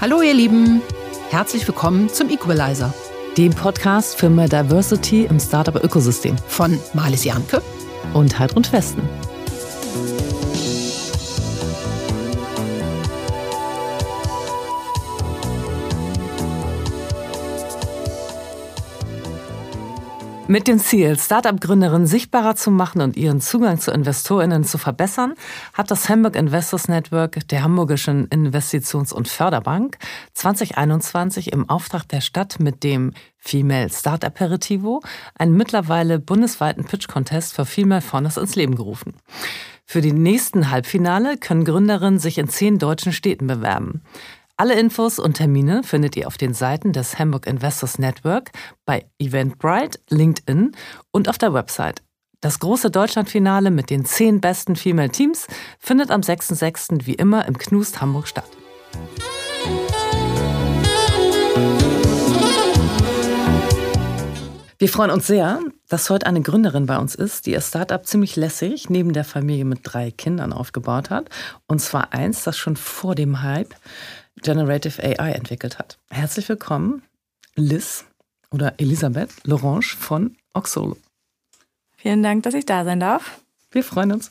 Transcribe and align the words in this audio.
Hallo 0.00 0.22
ihr 0.22 0.32
Lieben, 0.32 0.80
herzlich 1.28 1.66
willkommen 1.66 2.08
zum 2.08 2.30
Equalizer, 2.30 2.94
dem 3.36 3.52
Podcast 3.52 4.16
für 4.16 4.30
mehr 4.30 4.48
Diversity 4.48 5.24
im 5.24 5.40
Startup-Ökosystem 5.40 6.36
von 6.46 6.78
Marlies 6.94 7.24
Janke 7.24 7.60
und 8.14 8.38
Heidrun 8.38 8.62
Festen. 8.62 9.02
Mit 20.50 20.66
dem 20.66 20.78
Ziel, 20.78 21.18
Startup-Gründerinnen 21.18 22.06
sichtbarer 22.06 22.56
zu 22.56 22.70
machen 22.70 23.02
und 23.02 23.18
ihren 23.18 23.42
Zugang 23.42 23.78
zu 23.78 23.90
InvestorInnen 23.90 24.64
zu 24.64 24.78
verbessern, 24.78 25.34
hat 25.74 25.90
das 25.90 26.08
Hamburg 26.08 26.36
Investors 26.36 26.88
Network 26.88 27.46
der 27.48 27.62
Hamburgischen 27.62 28.28
Investitions- 28.30 29.12
und 29.12 29.28
Förderbank 29.28 29.98
2021 30.32 31.52
im 31.52 31.68
Auftrag 31.68 32.08
der 32.08 32.22
Stadt 32.22 32.60
mit 32.60 32.82
dem 32.82 33.12
Female 33.36 33.90
Start 33.90 34.24
Aperitivo 34.24 35.02
einen 35.34 35.54
mittlerweile 35.54 36.18
bundesweiten 36.18 36.84
Pitch-Contest 36.84 37.52
für 37.52 37.66
Female 37.66 38.00
Founders 38.00 38.38
ins 38.38 38.56
Leben 38.56 38.74
gerufen. 38.74 39.16
Für 39.84 40.00
die 40.00 40.12
nächsten 40.12 40.70
Halbfinale 40.70 41.36
können 41.36 41.64
Gründerinnen 41.64 42.18
sich 42.18 42.38
in 42.38 42.48
zehn 42.48 42.78
deutschen 42.78 43.12
Städten 43.12 43.46
bewerben. 43.46 44.00
Alle 44.60 44.74
Infos 44.74 45.20
und 45.20 45.34
Termine 45.34 45.84
findet 45.84 46.16
ihr 46.16 46.26
auf 46.26 46.36
den 46.36 46.52
Seiten 46.52 46.92
des 46.92 47.16
Hamburg 47.16 47.46
Investors 47.46 48.00
Network, 48.00 48.50
bei 48.84 49.06
Eventbrite, 49.20 50.00
LinkedIn 50.10 50.72
und 51.12 51.28
auf 51.28 51.38
der 51.38 51.54
Website. 51.54 52.02
Das 52.40 52.58
große 52.58 52.90
Deutschlandfinale 52.90 53.70
mit 53.70 53.88
den 53.88 54.04
zehn 54.04 54.40
besten 54.40 54.74
Female 54.74 55.10
Teams 55.10 55.46
findet 55.78 56.10
am 56.10 56.22
6.6. 56.22 57.06
wie 57.06 57.14
immer 57.14 57.46
im 57.46 57.56
Knust 57.56 58.00
Hamburg 58.00 58.26
statt. 58.26 58.48
Wir 64.80 64.88
freuen 64.88 65.10
uns 65.10 65.26
sehr, 65.26 65.60
dass 65.88 66.08
heute 66.08 66.26
eine 66.26 66.40
Gründerin 66.40 66.86
bei 66.86 66.98
uns 66.98 67.16
ist, 67.16 67.46
die 67.46 67.52
ihr 67.52 67.60
Startup 67.60 68.06
ziemlich 68.06 68.36
lässig 68.36 68.88
neben 68.88 69.12
der 69.12 69.24
Familie 69.24 69.64
mit 69.64 69.80
drei 69.82 70.12
Kindern 70.12 70.52
aufgebaut 70.52 71.10
hat. 71.10 71.30
Und 71.66 71.80
zwar 71.80 72.12
eins, 72.12 72.44
das 72.44 72.56
schon 72.56 72.76
vor 72.76 73.16
dem 73.16 73.42
Hype 73.42 73.74
Generative 74.42 75.02
AI 75.02 75.32
entwickelt 75.32 75.78
hat. 75.78 75.98
Herzlich 76.10 76.48
willkommen, 76.48 77.02
Liz 77.54 78.04
oder 78.50 78.74
Elisabeth 78.78 79.30
Lorange 79.44 79.96
von 79.98 80.36
Oxolo. 80.54 80.96
Vielen 81.96 82.22
Dank, 82.22 82.44
dass 82.44 82.54
ich 82.54 82.66
da 82.66 82.84
sein 82.84 83.00
darf. 83.00 83.40
Wir 83.70 83.84
freuen 83.84 84.12
uns. 84.12 84.30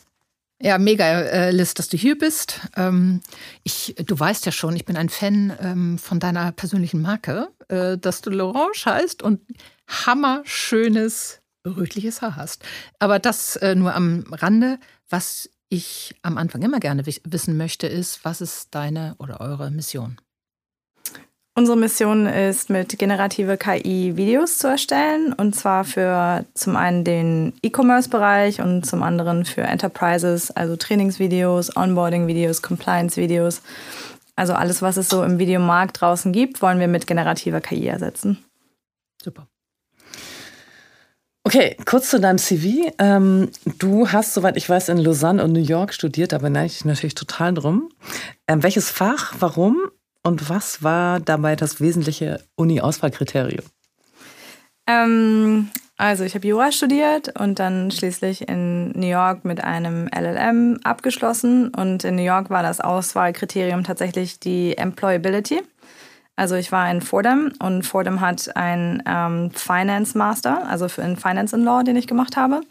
Ja, 0.59 0.79
mega, 0.79 1.05
äh, 1.05 1.51
Liz, 1.51 1.75
dass 1.75 1.87
du 1.87 1.97
hier 1.97 2.17
bist. 2.17 2.61
Ähm, 2.75 3.21
ich, 3.63 3.93
du 3.97 4.19
weißt 4.19 4.45
ja 4.47 4.51
schon, 4.51 4.75
ich 4.75 4.85
bin 4.85 4.97
ein 4.97 5.09
Fan 5.09 5.55
ähm, 5.61 5.97
von 5.99 6.19
deiner 6.19 6.51
persönlichen 6.51 7.01
Marke, 7.01 7.49
äh, 7.67 7.97
dass 7.97 8.21
du 8.21 8.31
Lorange 8.31 8.85
heißt 8.85 9.21
und 9.21 9.41
hammerschönes, 9.87 11.41
rötliches 11.63 12.21
Haar 12.23 12.35
hast. 12.37 12.63
Aber 12.97 13.19
das 13.19 13.55
äh, 13.57 13.75
nur 13.75 13.93
am 13.93 14.25
Rande. 14.31 14.79
Was 15.09 15.49
ich 15.69 16.15
am 16.21 16.37
Anfang 16.37 16.61
immer 16.61 16.79
gerne 16.79 17.05
wissen 17.05 17.57
möchte, 17.57 17.87
ist, 17.87 18.23
was 18.23 18.41
ist 18.41 18.73
deine 18.73 19.15
oder 19.19 19.41
eure 19.41 19.71
Mission? 19.71 20.17
Unsere 21.55 21.75
Mission 21.75 22.27
ist, 22.27 22.69
mit 22.69 22.99
generative 22.99 23.57
KI 23.57 24.15
Videos 24.15 24.59
zu 24.59 24.67
erstellen. 24.67 25.33
Und 25.33 25.55
zwar 25.55 25.85
für 25.85 26.45
zum 26.53 26.75
einen 26.75 27.03
den 27.03 27.53
E-Commerce-Bereich 27.63 28.61
und 28.61 28.85
zum 28.85 29.01
anderen 29.01 29.43
für 29.43 29.61
Enterprises, 29.61 30.51
also 30.51 30.75
Trainingsvideos, 30.75 31.75
Onboarding-Videos, 31.75 32.61
Compliance-Videos. 32.61 33.63
Also 34.35 34.53
alles, 34.53 34.83
was 34.83 34.97
es 34.97 35.09
so 35.09 35.23
im 35.23 35.39
Videomarkt 35.39 35.99
draußen 35.99 36.31
gibt, 36.31 36.61
wollen 36.61 36.79
wir 36.79 36.87
mit 36.87 37.07
generativer 37.07 37.59
KI 37.59 37.87
ersetzen. 37.87 38.37
Super. 39.19 39.47
Okay, 41.47 41.77
kurz 41.85 42.09
zu 42.09 42.19
deinem 42.19 42.39
CV. 42.39 42.91
Ähm, 42.99 43.51
du 43.79 44.11
hast, 44.11 44.33
soweit 44.33 44.57
ich 44.57 44.67
weiß, 44.67 44.89
in 44.89 44.97
Lausanne 44.97 45.41
und 45.41 45.53
New 45.53 45.61
York 45.61 45.93
studiert, 45.93 46.33
da 46.33 46.39
beneide 46.39 46.65
ich 46.65 46.83
natürlich 46.83 47.15
total 47.15 47.53
drum. 47.53 47.87
Ähm, 48.49 48.63
welches 48.63 48.91
Fach, 48.91 49.33
warum 49.39 49.77
und 50.23 50.49
was 50.49 50.83
war 50.83 51.21
dabei 51.21 51.55
das 51.55 51.79
wesentliche 51.79 52.43
Uni-Auswahlkriterium? 52.57 53.63
Ähm, 54.87 55.69
also 55.95 56.25
ich 56.25 56.35
habe 56.35 56.45
Jura 56.45 56.73
studiert 56.73 57.39
und 57.39 57.59
dann 57.59 57.91
schließlich 57.91 58.49
in 58.49 58.91
New 58.91 59.07
York 59.07 59.45
mit 59.45 59.63
einem 59.63 60.09
LLM 60.13 60.81
abgeschlossen. 60.83 61.69
Und 61.69 62.03
in 62.03 62.17
New 62.17 62.25
York 62.25 62.49
war 62.49 62.61
das 62.61 62.81
Auswahlkriterium 62.81 63.85
tatsächlich 63.85 64.41
die 64.41 64.77
Employability. 64.77 65.61
Also 66.37 66.55
ich 66.55 66.71
war 66.71 66.89
in 66.89 67.01
Fordham 67.01 67.51
und 67.59 67.83
Fordham 67.83 68.21
hat 68.21 68.55
einen 68.55 69.01
ähm, 69.07 69.49
Finance 69.51 70.15
Master, 70.15 70.69
also 70.69 70.87
für 70.87 71.03
einen 71.03 71.17
Finance 71.17 71.55
and 71.55 71.65
Law, 71.65 71.83
den 71.83 71.95
ich 71.95 72.05
gemacht 72.05 72.37
habe. 72.37 72.61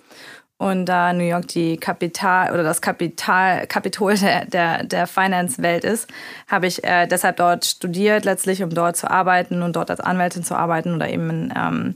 Und 0.57 0.87
da 0.87 1.13
New 1.13 1.25
York 1.25 1.49
die 1.49 1.77
Kapital 1.77 2.55
oder 2.55 2.63
das 2.63 2.81
Kapital, 2.81 3.67
Kapitol 3.67 4.17
der, 4.17 4.47
der, 4.47 4.85
der 4.85 5.07
Finance-Welt 5.07 5.85
ist, 5.85 6.09
habe 6.49 6.69
ich 6.69 6.83
äh, 6.85 7.07
deshalb 7.07 7.37
dort 7.37 7.67
studiert, 7.67 8.25
letztlich, 8.25 8.63
um 8.63 8.71
dort 8.71 8.97
zu 8.97 9.11
arbeiten 9.11 9.63
und 9.63 9.75
dort 9.75 9.91
als 9.91 10.01
Anwältin 10.01 10.45
zu 10.45 10.55
arbeiten 10.55 10.95
oder 10.95 11.11
eben 11.11 11.29
in, 11.29 11.55
ähm, 11.55 11.95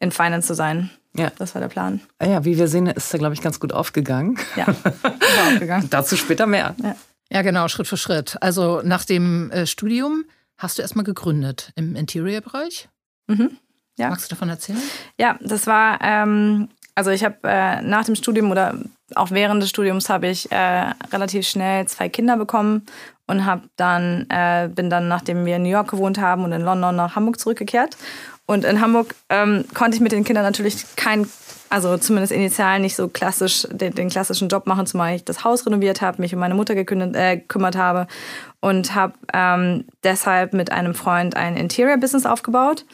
in 0.00 0.10
Finance 0.10 0.48
zu 0.48 0.54
sein. 0.54 0.90
Ja. 1.14 1.30
Das 1.38 1.54
war 1.54 1.60
der 1.60 1.68
Plan. 1.68 2.00
Ah 2.18 2.26
ja, 2.26 2.44
wie 2.44 2.56
wir 2.56 2.66
sehen, 2.66 2.86
ist 2.86 3.12
er, 3.12 3.18
glaube 3.18 3.34
ich, 3.34 3.42
ganz 3.42 3.60
gut 3.60 3.74
aufgegangen. 3.74 4.38
Ja, 4.56 4.66
aufgegangen. 5.46 5.88
Dazu 5.90 6.16
später 6.16 6.46
mehr. 6.46 6.74
Ja. 6.82 6.96
ja. 7.30 7.42
genau, 7.42 7.68
Schritt 7.68 7.86
für 7.86 7.98
Schritt. 7.98 8.38
Also 8.40 8.80
nach 8.82 9.04
dem 9.04 9.50
äh, 9.50 9.66
Studium 9.66 10.24
hast 10.60 10.78
du 10.78 10.82
erstmal 10.82 11.04
gegründet 11.04 11.72
im 11.74 11.96
Interior-Bereich. 11.96 12.88
Mhm. 13.26 13.56
Ja. 13.98 14.10
Magst 14.10 14.30
du 14.30 14.34
davon 14.34 14.48
erzählen? 14.48 14.80
Ja, 15.18 15.38
das 15.40 15.66
war, 15.66 15.98
ähm, 16.02 16.68
also 16.94 17.10
ich 17.10 17.24
habe 17.24 17.36
äh, 17.44 17.82
nach 17.82 18.04
dem 18.04 18.14
Studium 18.14 18.50
oder 18.50 18.78
auch 19.14 19.30
während 19.30 19.62
des 19.62 19.70
Studiums 19.70 20.08
habe 20.08 20.28
ich 20.28 20.50
äh, 20.52 20.92
relativ 21.12 21.46
schnell 21.46 21.86
zwei 21.88 22.08
Kinder 22.08 22.36
bekommen 22.36 22.86
und 23.26 23.44
habe 23.44 23.68
dann 23.76 24.26
äh, 24.30 24.68
bin 24.72 24.90
dann 24.90 25.08
nachdem 25.08 25.44
wir 25.44 25.56
in 25.56 25.62
New 25.62 25.70
York 25.70 25.90
gewohnt 25.90 26.18
haben 26.18 26.44
und 26.44 26.52
in 26.52 26.62
London 26.62 26.96
nach 26.96 27.16
Hamburg 27.16 27.40
zurückgekehrt 27.40 27.96
und 28.46 28.64
in 28.64 28.80
Hamburg 28.80 29.14
ähm, 29.28 29.64
konnte 29.74 29.96
ich 29.96 30.00
mit 30.00 30.12
den 30.12 30.24
Kindern 30.24 30.44
natürlich 30.44 30.84
kein 30.96 31.28
also 31.70 31.96
zumindest 31.96 32.32
initial 32.32 32.80
nicht 32.80 32.96
so 32.96 33.08
klassisch 33.08 33.66
den, 33.70 33.94
den 33.94 34.10
klassischen 34.10 34.48
Job 34.48 34.66
machen, 34.66 34.86
zumal 34.86 35.14
ich 35.14 35.24
das 35.24 35.44
Haus 35.44 35.64
renoviert 35.64 36.02
habe, 36.02 36.20
mich 36.20 36.34
um 36.34 36.40
meine 36.40 36.54
Mutter 36.54 36.74
gekümmert, 36.74 37.14
äh, 37.14 37.36
gekümmert 37.36 37.76
habe 37.76 38.08
und 38.60 38.94
habe 38.94 39.14
ähm, 39.32 39.84
deshalb 40.02 40.52
mit 40.52 40.72
einem 40.72 40.94
Freund 40.94 41.36
ein 41.36 41.56
Interior-Business 41.56 42.26
aufgebaut. 42.26 42.84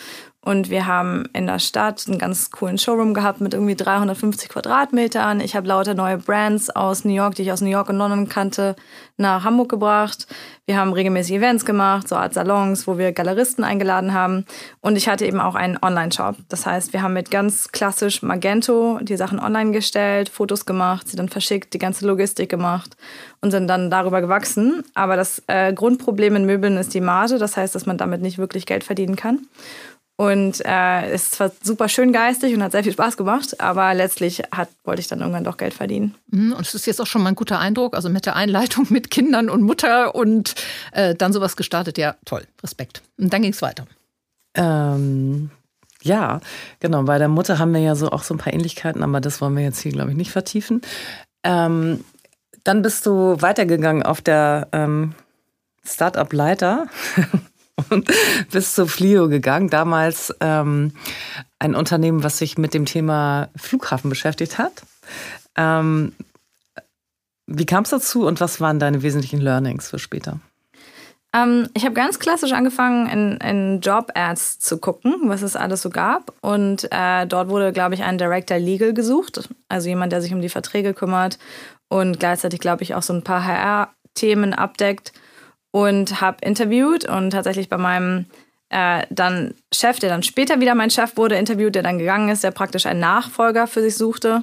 Und 0.47 0.71
wir 0.71 0.87
haben 0.87 1.25
in 1.33 1.49
der 1.49 1.59
Stadt 1.59 2.05
einen 2.07 2.19
ganz 2.19 2.53
coolen 2.53 2.79
Showroom 2.79 3.15
gehabt 3.15 3.41
mit 3.41 3.53
irgendwie 3.53 3.75
350 3.75 4.49
Quadratmetern. 4.49 5.41
Ich 5.41 5.57
habe 5.57 5.67
lauter 5.67 5.95
neue 5.95 6.19
Brands 6.19 6.71
aus 6.71 7.05
New 7.05 7.13
York, 7.13 7.35
die 7.35 7.43
ich 7.43 7.51
aus 7.51 7.63
New 7.63 7.69
York 7.69 7.89
und 7.89 7.97
London 7.97 8.29
kannte, 8.29 8.77
nach 9.17 9.43
Hamburg 9.43 9.71
gebracht. 9.71 10.29
Wir 10.65 10.79
haben 10.79 10.93
regelmäßig 10.93 11.35
Events 11.35 11.65
gemacht, 11.65 12.07
so 12.07 12.15
Art 12.15 12.33
Salons, 12.33 12.87
wo 12.87 12.97
wir 12.97 13.11
Galeristen 13.11 13.65
eingeladen 13.65 14.15
haben. 14.15 14.45
Und 14.81 14.95
ich 14.95 15.09
hatte 15.09 15.27
eben 15.27 15.41
auch 15.41 15.57
einen 15.57 15.79
Online-Shop. 15.83 16.37
Das 16.49 16.65
heißt, 16.65 16.93
wir 16.93 17.03
haben 17.03 17.15
mit 17.15 17.33
ganz 17.33 17.73
klassisch 17.73 18.23
Magento 18.23 19.01
die 19.03 19.17
Sachen 19.17 19.41
online 19.41 19.73
gestellt, 19.73 20.29
Fotos 20.29 20.65
gemacht, 20.65 21.09
sie 21.09 21.17
dann 21.17 21.29
verschickt, 21.29 21.75
die 21.75 21.79
ganze 21.79 22.07
Logistik 22.07 22.49
gemacht 22.49 22.97
und 23.41 23.51
sind 23.51 23.67
dann 23.67 23.91
darüber 23.91 24.21
gewachsen. 24.21 24.85
Aber 24.95 25.17
das 25.17 25.43
äh, 25.49 25.73
Grundproblem 25.73 26.37
in 26.37 26.47
Möbeln 26.47 26.77
ist 26.77 26.95
die 26.95 27.01
Marge. 27.01 27.39
Das 27.39 27.57
heißt, 27.57 27.75
dass 27.75 27.87
man 27.87 27.99
damit 27.99 28.23
nicht 28.23 28.39
wirklich 28.39 28.65
Geld 28.65 28.85
verdienen 28.85 29.17
kann. 29.17 29.49
Und 30.19 30.65
äh, 30.65 31.11
es 31.11 31.39
war 31.39 31.53
super 31.63 31.91
schön 31.91 32.11
geistig 32.11 32.55
und 32.55 32.63
hat 32.63 32.73
sehr 32.73 32.83
viel 32.83 32.93
Spaß 32.93 33.19
gemacht, 33.19 33.61
aber 33.61 33.93
letztlich 33.93 34.43
hat, 34.51 34.71
wollte 34.85 35.01
ich 35.01 35.09
dann 35.09 35.21
irgendwann 35.21 35.45
doch 35.45 35.59
Geld 35.59 35.75
verdienen. 35.75 36.15
Mhm, 36.29 36.55
und 36.55 36.67
es 36.67 36.75
ist 36.75 36.87
jetzt 36.87 37.03
auch 37.03 37.07
schon 37.07 37.23
mal 37.23 37.31
ein 37.31 37.35
guter 37.35 37.59
Eindruck, 37.59 37.95
also 37.95 38.09
mit 38.09 38.25
der 38.25 38.35
Einleitung 38.35 38.87
mit 38.89 39.11
Kindern 39.11 39.51
und 39.51 39.61
Mutter 39.61 40.15
und 40.15 40.55
äh, 40.93 41.15
dann 41.15 41.35
sowas 41.35 41.57
gestartet. 41.57 41.99
Ja, 41.99 42.17
toll, 42.25 42.45
Respekt. 42.63 43.03
Und 43.19 43.31
dann 43.31 43.43
ging 43.43 43.53
es 43.53 43.61
weiter. 43.61 43.87
Ähm, 44.55 45.51
ja, 46.03 46.41
genau. 46.81 47.03
Bei 47.03 47.19
der 47.19 47.29
Mutter 47.29 47.59
haben 47.59 47.75
wir 47.75 47.81
ja 47.81 47.95
so 47.95 48.11
auch 48.11 48.23
so 48.23 48.33
ein 48.33 48.39
paar 48.39 48.55
Ähnlichkeiten, 48.55 49.03
aber 49.03 49.21
das 49.21 49.43
wollen 49.43 49.55
wir 49.55 49.65
jetzt 49.65 49.81
hier, 49.81 49.93
glaube 49.93 50.13
ich, 50.13 50.17
nicht 50.17 50.31
vertiefen. 50.31 50.81
Ähm, 51.45 52.05
dann 52.65 52.81
bist 52.81 53.05
du 53.05 53.41
weitergegangen 53.43 54.03
auf 54.03 54.23
der 54.23 54.69
ähm, 54.73 55.15
Startup-Leiter 55.85 56.87
und 57.91 58.11
bist 58.51 58.75
zu 58.75 58.87
Flio 58.87 59.29
gegangen. 59.29 59.69
Damals 59.71 60.35
ähm, 60.41 60.93
ein 61.59 61.75
Unternehmen, 61.75 62.23
was 62.23 62.39
sich 62.39 62.59
mit 62.59 62.75
dem 62.75 62.87
Thema 62.87 63.49
Flughafen 63.57 64.11
beschäftigt 64.11 64.59
hat. 64.59 64.83
Ähm, 65.57 66.13
wie 67.47 67.67
kam 67.67 67.85
es 67.85 67.91
dazu 67.91 68.27
und 68.27 68.41
was 68.41 68.61
waren 68.61 68.79
deine 68.79 69.03
wesentlichen 69.03 69.41
Learnings 69.41 69.91
für 69.91 69.99
später? 69.99 70.41
Ähm, 71.33 71.69
ich 71.75 71.85
habe 71.85 71.95
ganz 71.95 72.19
klassisch 72.19 72.53
angefangen, 72.53 73.07
in, 73.09 73.37
in 73.39 73.81
Job-Ads 73.81 74.59
zu 74.59 74.79
gucken, 74.79 75.15
was 75.25 75.43
es 75.43 75.57
alles 75.57 75.83
so 75.83 75.91
gab. 75.91 76.33
Und 76.41 76.89
äh, 76.91 77.27
dort 77.27 77.49
wurde, 77.49 77.73
glaube 77.73 77.95
ich, 77.95 78.03
ein 78.03 78.19
Director 78.19 78.59
Legal 78.59 78.95
gesucht. 78.95 79.49
Also 79.69 79.89
jemand, 79.89 80.13
der 80.13 80.23
sich 80.23 80.33
um 80.33 80.41
die 80.41 80.49
Verträge 80.49 80.95
kümmert 80.95 81.39
und 81.89 82.19
gleichzeitig, 82.19 82.61
glaube 82.61 82.83
ich, 82.83 82.95
auch 82.95 83.03
so 83.03 83.13
ein 83.13 83.23
paar 83.23 83.45
HR-Themen 83.45 84.55
abdeckt. 84.55 85.13
Und 85.77 86.23
habe 86.23 86.39
interviewt 86.41 87.05
und 87.05 87.33
tatsächlich 87.33 87.69
bei 87.69 87.77
meinem 87.77 88.25
äh, 88.71 89.03
dann 89.11 89.53
Chef, 89.75 89.99
der 89.99 90.09
dann 90.09 90.23
später 90.23 90.59
wieder 90.59 90.75
mein 90.75 90.89
Chef 90.89 91.19
wurde, 91.19 91.37
interviewt, 91.37 91.75
der 91.75 91.83
dann 91.83 91.99
gegangen 91.99 92.31
ist, 92.31 92.43
der 92.43 92.51
praktisch 92.51 92.87
einen 92.87 93.01
Nachfolger 93.01 93.67
für 93.67 93.83
sich 93.83 93.95
suchte. 93.95 94.43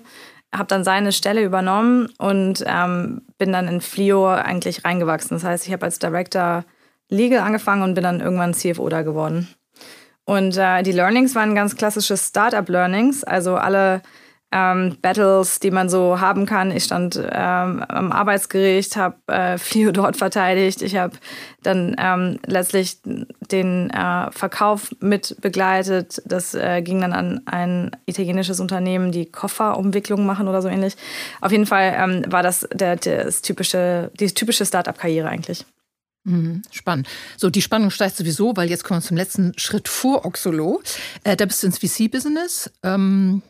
Habe 0.53 0.67
dann 0.67 0.83
seine 0.83 1.11
Stelle 1.11 1.41
übernommen 1.41 2.13
und 2.19 2.63
ähm, 2.67 3.23
bin 3.39 3.51
dann 3.51 3.67
in 3.67 3.81
Flio 3.81 4.27
eigentlich 4.27 4.85
reingewachsen. 4.85 5.37
Das 5.37 5.43
heißt, 5.43 5.65
ich 5.65 5.73
habe 5.73 5.85
als 5.85 5.97
Director 5.97 6.65
Legal 7.09 7.39
angefangen 7.39 7.81
und 7.81 7.95
bin 7.95 8.03
dann 8.03 8.21
irgendwann 8.21 8.53
CFO 8.53 8.87
da 8.89 9.01
geworden. 9.01 9.47
Und 10.25 10.55
äh, 10.55 10.83
die 10.83 10.91
Learnings 10.91 11.33
waren 11.33 11.55
ganz 11.55 11.75
klassische 11.75 12.15
Startup-Learnings, 12.15 13.23
also 13.23 13.55
alle 13.55 14.03
ähm, 14.53 14.97
Battles, 15.01 15.59
die 15.59 15.71
man 15.71 15.89
so 15.89 16.19
haben 16.21 16.45
kann. 16.45 16.71
Ich 16.71 16.83
stand 16.83 17.17
ähm, 17.17 17.83
am 17.87 18.11
Arbeitsgericht, 18.11 18.95
habe 18.95 19.15
äh, 19.27 19.57
Flio 19.57 19.91
dort 19.91 20.15
verteidigt. 20.15 20.81
Ich 20.81 20.95
habe 20.95 21.17
dann 21.63 21.95
ähm, 21.97 22.39
letztlich 22.45 22.97
den 23.03 23.89
äh, 23.89 24.31
Verkauf 24.31 24.91
mit 24.99 25.35
begleitet. 25.41 26.21
Das 26.25 26.53
äh, 26.53 26.81
ging 26.81 27.01
dann 27.01 27.13
an 27.13 27.41
ein 27.45 27.91
italienisches 28.05 28.59
Unternehmen, 28.59 29.11
die 29.11 29.25
Kofferumwicklung 29.25 30.25
machen 30.25 30.47
oder 30.47 30.61
so 30.61 30.67
ähnlich. 30.67 30.95
Auf 31.41 31.51
jeden 31.51 31.65
Fall 31.65 31.93
ähm, 31.97 32.23
war 32.31 32.43
das 32.43 32.67
der, 32.71 32.97
das 32.97 33.41
typische, 33.41 34.11
die 34.19 34.27
typische 34.27 34.65
Startup-Karriere 34.65 35.27
eigentlich. 35.29 35.65
Mhm, 36.25 36.61
spannend. 36.71 37.07
So, 37.37 37.49
die 37.49 37.61
Spannung 37.61 37.89
steigt 37.89 38.15
sowieso, 38.15 38.55
weil 38.55 38.69
jetzt 38.69 38.83
kommen 38.83 39.01
wir 39.01 39.07
zum 39.07 39.17
letzten 39.17 39.51
Schritt 39.57 39.89
vor 39.89 40.25
Oxolo. 40.25 40.81
Äh, 41.23 41.35
da 41.35 41.45
bist 41.45 41.63
du 41.63 41.67
ins 41.67 41.79
VC-Business. 41.79 42.71
Ähm, 42.81 43.41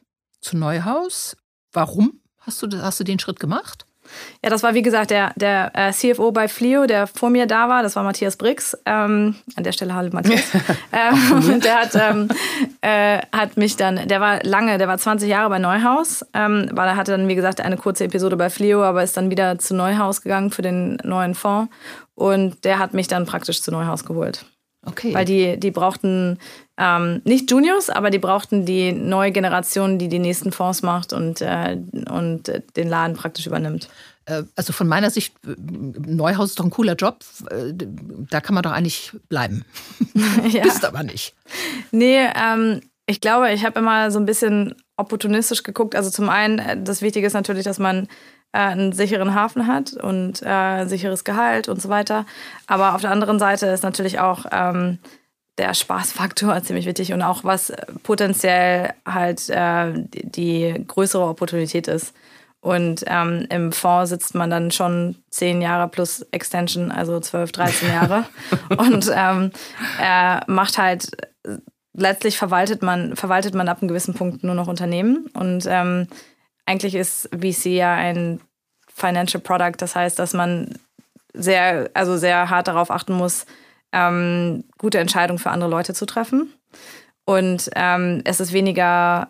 zu 0.44 0.57
Neuhaus. 0.57 1.38
Warum 1.72 2.19
hast 2.40 2.62
du, 2.62 2.81
hast 2.81 3.00
du 3.00 3.04
den 3.04 3.19
Schritt 3.19 3.40
gemacht? 3.40 3.86
Ja, 4.44 4.50
das 4.50 4.63
war 4.63 4.74
wie 4.74 4.81
gesagt 4.81 5.12
der, 5.12 5.31
der 5.36 5.72
äh, 5.74 5.92
CFO 5.92 6.31
bei 6.31 6.48
Flio, 6.48 6.86
der 6.86 7.07
vor 7.07 7.30
mir 7.30 7.48
da 7.48 7.69
war. 7.69 7.84
Das 7.84 7.95
war 7.95 8.04
Matthias 8.04 8.36
Brix. 8.36 8.78
Ähm, 8.86 9.36
an 9.56 9.63
der 9.63 9.72
Stelle 9.72 9.95
hallo 9.95 10.10
Matthias. 10.12 10.44
ähm, 10.92 11.62
der 11.62 11.81
hat, 11.81 11.95
ähm, 11.95 12.28
äh, 12.81 13.19
hat 13.31 13.57
mich 13.57 13.78
dann, 13.78 14.07
der 14.07 14.19
war 14.19 14.44
lange, 14.44 14.78
der 14.78 14.88
war 14.88 14.98
20 14.98 15.30
Jahre 15.30 15.50
bei 15.50 15.60
Neuhaus. 15.60 16.25
Ähm, 16.34 16.69
weil 16.74 16.88
er 16.88 16.98
hatte 16.98 17.12
dann 17.12 17.28
wie 17.28 17.36
gesagt 17.36 17.62
eine 17.62 17.78
kurze 17.78 18.04
Episode 18.04 18.36
bei 18.36 18.50
Flio, 18.50 18.84
aber 18.84 19.04
ist 19.04 19.16
dann 19.16 19.30
wieder 19.30 19.57
zu 19.57 19.74
Neuhaus 19.74 20.22
gegangen 20.22 20.51
für 20.51 20.62
den 20.62 20.98
neuen 21.04 21.34
Fonds. 21.34 21.74
Und 22.16 22.66
der 22.66 22.80
hat 22.80 22.94
mich 22.94 23.07
dann 23.07 23.25
praktisch 23.25 23.62
zu 23.62 23.72
Neuhaus 23.72 24.04
geholt. 24.06 24.46
Okay. 24.86 25.14
Weil 25.14 25.26
die, 25.26 25.58
die 25.58 25.72
brauchten 25.72 26.40
ähm, 26.78 27.22
nicht 27.24 27.50
Juniors, 27.50 27.90
aber 27.90 28.10
die 28.10 28.20
brauchten 28.20 28.66
die 28.66 28.92
neue 28.92 29.32
Generation, 29.32 29.98
die 29.98 30.10
die 30.10 30.20
nächsten 30.20 30.52
Fonds 30.52 30.82
macht 30.82 31.14
und, 31.14 31.42
äh, 31.42 31.78
und 32.10 32.52
den 32.76 32.90
Laden 32.90 33.16
praktisch 33.16 33.48
übernimmt. 33.48 33.90
Äh, 34.26 34.44
also 34.56 34.74
von 34.74 34.88
meiner 34.88 35.10
Sicht, 35.10 35.36
äh, 35.46 35.56
Neuhaus 35.58 36.50
ist 36.50 36.60
doch 36.60 36.66
ein 36.66 36.72
cooler 36.72 36.96
Job. 36.96 37.24
Äh, 37.50 37.74
da 38.30 38.42
kann 38.42 38.56
man 38.56 38.64
doch 38.64 38.72
eigentlich 38.72 39.12
bleiben. 39.30 39.66
ja. 40.50 40.64
Bist 40.64 40.84
aber 40.86 41.04
nicht. 41.04 41.36
Nee, 41.92 42.28
ähm, 42.36 42.82
ich 43.06 43.22
glaube, 43.22 43.52
ich 43.52 43.66
habe 43.66 43.80
immer 43.80 44.12
so 44.12 44.20
ein 44.20 44.26
bisschen 44.26 44.76
opportunistisch 44.98 45.64
geguckt. 45.64 45.96
Also 45.96 46.10
zum 46.10 46.30
einen, 46.30 46.84
das 46.86 47.02
Wichtige 47.02 47.28
ist 47.28 47.34
natürlich, 47.34 47.66
dass 47.66 47.80
man 47.80 48.08
äh, 48.54 48.60
einen 48.60 48.94
sicheren 48.94 49.36
Hafen 49.36 49.68
hat 49.68 49.94
und 49.94 50.42
äh, 50.44 50.48
ein 50.48 50.90
sicheres 50.90 51.24
Gehalt 51.24 51.68
und 51.68 51.82
so 51.82 51.90
weiter. 51.90 52.26
Aber 52.68 52.96
auf 52.96 53.02
der 53.02 53.12
anderen 53.12 53.40
Seite 53.40 53.68
ist 53.68 53.84
natürlich 53.84 54.20
auch 54.20 54.46
ähm, 54.52 55.00
der 55.58 55.74
Spaßfaktor 55.74 56.62
ziemlich 56.64 56.86
wichtig 56.86 57.14
und 57.14 57.22
auch 57.22 57.44
was 57.44 57.74
potenziell 58.04 58.94
halt 59.06 59.50
äh, 59.50 59.94
die, 59.96 60.30
die, 60.30 60.86
größere 60.88 61.26
Opportunität 61.26 61.88
ist. 61.88 62.14
Und 62.62 63.04
ähm, 63.08 63.46
im 63.50 63.74
Fonds 63.74 64.10
sitzt 64.10 64.36
man 64.36 64.50
dann 64.50 64.72
schon 64.72 65.18
zehn 65.30 65.62
Jahre 65.62 65.90
plus 65.90 66.22
Extension, 66.32 66.92
also 66.92 67.20
zwölf, 67.20 67.52
dreizehn 67.52 67.90
Jahre. 67.90 68.26
und 68.78 69.12
ähm, 69.14 69.52
äh, 70.02 70.40
macht 70.48 70.78
halt, 70.78 71.10
letztlich 71.94 72.38
verwaltet 72.38 72.82
man, 72.82 73.18
verwaltet 73.18 73.54
man 73.54 73.68
ab 73.68 73.82
einem 73.82 73.90
gewissen 73.90 74.14
Punkt 74.14 74.46
nur 74.46 74.56
noch 74.56 74.70
Unternehmen. 74.70 75.28
Und 75.34 75.66
ähm, 75.68 76.08
eigentlich 76.65 76.95
ist 76.95 77.30
VC 77.31 77.65
ja 77.68 77.94
ein 77.94 78.39
Financial 78.94 79.42
Product. 79.42 79.77
Das 79.77 79.95
heißt, 79.95 80.19
dass 80.19 80.33
man 80.33 80.77
sehr, 81.33 81.89
also 81.94 82.18
sehr 82.18 82.50
hart 82.50 82.68
darauf 82.68 82.92
achten 82.92 83.13
muss, 83.13 83.45
ähm, 83.92 84.63
gute 84.77 85.00
Entscheidungen 85.00 85.39
für 85.39 85.51
andere 85.51 85.69
Leute 85.69 85.94
zu 85.94 86.06
treffen. 86.06 86.54
Und 87.25 87.69
ähm, 87.75 88.21
es 88.25 88.39
ist 88.39 88.54
weniger 88.54 89.27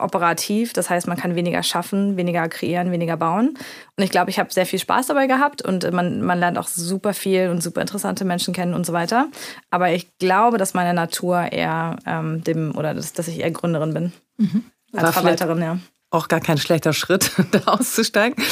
operativ, 0.00 0.72
das 0.72 0.90
heißt, 0.90 1.08
man 1.08 1.16
kann 1.16 1.34
weniger 1.34 1.64
schaffen, 1.64 2.16
weniger 2.16 2.48
kreieren, 2.48 2.92
weniger 2.92 3.16
bauen. 3.16 3.58
Und 3.96 4.04
ich 4.04 4.10
glaube, 4.10 4.30
ich 4.30 4.38
habe 4.38 4.52
sehr 4.52 4.66
viel 4.66 4.78
Spaß 4.78 5.08
dabei 5.08 5.26
gehabt 5.26 5.60
und 5.60 5.90
man, 5.92 6.22
man 6.22 6.38
lernt 6.38 6.56
auch 6.56 6.68
super 6.68 7.14
viel 7.14 7.48
und 7.48 7.64
super 7.64 7.80
interessante 7.80 8.24
Menschen 8.24 8.54
kennen 8.54 8.74
und 8.74 8.86
so 8.86 8.92
weiter. 8.92 9.26
Aber 9.70 9.90
ich 9.90 10.16
glaube, 10.18 10.56
dass 10.56 10.72
meine 10.72 10.94
Natur 10.94 11.52
eher 11.52 11.96
ähm, 12.06 12.44
dem, 12.44 12.76
oder 12.76 12.94
dass, 12.94 13.12
dass 13.12 13.26
ich 13.26 13.40
eher 13.40 13.50
Gründerin 13.50 13.92
bin. 13.92 14.12
Mhm. 14.36 14.64
Als 14.92 15.10
Verwalterin, 15.10 15.62
ja 15.62 15.78
auch 16.10 16.28
gar 16.28 16.40
kein 16.40 16.58
schlechter 16.58 16.92
Schritt, 16.92 17.32
da 17.50 17.60
auszusteigen. 17.66 18.42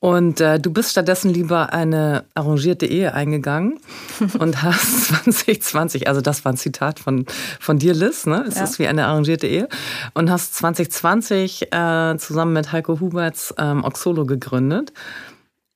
Und 0.00 0.40
äh, 0.40 0.58
du 0.58 0.72
bist 0.72 0.90
stattdessen 0.90 1.32
lieber 1.32 1.72
eine 1.72 2.24
arrangierte 2.34 2.86
Ehe 2.86 3.14
eingegangen 3.14 3.78
und 4.38 4.62
hast 4.62 5.06
2020, 5.26 6.08
also 6.08 6.20
das 6.20 6.44
war 6.44 6.52
ein 6.52 6.56
Zitat 6.56 7.00
von, 7.00 7.26
von 7.60 7.78
dir, 7.78 7.94
Liz, 7.94 8.26
ne? 8.26 8.44
Es 8.48 8.56
ja. 8.56 8.64
ist 8.64 8.78
wie 8.78 8.86
eine 8.86 9.06
arrangierte 9.06 9.46
Ehe. 9.46 9.68
Und 10.14 10.30
hast 10.30 10.54
2020 10.56 11.72
äh, 11.72 12.16
zusammen 12.18 12.52
mit 12.52 12.72
Heiko 12.72 13.00
Huberts 13.00 13.54
ähm, 13.58 13.84
Oxolo 13.84 14.26
gegründet. 14.26 14.92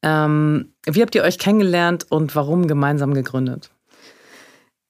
Ähm, 0.03 0.73
wie 0.87 1.03
habt 1.03 1.15
ihr 1.15 1.23
euch 1.23 1.39
kennengelernt 1.39 2.07
und 2.09 2.35
warum 2.35 2.67
gemeinsam 2.67 3.15
gegründet? 3.15 3.71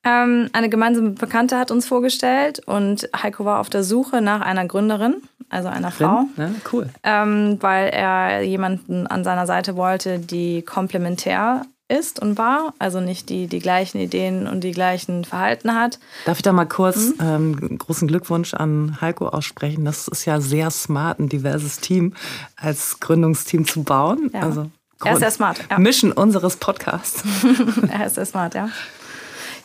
Ähm, 0.02 0.48
eine 0.52 0.68
gemeinsame 0.68 1.10
Bekannte 1.10 1.58
hat 1.58 1.70
uns 1.70 1.86
vorgestellt 1.86 2.60
und 2.66 3.08
Heiko 3.14 3.44
war 3.44 3.60
auf 3.60 3.68
der 3.68 3.84
Suche 3.84 4.22
nach 4.22 4.40
einer 4.40 4.66
Gründerin, 4.66 5.16
also 5.50 5.68
einer 5.68 5.90
Frau. 5.90 6.24
Ja, 6.36 6.50
cool. 6.72 6.88
Ähm, 7.02 7.58
weil 7.60 7.88
er 7.88 8.42
jemanden 8.42 9.06
an 9.06 9.24
seiner 9.24 9.46
Seite 9.46 9.76
wollte, 9.76 10.18
die 10.18 10.62
komplementär 10.62 11.66
ist 11.90 12.20
und 12.20 12.38
war, 12.38 12.72
also 12.78 13.00
nicht 13.00 13.28
die 13.28 13.48
die 13.48 13.58
gleichen 13.58 13.98
Ideen 13.98 14.46
und 14.46 14.62
die 14.62 14.70
gleichen 14.70 15.24
Verhalten 15.24 15.74
hat. 15.74 15.98
Darf 16.24 16.38
ich 16.38 16.42
da 16.42 16.52
mal 16.52 16.66
kurz 16.66 17.14
mhm. 17.18 17.58
ähm, 17.60 17.78
großen 17.78 18.08
Glückwunsch 18.08 18.54
an 18.54 18.98
Heiko 19.00 19.28
aussprechen? 19.28 19.84
Das 19.84 20.08
ist 20.08 20.24
ja 20.24 20.40
sehr 20.40 20.70
smart, 20.70 21.18
ein 21.18 21.28
diverses 21.28 21.80
Team 21.80 22.14
als 22.56 23.00
Gründungsteam 23.00 23.66
zu 23.66 23.82
bauen. 23.82 24.30
Ja. 24.32 24.40
Also 24.40 24.70
er 25.04 25.14
ist 25.14 25.20
sehr 25.20 25.30
smart. 25.30 25.60
Ja. 25.70 25.78
Mission 25.78 26.12
unseres 26.12 26.56
Podcasts. 26.56 27.24
er 27.90 28.06
ist 28.06 28.14
sehr 28.14 28.26
smart, 28.26 28.54
ja. 28.54 28.68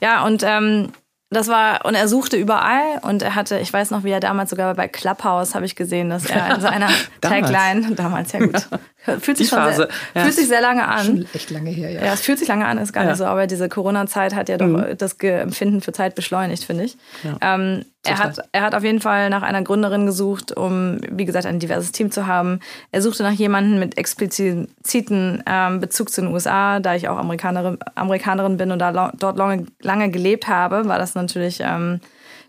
Ja, 0.02 0.26
und 0.26 0.44
ähm, 0.44 0.92
das 1.32 1.48
war, 1.48 1.86
und 1.86 1.96
er 1.96 2.08
suchte 2.08 2.38
überall 2.38 3.00
und 3.02 3.22
er 3.22 3.36
hatte, 3.36 3.60
ich 3.60 3.72
weiß 3.72 3.92
noch, 3.92 4.04
wie 4.04 4.12
er 4.12 4.20
damals 4.20 4.52
sogar 4.52 4.74
bei 4.76 4.88
Clubhouse 4.88 5.56
habe 5.56 5.66
ich 5.66 5.76
gesehen, 5.76 6.10
dass 6.10 6.26
er 6.26 6.56
in 6.56 6.62
seiner 6.62 6.90
Tagline, 7.22 7.96
damals 7.96 8.32
ja 8.32 8.40
gut, 8.40 8.68
fühlt 9.20 9.38
sich, 9.38 9.50
schon 9.50 9.74
sehr, 9.74 9.88
ja. 10.14 10.22
fühlt 10.22 10.34
sich 10.34 10.48
sehr 10.48 10.62
lange 10.62 10.88
an. 10.88 11.06
Schon 11.06 11.26
echt 11.34 11.52
lange 11.52 11.70
her, 11.70 11.92
ja. 11.92 12.06
Ja, 12.06 12.14
es 12.14 12.22
fühlt 12.22 12.40
sich 12.40 12.48
lange 12.48 12.66
an, 12.66 12.78
ist 12.78 12.94
gar 12.94 13.04
ja. 13.04 13.10
nicht 13.10 13.18
so, 13.18 13.26
aber 13.26 13.48
diese 13.48 13.70
Corona-Zeit 13.70 14.34
hat 14.34 14.50
ja 14.50 14.58
doch 14.58 14.68
mhm. 14.68 14.98
das 14.98 15.14
Empfinden 15.20 15.82
für 15.82 15.94
Zeit 15.94 16.16
beschleunigt, 16.16 16.64
finde 16.64 16.86
ich. 16.86 16.98
Ja. 17.24 17.38
Ähm, 17.42 17.86
er, 18.04 18.20
hat, 18.20 18.40
er 18.52 18.62
hat 18.62 18.76
auf 18.76 18.84
jeden 18.84 19.02
Fall 19.02 19.30
nach 19.30 19.42
einer 19.42 19.62
Gründerin 19.62 20.06
gesucht, 20.06 20.56
um, 20.56 21.00
wie 21.10 21.26
gesagt, 21.26 21.46
ein 21.46 21.60
diverses 21.60 21.92
Team 21.92 22.12
zu 22.12 22.28
haben. 22.28 22.60
Er 22.92 23.02
suchte 23.02 23.24
nach 23.24 23.32
jemandem 23.32 23.80
mit 23.80 23.98
expliziten 23.98 25.44
ähm, 25.46 25.80
Bezug 25.80 26.12
zu 26.12 26.22
den 26.22 26.34
USA, 26.34 26.80
da 26.80 26.96
ich 26.96 27.08
auch 27.08 27.18
Amerikanerin, 27.18 27.78
Amerikanerin 27.96 28.58
bin 28.58 28.72
und 28.72 28.80
da 28.80 29.12
dort 29.18 29.38
lange, 29.38 29.66
lange 29.82 30.10
gelebt 30.10 30.48
habe, 30.48 30.88
war 30.88 30.98
das 31.00 31.16
natürlich 31.16 31.60
ähm, 31.62 32.00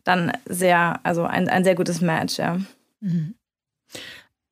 dann 0.04 0.32
sehr, 0.46 1.00
also 1.02 1.24
ein, 1.24 1.48
ein 1.48 1.64
sehr 1.64 1.74
gutes 1.74 2.00
Match, 2.00 2.38
ja. 2.38 2.58
Mhm. 3.00 3.34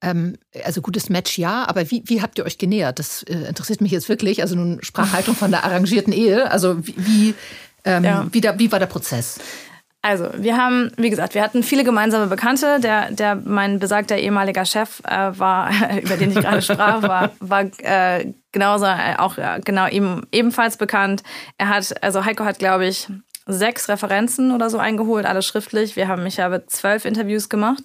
Ähm, 0.05 0.37
also 0.65 0.83
gutes 0.83 1.09
Match 1.09 1.39
ja, 1.39 1.67
aber 1.67 1.91
wie, 1.91 2.03
wie 2.07 2.21
habt 2.21 2.39
ihr 2.39 2.45
euch 2.45 2.59
genähert? 2.59 2.99
Das 2.99 3.23
äh, 3.25 3.49
interessiert 3.49 3.81
mich 3.81 3.93
jetzt 3.93 4.09
wirklich. 4.09 4.43
Also 4.43 4.55
nun 4.55 4.83
Sprachhaltung 4.83 5.35
von 5.35 5.51
der 5.51 5.65
arrangierten 5.65 6.13
Ehe. 6.13 6.51
Also 6.51 6.87
wie, 6.87 6.95
wie, 6.97 7.35
ähm, 7.85 8.05
ja. 8.05 8.27
wie, 8.31 8.41
da, 8.41 8.59
wie 8.59 8.71
war 8.71 8.79
der 8.79 8.87
Prozess? 8.87 9.39
Also, 10.05 10.29
wir 10.37 10.59
haben, 10.59 10.93
wie 10.99 11.09
gesagt, 11.09 11.35
wir 11.35 11.43
hatten 11.43 11.63
viele 11.63 11.83
gemeinsame 11.83 12.27
Bekannte. 12.27 12.79
Der, 12.79 13.11
der 13.11 13.37
mein 13.37 13.79
besagter 13.79 14.19
ehemaliger 14.19 14.67
Chef 14.67 15.01
äh, 15.05 15.39
war, 15.39 15.71
über 16.03 16.19
den 16.19 16.31
ich 16.31 16.37
gerade 16.37 16.61
sprach, 16.61 17.01
war, 17.01 17.31
war 17.41 17.63
äh, 17.79 18.35
genauso 18.53 18.85
äh, 18.85 19.17
auch 19.17 19.39
äh, 19.39 19.61
genau 19.65 19.87
ihm 19.87 20.27
ebenfalls 20.31 20.77
bekannt. 20.77 21.23
Er 21.57 21.71
hat, 21.71 22.03
also 22.03 22.27
Heiko 22.27 22.45
hat, 22.45 22.59
glaube 22.59 22.87
ich, 22.87 23.09
sechs 23.47 23.89
Referenzen 23.89 24.53
oder 24.53 24.71
so 24.71 24.79
eingeholt, 24.79 25.27
alles 25.27 25.45
schriftlich. 25.45 25.97
Wir 25.97 26.09
haben, 26.09 26.25
ich 26.27 26.41
habe 26.41 26.65
zwölf 26.67 27.05
Interviews 27.05 27.49
gemacht 27.49 27.83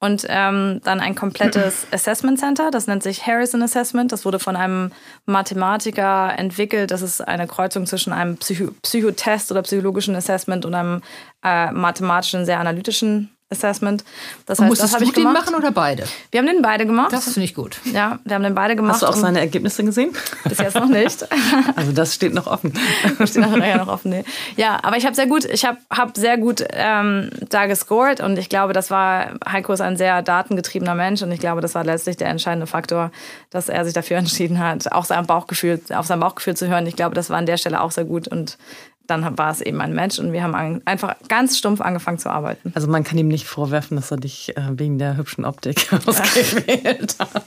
und 0.00 0.26
ähm, 0.28 0.80
dann 0.84 1.00
ein 1.00 1.14
komplettes 1.14 1.86
Assessment 1.92 2.38
Center. 2.38 2.70
Das 2.70 2.86
nennt 2.86 3.02
sich 3.02 3.26
Harrison 3.26 3.62
Assessment. 3.62 4.12
Das 4.12 4.24
wurde 4.24 4.38
von 4.38 4.56
einem 4.56 4.92
Mathematiker 5.24 6.34
entwickelt. 6.36 6.90
Das 6.90 7.02
ist 7.02 7.20
eine 7.20 7.46
Kreuzung 7.46 7.86
zwischen 7.86 8.12
einem 8.12 8.36
Psycho 8.36 8.72
Psychotest 8.82 9.50
oder 9.50 9.62
psychologischen 9.62 10.14
Assessment 10.14 10.66
und 10.66 10.74
einem 10.74 11.00
äh, 11.42 11.72
mathematischen, 11.72 12.44
sehr 12.44 12.60
analytischen 12.60 13.30
Assessment. 13.50 14.04
Das 14.44 14.58
heißt, 14.58 14.68
musstest 14.68 14.94
das 14.94 15.00
du 15.00 15.10
den 15.10 15.32
machen 15.32 15.54
oder 15.54 15.70
beide? 15.70 16.04
Wir 16.30 16.40
haben 16.40 16.46
den 16.46 16.60
beide 16.60 16.84
gemacht. 16.84 17.12
Das 17.12 17.24
finde 17.24 17.44
ich 17.44 17.54
gut. 17.54 17.80
Ja, 17.84 18.18
wir 18.24 18.34
haben 18.34 18.42
den 18.42 18.54
beide 18.54 18.76
gemacht. 18.76 18.94
Hast 18.94 19.02
du 19.02 19.06
auch 19.06 19.14
seine 19.14 19.40
Ergebnisse 19.40 19.82
gesehen? 19.84 20.12
Bis 20.44 20.58
jetzt 20.58 20.74
noch 20.74 20.88
nicht. 20.88 21.26
also 21.76 21.92
das 21.92 22.14
steht 22.14 22.34
noch 22.34 22.46
offen. 22.46 22.74
steht 23.24 23.36
nachher 23.36 23.78
noch 23.78 23.88
offen, 23.88 24.10
nee. 24.10 24.24
Ja, 24.56 24.78
aber 24.82 24.98
ich 24.98 25.06
habe 25.06 25.14
sehr 25.14 25.26
gut, 25.26 25.46
ich 25.46 25.64
habe 25.64 25.78
hab 25.88 26.14
sehr 26.18 26.36
gut 26.36 26.62
ähm, 26.72 27.30
da 27.48 27.64
gescored 27.64 28.20
und 28.20 28.38
ich 28.38 28.50
glaube, 28.50 28.74
das 28.74 28.90
war, 28.90 29.38
Heiko 29.50 29.72
ist 29.72 29.80
ein 29.80 29.96
sehr 29.96 30.20
datengetriebener 30.20 30.94
Mensch 30.94 31.22
und 31.22 31.32
ich 31.32 31.40
glaube, 31.40 31.62
das 31.62 31.74
war 31.74 31.84
letztlich 31.84 32.18
der 32.18 32.28
entscheidende 32.28 32.66
Faktor, 32.66 33.10
dass 33.48 33.70
er 33.70 33.84
sich 33.86 33.94
dafür 33.94 34.18
entschieden 34.18 34.58
hat, 34.58 34.92
auch 34.92 35.06
sein 35.06 35.24
Bauchgefühl, 35.26 35.80
auf 35.94 36.04
sein 36.04 36.20
Bauchgefühl 36.20 36.56
zu 36.56 36.68
hören. 36.68 36.86
Ich 36.86 36.96
glaube, 36.96 37.14
das 37.14 37.30
war 37.30 37.38
an 37.38 37.46
der 37.46 37.56
Stelle 37.56 37.80
auch 37.80 37.92
sehr 37.92 38.04
gut 38.04 38.28
und 38.28 38.58
dann 39.08 39.38
war 39.38 39.50
es 39.50 39.60
eben 39.60 39.80
ein 39.80 39.94
Match 39.94 40.18
und 40.18 40.32
wir 40.32 40.42
haben 40.42 40.82
einfach 40.84 41.16
ganz 41.28 41.58
stumpf 41.58 41.80
angefangen 41.80 42.18
zu 42.18 42.30
arbeiten. 42.30 42.72
Also 42.74 42.88
man 42.88 43.04
kann 43.04 43.18
ihm 43.18 43.28
nicht 43.28 43.46
vorwerfen, 43.46 43.96
dass 43.96 44.10
er 44.10 44.18
dich 44.18 44.56
äh, 44.56 44.62
wegen 44.72 44.98
der 44.98 45.16
hübschen 45.16 45.44
Optik 45.44 45.90
ausgewählt 46.06 47.16
hat. 47.18 47.42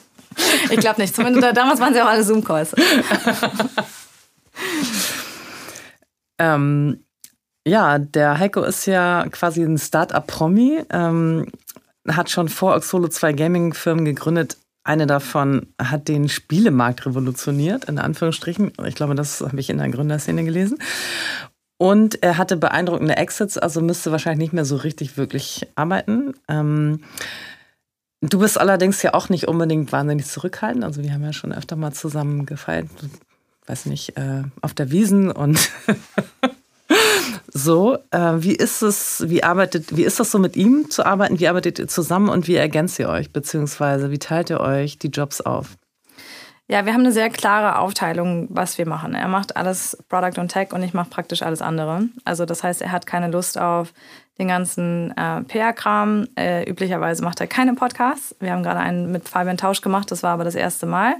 Ich 0.72 0.80
glaube 0.80 1.02
nicht. 1.02 1.16
Zumindest 1.16 1.56
damals 1.56 1.80
waren 1.80 1.94
sie 1.94 2.02
auch 2.02 2.08
alle 2.08 2.24
Zoom-Calls. 2.24 2.74
ähm, 6.40 7.04
ja, 7.68 8.00
der 8.00 8.40
Heiko 8.40 8.64
ist 8.64 8.88
ja 8.88 9.28
quasi 9.30 9.62
ein 9.62 9.78
Start-up-Promi, 9.78 10.84
ähm, 10.90 11.52
hat 12.08 12.32
schon 12.32 12.50
vor 12.50 12.76
Oxolo 12.76 13.08
zwei 13.10 13.34
Gaming-Firmen 13.34 14.06
gegründet. 14.06 14.58
Eine 14.84 15.06
davon 15.06 15.68
hat 15.80 16.08
den 16.08 16.28
Spielemarkt 16.28 17.06
revolutioniert, 17.06 17.86
in 17.86 18.00
Anführungsstrichen. 18.00 18.72
Ich 18.88 18.96
glaube, 18.96 19.14
das 19.14 19.42
habe 19.42 19.60
ich 19.60 19.70
in 19.70 19.78
der 19.78 19.90
Gründerszene 19.90 20.44
gelesen. 20.44 20.80
Und 21.82 22.22
er 22.22 22.38
hatte 22.38 22.58
beeindruckende 22.58 23.18
Exits, 23.18 23.58
also 23.58 23.82
müsste 23.82 24.12
wahrscheinlich 24.12 24.38
nicht 24.38 24.54
mehr 24.54 24.66
so 24.66 24.76
richtig 24.76 25.18
wirklich 25.18 25.68
arbeiten. 25.74 26.36
Ähm, 26.48 27.00
du 28.22 28.38
bist 28.38 28.60
allerdings 28.60 29.02
ja 29.02 29.16
auch 29.16 29.30
nicht 29.30 29.48
unbedingt 29.48 29.92
wahnsinnig 29.92 30.28
zurückhaltend. 30.28 30.84
Also 30.84 31.02
wir 31.02 31.12
haben 31.12 31.24
ja 31.24 31.34
schon 31.34 31.52
öfter 31.52 31.76
mal 31.76 31.92
zusammen 31.92 32.46
gefeiert, 32.46 32.86
weiß 33.66 33.88
nicht, 33.88 34.16
äh, 34.16 34.44
auf 34.62 34.76
der 34.76 34.92
Wiesen 34.92 35.32
und 35.32 35.72
so. 37.52 37.98
Äh, 38.12 38.34
wie 38.36 38.54
ist 38.54 38.84
es, 38.84 39.28
wie 39.28 39.44
arbeitet, 39.44 39.98
wie 39.98 40.04
ist 40.04 40.20
das 40.20 40.30
so 40.30 40.38
mit 40.38 40.56
ihm 40.56 40.92
zu 40.92 41.04
arbeiten? 41.04 41.40
Wie 41.40 41.48
arbeitet 41.48 41.80
ihr 41.80 41.88
zusammen 41.88 42.30
und 42.30 42.48
wie 42.48 42.58
ergänzt 42.58 43.00
ihr 43.00 43.10
euch? 43.10 43.34
Beziehungsweise 43.34 44.12
wie 44.12 44.20
teilt 44.20 44.52
ihr 44.52 44.60
euch 44.60 45.00
die 45.00 45.10
Jobs 45.10 45.42
auf? 45.42 45.78
Ja, 46.72 46.86
wir 46.86 46.94
haben 46.94 47.02
eine 47.02 47.12
sehr 47.12 47.30
klare 47.30 47.80
Aufteilung, 47.80 48.48
was 48.50 48.78
wir 48.78 48.88
machen. 48.88 49.14
Er 49.14 49.28
macht 49.28 49.58
alles 49.58 50.02
Product 50.08 50.40
und 50.40 50.48
Tech 50.48 50.72
und 50.72 50.82
ich 50.84 50.94
mache 50.94 51.10
praktisch 51.10 51.42
alles 51.42 51.62
andere. 51.62 52.08
Also 52.24 52.46
das 52.46 52.64
heißt, 52.64 52.82
er 52.82 52.94
hat 52.94 53.06
keine 53.06 53.28
Lust 53.28 53.60
auf 53.60 53.92
den 54.40 54.48
ganzen 54.48 55.12
äh, 55.18 55.42
PR-Kram. 55.42 56.30
Äh, 56.38 56.64
üblicherweise 56.70 57.26
macht 57.26 57.42
er 57.42 57.48
keine 57.48 57.74
Podcasts. 57.74 58.38
Wir 58.40 58.54
haben 58.54 58.64
gerade 58.64 58.80
einen 58.80 59.12
mit 59.12 59.28
Fabian 59.28 59.58
Tausch 59.58 59.82
gemacht, 59.82 60.12
das 60.12 60.24
war 60.24 60.32
aber 60.32 60.46
das 60.46 60.56
erste 60.56 60.86
Mal. 60.86 61.16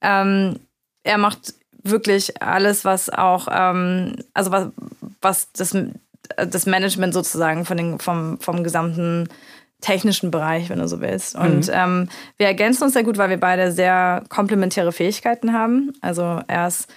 Ähm, 0.00 0.58
er 1.04 1.18
macht 1.18 1.54
wirklich 1.84 2.42
alles, 2.42 2.84
was 2.84 3.08
auch, 3.08 3.46
ähm, 3.52 4.16
also 4.34 4.50
was, 4.50 4.66
was 5.20 5.52
das, 5.52 5.76
das 6.36 6.66
Management 6.66 7.14
sozusagen 7.14 7.66
von 7.66 7.76
den, 7.76 8.00
vom, 8.00 8.40
vom 8.40 8.64
gesamten 8.64 9.28
technischen 9.82 10.30
Bereich, 10.30 10.70
wenn 10.70 10.78
du 10.78 10.88
so 10.88 11.00
willst. 11.00 11.36
Und 11.36 11.66
mhm. 11.66 11.72
ähm, 11.74 12.08
wir 12.38 12.46
ergänzen 12.46 12.84
uns 12.84 12.94
sehr 12.94 13.04
gut, 13.04 13.18
weil 13.18 13.28
wir 13.28 13.40
beide 13.40 13.72
sehr 13.72 14.24
komplementäre 14.30 14.92
Fähigkeiten 14.92 15.52
haben. 15.52 15.92
Also 16.00 16.40
er 16.46 16.68
ist, 16.68 16.90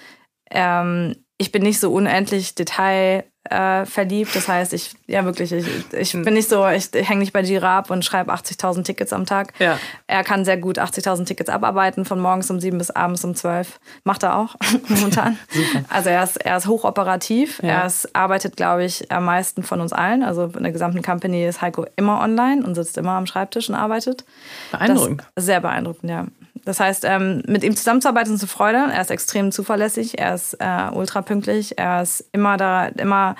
ähm, 0.51 1.15
ich 1.37 1.51
bin 1.51 1.63
nicht 1.63 1.81
so 1.81 1.91
unendlich 1.91 2.55
detail 2.55 3.25
äh, 3.49 3.85
verliebt. 3.85 4.35
Das 4.35 4.47
heißt, 4.47 4.73
ich, 4.73 4.93
ja 5.07 5.23
wirklich, 5.25 5.51
ich, 5.51 5.65
ich 5.91 6.11
bin 6.13 6.33
nicht 6.33 6.49
so, 6.49 6.67
ich, 6.67 6.93
ich 6.93 7.07
hänge 7.07 7.19
nicht 7.19 7.33
bei 7.33 7.41
Jira 7.41 7.77
ab 7.77 7.91
und 7.91 8.03
schreibe 8.03 8.33
80.000 8.33 8.83
Tickets 8.83 9.13
am 9.13 9.25
Tag. 9.25 9.53
Ja. 9.59 9.79
Er 10.07 10.23
kann 10.23 10.45
sehr 10.45 10.57
gut 10.57 10.79
80.000 10.79 11.25
Tickets 11.25 11.49
abarbeiten, 11.49 12.05
von 12.05 12.19
morgens 12.19 12.49
um 12.49 12.59
sieben 12.59 12.77
bis 12.77 12.91
abends 12.91 13.23
um 13.23 13.35
zwölf. 13.35 13.79
Macht 14.03 14.23
er 14.23 14.37
auch 14.37 14.55
momentan. 14.87 15.37
also 15.89 16.09
er 16.09 16.23
ist, 16.23 16.37
er 16.37 16.57
ist 16.57 16.67
hochoperativ. 16.67 17.61
Ja. 17.61 17.69
Er 17.69 17.85
ist, 17.85 18.15
arbeitet, 18.15 18.57
glaube 18.57 18.85
ich, 18.85 19.11
am 19.11 19.25
meisten 19.25 19.63
von 19.63 19.81
uns 19.81 19.93
allen. 19.93 20.23
Also 20.23 20.45
in 20.45 20.63
der 20.63 20.71
gesamten 20.71 21.01
Company 21.01 21.45
ist 21.45 21.61
Heiko 21.61 21.85
immer 21.95 22.21
online 22.21 22.65
und 22.65 22.75
sitzt 22.75 22.97
immer 22.97 23.11
am 23.11 23.27
Schreibtisch 23.27 23.69
und 23.69 23.75
arbeitet. 23.75 24.25
Beeindruckend. 24.71 25.23
Sehr 25.35 25.59
beeindruckend, 25.59 26.09
ja. 26.09 26.25
Das 26.65 26.79
heißt, 26.79 27.05
ähm, 27.05 27.43
mit 27.47 27.63
ihm 27.63 27.75
zusammenzuarbeiten 27.75 28.33
ist 28.33 28.41
eine 28.41 28.49
Freude. 28.49 28.77
Er 28.91 29.01
ist 29.01 29.11
extrem 29.11 29.51
zuverlässig, 29.51 30.17
er 30.17 30.33
ist 30.33 30.55
äh, 30.55 30.89
ultra 30.91 31.21
pünktlich, 31.21 31.77
er 31.77 32.01
ist 32.01 32.25
immer 32.31 32.57
da, 32.57 32.87
immer 32.87 33.35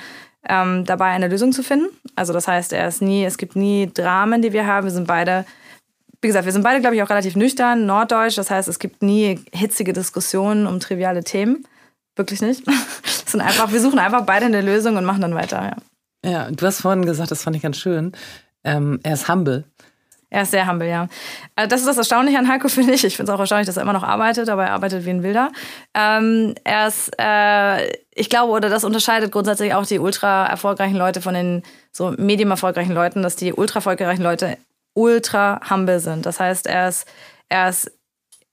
ähm, 0.48 0.86
dabei, 0.86 1.08
eine 1.08 1.28
Lösung 1.28 1.52
zu 1.52 1.64
finden. 1.64 1.88
Also 2.16 2.34
das 2.34 2.48
heißt, 2.48 2.72
er 2.72 2.88
ist 2.88 3.02
nie, 3.02 3.26
es 3.26 3.38
gibt 3.38 3.56
nie 3.56 3.90
Dramen, 3.92 4.44
die 4.44 4.54
wir 4.54 4.68
haben. 4.68 4.86
Wir 4.86 4.92
sind 4.92 5.08
beide, 5.08 5.46
wie 6.22 6.28
gesagt, 6.28 6.46
wir 6.46 6.54
sind 6.54 6.62
beide, 6.62 6.82
glaube 6.82 6.96
ich, 6.96 7.02
auch 7.02 7.10
relativ 7.10 7.36
nüchtern, 7.36 7.88
norddeutsch. 7.88 8.38
Das 8.38 8.52
heißt, 8.52 8.68
es 8.68 8.78
gibt 8.78 9.02
nie 9.02 9.44
hitzige 9.52 9.94
Diskussionen 9.94 10.68
um 10.68 10.80
triviale 10.80 11.24
Themen. 11.24 11.66
Wirklich 12.16 12.42
nicht. 12.42 12.64
Sind 13.26 13.42
einfach, 13.42 13.74
wir 13.74 13.82
suchen 13.82 14.00
einfach 14.00 14.26
beide 14.26 14.46
eine 14.46 14.62
Lösung 14.62 14.96
und 14.96 15.04
machen 15.04 15.22
dann 15.22 15.36
weiter. 15.36 15.76
Ja, 16.24 16.32
ja 16.32 16.52
du 16.52 16.66
hast 16.66 16.82
vorhin 16.82 17.06
gesagt, 17.06 17.32
das 17.32 17.44
fand 17.44 17.58
ich 17.58 17.62
ganz 17.62 17.78
schön. 17.78 18.14
Ähm, 18.64 19.00
er 19.04 19.16
ist 19.16 19.28
humble. 19.28 19.66
Er 20.36 20.42
ist 20.42 20.52
sehr 20.52 20.68
humble, 20.68 20.90
ja. 20.90 21.08
Äh, 21.56 21.66
das 21.66 21.80
ist 21.80 21.88
das 21.88 21.98
Erstaunliche 21.98 22.38
an 22.38 22.50
Heiko, 22.50 22.68
finde 22.68 22.92
ich. 22.92 23.06
Ich 23.06 23.16
finde 23.16 23.32
es 23.32 23.36
auch 23.36 23.40
erstaunlich, 23.40 23.68
dass 23.68 23.78
er 23.78 23.84
immer 23.84 23.94
noch 23.94 24.04
arbeitet, 24.04 24.50
aber 24.50 24.66
er 24.66 24.74
arbeitet 24.74 25.06
wie 25.06 25.12
ein 25.12 25.24
Wilder. 25.24 25.50
Ähm, 25.94 26.56
er 26.66 26.88
ist, 26.88 27.10
äh, 27.18 27.94
ich 28.14 28.30
glaube, 28.30 28.52
oder 28.52 28.68
das 28.68 28.84
unterscheidet 28.84 29.32
grundsätzlich 29.32 29.74
auch 29.74 29.86
die 29.86 29.98
ultra 29.98 30.46
erfolgreichen 30.48 30.98
Leute 30.98 31.22
von 31.22 31.36
den 31.36 31.64
so 31.94 32.14
medium 32.18 32.52
erfolgreichen 32.52 32.92
Leuten, 32.94 33.22
dass 33.22 33.38
die 33.38 33.54
ultra 33.54 33.78
erfolgreichen 33.78 34.24
Leute 34.24 34.58
ultra 34.94 35.62
humble 35.70 36.02
sind. 36.02 36.26
Das 36.26 36.42
heißt, 36.42 36.68
er 36.68 36.90
ist, 36.90 37.08
er 37.48 37.70
ist 37.70 37.90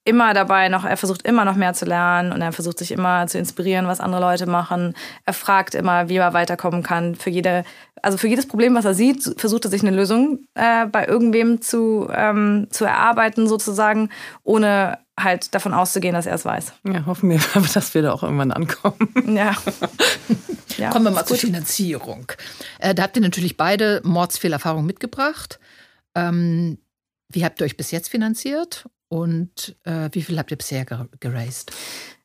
immer 0.04 0.34
dabei 0.34 0.68
noch, 0.68 0.84
er 0.84 0.96
versucht 0.96 1.22
immer 1.22 1.44
noch 1.44 1.54
mehr 1.54 1.74
zu 1.74 1.84
lernen 1.84 2.32
und 2.32 2.42
er 2.42 2.52
versucht 2.52 2.78
sich 2.78 2.90
immer 2.90 3.26
zu 3.28 3.38
inspirieren, 3.38 3.86
was 3.86 4.00
andere 4.00 4.20
Leute 4.20 4.46
machen. 4.46 4.94
Er 5.24 5.32
fragt 5.32 5.74
immer, 5.74 6.08
wie 6.08 6.16
er 6.16 6.32
weiterkommen 6.32 6.82
kann. 6.82 7.14
Für 7.14 7.30
jede, 7.30 7.64
also 8.02 8.18
für 8.18 8.26
jedes 8.26 8.48
Problem, 8.48 8.74
was 8.74 8.84
er 8.84 8.94
sieht, 8.94 9.34
versucht 9.36 9.64
er 9.64 9.70
sich 9.70 9.82
eine 9.82 9.94
Lösung 9.94 10.40
äh, 10.54 10.86
bei 10.86 11.06
irgendwem 11.06 11.60
zu, 11.62 12.08
ähm, 12.12 12.66
zu 12.70 12.84
erarbeiten, 12.84 13.46
sozusagen, 13.46 14.10
ohne 14.42 14.98
halt 15.18 15.54
davon 15.54 15.72
auszugehen, 15.72 16.14
dass 16.14 16.26
er 16.26 16.34
es 16.34 16.44
weiß. 16.44 16.72
Ja, 16.84 17.06
hoffen 17.06 17.30
wir, 17.30 17.40
dass 17.74 17.94
wir 17.94 18.02
da 18.02 18.12
auch 18.12 18.24
irgendwann 18.24 18.50
ankommen. 18.50 19.12
Ja. 19.26 19.54
ja 20.78 20.90
Kommen 20.90 21.04
wir 21.04 21.10
mal 21.12 21.26
zur 21.26 21.36
Finanzierung. 21.36 22.32
Äh, 22.80 22.94
da 22.94 23.04
habt 23.04 23.16
ihr 23.16 23.22
natürlich 23.22 23.56
beide 23.56 24.00
Mordsfehlerfahrungen 24.02 24.86
mitgebracht. 24.86 25.60
Ähm, 26.16 26.78
wie 27.28 27.44
habt 27.44 27.60
ihr 27.60 27.64
euch 27.64 27.76
bis 27.76 27.92
jetzt 27.92 28.08
finanziert 28.08 28.86
und 29.12 29.76
äh, 29.84 30.08
wie 30.12 30.22
viel 30.22 30.38
habt 30.38 30.50
ihr 30.52 30.56
bisher 30.56 30.86
geraced? 31.20 31.70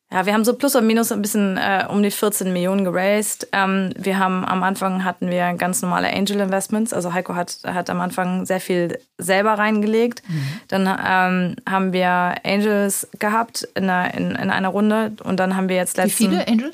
Ja, 0.10 0.26
wir 0.26 0.34
haben 0.34 0.46
so 0.46 0.54
plus 0.54 0.74
oder 0.74 0.86
minus 0.86 1.12
ein 1.12 1.22
bisschen 1.22 1.58
äh, 1.58 1.86
um 1.90 2.02
die 2.02 2.12
14 2.12 2.54
Millionen 2.54 2.86
geraced. 2.86 3.50
Ähm, 3.52 3.90
wir 3.98 4.20
haben 4.20 4.46
am 4.46 4.64
Anfang 4.64 5.04
hatten 5.04 5.30
wir 5.30 5.54
ganz 5.56 5.82
normale 5.82 6.08
Angel 6.14 6.40
Investments. 6.40 6.94
Also 6.94 7.12
Heiko 7.12 7.36
hat, 7.36 7.60
hat 7.66 7.90
am 7.90 8.00
Anfang 8.00 8.46
sehr 8.46 8.62
viel 8.62 9.00
selber 9.18 9.56
reingelegt. 9.56 10.24
Mhm. 10.30 10.62
Dann 10.70 10.88
ähm, 10.88 11.56
haben 11.70 11.92
wir 11.92 12.36
Angels 12.46 13.10
gehabt 13.20 13.68
in 13.76 13.90
einer, 13.90 14.14
in, 14.14 14.32
in 14.32 14.50
einer 14.50 14.70
Runde 14.70 15.12
und 15.26 15.42
dann 15.42 15.58
haben 15.58 15.68
wir 15.68 15.76
jetzt 15.76 15.98
letzten... 15.98 16.24
Wie 16.24 16.28
viele 16.30 16.48
Angel? 16.48 16.72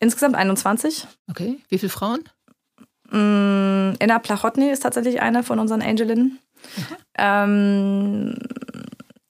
Insgesamt 0.00 0.34
21. 0.34 1.06
Okay. 1.30 1.56
Wie 1.70 1.78
viele 1.78 1.88
Frauen? 1.88 2.28
Mm, 3.10 3.96
Inna 4.00 4.18
Plachotny 4.18 4.68
ist 4.68 4.80
tatsächlich 4.80 5.22
eine 5.22 5.42
von 5.42 5.58
unseren 5.58 5.80
Angelinnen. 5.80 6.38
Ähm, 7.16 8.36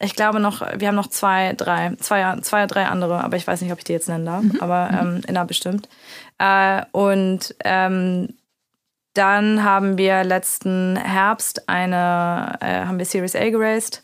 ich 0.02 0.16
glaube 0.16 0.40
noch, 0.40 0.62
wir 0.78 0.88
haben 0.88 0.94
noch 0.94 1.08
zwei, 1.08 1.52
drei, 1.52 1.94
zwei, 2.00 2.40
zwei, 2.40 2.66
drei 2.66 2.86
andere, 2.86 3.22
aber 3.22 3.36
ich 3.36 3.46
weiß 3.46 3.60
nicht, 3.60 3.70
ob 3.72 3.78
ich 3.78 3.84
die 3.84 3.92
jetzt 3.92 4.08
nennen 4.08 4.24
darf, 4.24 4.42
mhm. 4.42 4.60
aber 4.60 4.90
mhm. 4.90 5.16
ähm, 5.16 5.20
Inna 5.26 5.44
bestimmt. 5.44 5.88
Äh, 6.38 6.82
und 6.92 7.54
ähm, 7.64 8.28
dann 9.14 9.62
haben 9.62 9.98
wir 9.98 10.24
letzten 10.24 10.96
Herbst 10.96 11.68
eine, 11.68 12.56
äh, 12.60 12.86
haben 12.86 12.98
wir 12.98 13.04
Series 13.04 13.36
A 13.36 13.50
geraced 13.50 14.02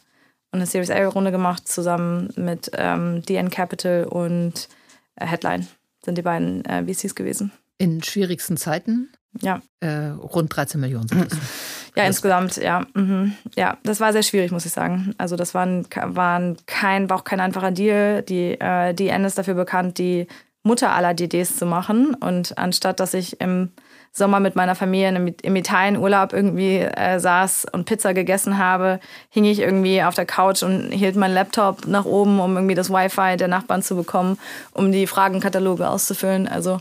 und 0.53 0.59
eine 0.59 0.67
Series 0.67 0.91
A-Runde 0.91 1.33
gemacht, 1.33 1.67
zusammen 1.67 2.29
mit 2.37 2.71
ähm, 2.75 3.23
DN 3.23 3.51
Capital 3.51 4.05
und 4.05 4.69
äh, 5.17 5.27
Headline 5.27 5.67
sind 6.05 6.19
die 6.19 6.23
beiden 6.23 6.65
äh, 6.67 6.85
VCs 6.85 7.15
gewesen. 7.15 7.53
In 7.79 8.03
schwierigsten 8.03 8.57
Zeiten? 8.57 9.11
Ja. 9.41 9.63
Äh, 9.81 10.09
rund 10.09 10.55
13 10.55 10.81
Millionen 10.81 11.09
sind 11.09 11.33
das. 11.33 11.39
Ja, 11.97 12.05
das 12.05 12.17
insgesamt, 12.17 12.57
ja. 12.57 12.87
Mhm. 12.95 13.33
Ja, 13.57 13.79
das 13.83 14.01
war 14.01 14.13
sehr 14.13 14.23
schwierig, 14.23 14.53
muss 14.53 14.67
ich 14.67 14.73
sagen. 14.73 15.15
Also 15.17 15.37
das 15.37 15.55
war, 15.55 15.65
ein, 15.65 15.87
war, 15.91 16.55
kein, 16.67 17.09
war 17.09 17.17
auch 17.17 17.25
kein 17.25 17.41
einfacher 17.41 17.71
Deal. 17.71 18.23
Die, 18.23 18.53
äh, 18.61 18.93
die 18.93 19.09
N 19.09 19.25
ist 19.25 19.39
dafür 19.39 19.55
bekannt, 19.55 19.97
die 19.99 20.27
Mutter 20.67 20.93
aller 20.93 21.15
DDs 21.15 21.57
zu 21.57 21.65
machen. 21.65 22.15
Und 22.15 22.59
anstatt 22.59 23.01
dass 23.01 23.15
ich 23.15 23.41
im 23.41 23.71
Sommer 24.17 24.41
mit 24.41 24.57
meiner 24.57 24.75
Familie 24.75 25.35
im 25.43 25.57
Italienurlaub 25.57 26.33
irgendwie 26.33 26.79
äh, 26.79 27.21
saß 27.21 27.67
und 27.73 27.85
Pizza 27.85 28.15
gegessen 28.15 28.57
habe, 28.57 28.99
hing 29.29 29.45
ich 29.45 29.61
irgendwie 29.61 30.03
auf 30.03 30.15
der 30.15 30.25
Couch 30.25 30.63
und 30.63 30.91
hielt 30.91 31.17
meinen 31.17 31.35
Laptop 31.35 31.87
nach 31.87 32.07
oben, 32.07 32.41
um 32.41 32.57
irgendwie 32.57 32.75
das 32.75 32.89
Wi-Fi 32.89 33.37
der 33.37 33.49
Nachbarn 33.49 33.83
zu 33.83 33.95
bekommen, 33.95 34.39
um 34.73 34.91
die 34.91 35.07
Fragenkataloge 35.07 35.87
auszufüllen. 35.87 36.49
Also 36.49 36.79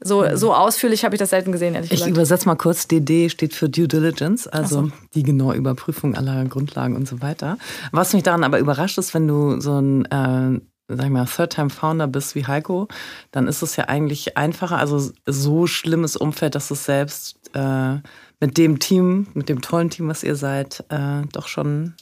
so, 0.00 0.22
mhm. 0.22 0.36
so 0.36 0.54
ausführlich 0.54 1.04
habe 1.04 1.14
ich 1.14 1.18
das 1.18 1.30
selten 1.30 1.52
gesehen, 1.52 1.74
ehrlich 1.74 1.90
gesagt. 1.90 2.08
Ich 2.08 2.16
übersetze 2.16 2.48
mal 2.48 2.56
kurz. 2.56 2.88
DD 2.88 3.28
steht 3.28 3.54
für 3.54 3.68
Due 3.68 3.86
Diligence, 3.86 4.46
also 4.46 4.84
so. 4.84 4.92
die 5.14 5.24
genaue 5.24 5.56
Überprüfung 5.56 6.14
aller 6.14 6.42
Grundlagen 6.46 6.96
und 6.96 7.06
so 7.06 7.20
weiter. 7.20 7.58
Was 7.92 8.14
mich 8.14 8.22
daran 8.22 8.44
aber 8.44 8.58
überrascht 8.58 8.96
ist, 8.96 9.12
wenn 9.12 9.28
du 9.28 9.60
so 9.60 9.78
ein 9.78 10.06
äh, 10.06 10.60
sag 10.88 11.04
ich 11.04 11.10
mal, 11.10 11.26
Third-Time-Founder 11.26 12.06
bist 12.06 12.34
wie 12.34 12.46
Heiko, 12.46 12.88
dann 13.30 13.46
ist 13.46 13.62
es 13.62 13.76
ja 13.76 13.84
eigentlich 13.84 14.36
einfacher, 14.36 14.78
also 14.78 15.12
so 15.26 15.66
schlimmes 15.66 16.16
Umfeld, 16.16 16.54
dass 16.54 16.70
es 16.70 16.84
selbst 16.84 17.36
äh, 17.54 17.96
mit 18.40 18.56
dem 18.56 18.78
Team, 18.78 19.26
mit 19.34 19.48
dem 19.48 19.60
tollen 19.60 19.90
Team, 19.90 20.08
was 20.08 20.22
ihr 20.22 20.36
seid, 20.36 20.84
äh, 20.88 21.22
doch 21.32 21.48
schon 21.48 21.94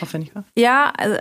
aufwendig 0.00 0.34
war. 0.34 0.44
Ja, 0.56 0.92
also 0.96 1.18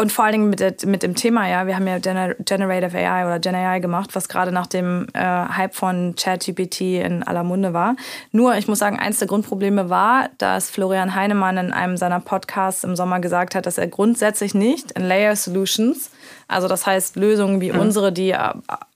und 0.00 0.12
vor 0.12 0.24
allen 0.24 0.32
Dingen 0.32 0.50
mit, 0.50 0.60
der, 0.60 0.74
mit 0.86 1.02
dem 1.02 1.14
Thema, 1.14 1.46
ja, 1.48 1.66
wir 1.66 1.74
haben 1.74 1.86
ja 1.86 1.98
Gener 1.98 2.34
Generative 2.36 2.96
AI 2.96 3.26
oder 3.26 3.38
Gen 3.38 3.54
AI 3.54 3.80
gemacht, 3.80 4.14
was 4.14 4.28
gerade 4.28 4.50
nach 4.50 4.66
dem 4.66 5.08
äh, 5.12 5.20
Hype 5.20 5.74
von 5.74 6.14
ChatGPT 6.14 6.80
in 7.04 7.22
aller 7.22 7.44
Munde 7.44 7.74
war. 7.74 7.96
Nur, 8.30 8.56
ich 8.56 8.66
muss 8.66 8.78
sagen, 8.78 8.98
eins 8.98 9.18
der 9.18 9.28
Grundprobleme 9.28 9.90
war, 9.90 10.30
dass 10.38 10.70
Florian 10.70 11.14
Heinemann 11.14 11.58
in 11.58 11.72
einem 11.72 11.98
seiner 11.98 12.20
Podcasts 12.20 12.82
im 12.82 12.96
Sommer 12.96 13.20
gesagt 13.20 13.54
hat, 13.54 13.66
dass 13.66 13.76
er 13.76 13.88
grundsätzlich 13.88 14.54
nicht 14.54 14.92
in 14.92 15.02
Layer 15.02 15.36
Solutions, 15.36 16.10
also 16.50 16.68
das 16.68 16.86
heißt 16.86 17.16
Lösungen 17.16 17.60
wie 17.60 17.72
mhm. 17.72 17.80
unsere, 17.80 18.12
die 18.12 18.34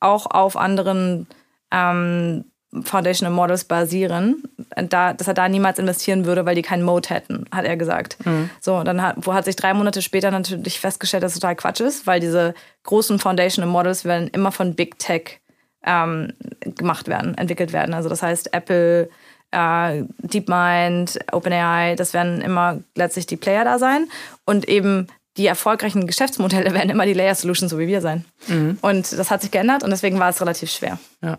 auch 0.01 0.27
auf 0.27 0.57
anderen 0.57 1.27
ähm, 1.71 2.45
Foundational 2.83 3.33
Models 3.33 3.65
basieren, 3.65 4.43
da, 4.77 5.13
dass 5.13 5.29
er 5.29 5.35
da 5.35 5.49
niemals 5.49 5.79
investieren 5.79 6.25
würde, 6.25 6.45
weil 6.45 6.57
die 6.57 6.63
keinen 6.63 6.83
Mode 6.83 7.09
hätten, 7.11 7.45
hat 7.53 7.65
er 7.65 7.77
gesagt. 7.77 8.17
Mhm. 8.27 8.51
So, 8.61 8.83
dann 8.83 9.01
hat, 9.01 9.17
wo 9.21 9.33
hat 9.33 9.45
sich 9.45 9.55
drei 9.55 9.75
Monate 9.75 10.03
später 10.03 10.31
natürlich 10.33 10.81
festgestellt, 10.81 11.23
dass 11.23 11.35
es 11.35 11.41
total 11.41 11.55
Quatsch 11.55 11.81
ist, 11.81 12.07
weil 12.07 12.19
diese 12.19 12.55
großen 12.83 13.21
Foundational 13.21 13.71
Models 13.71 14.05
werden 14.05 14.29
immer 14.29 14.51
von 14.51 14.75
Big 14.75 14.99
Tech 14.99 15.41
ähm, 15.85 16.33
gemacht 16.61 17.07
werden, 17.07 17.39
entwickelt 17.39 17.73
werden. 17.73 17.95
Also 17.95 18.09
das 18.09 18.23
heißt 18.23 18.53
Apple, 18.53 19.09
äh, 19.53 20.03
DeepMind, 20.19 21.21
OpenAI, 21.31 21.95
das 21.95 22.13
werden 22.13 22.41
immer 22.41 22.81
letztlich 22.97 23.27
die 23.27 23.37
Player 23.37 23.65
da 23.65 23.79
sein 23.79 24.09
und 24.45 24.69
eben 24.69 25.07
die 25.37 25.47
erfolgreichen 25.47 26.07
Geschäftsmodelle 26.07 26.73
werden 26.75 26.91
immer 26.91 27.07
die 27.07 27.13
Layer 27.13 27.35
Solutions, 27.35 27.71
so 27.71 27.79
wie 27.79 27.87
wir 27.87 28.01
sein. 28.01 28.25
Mhm. 28.49 28.79
Und 28.81 29.13
das 29.13 29.31
hat 29.31 29.43
sich 29.43 29.51
geändert 29.51 29.83
und 29.83 29.91
deswegen 29.91 30.19
war 30.19 30.31
es 30.31 30.41
relativ 30.41 30.71
schwer. 30.71 30.99
Ja. 31.23 31.39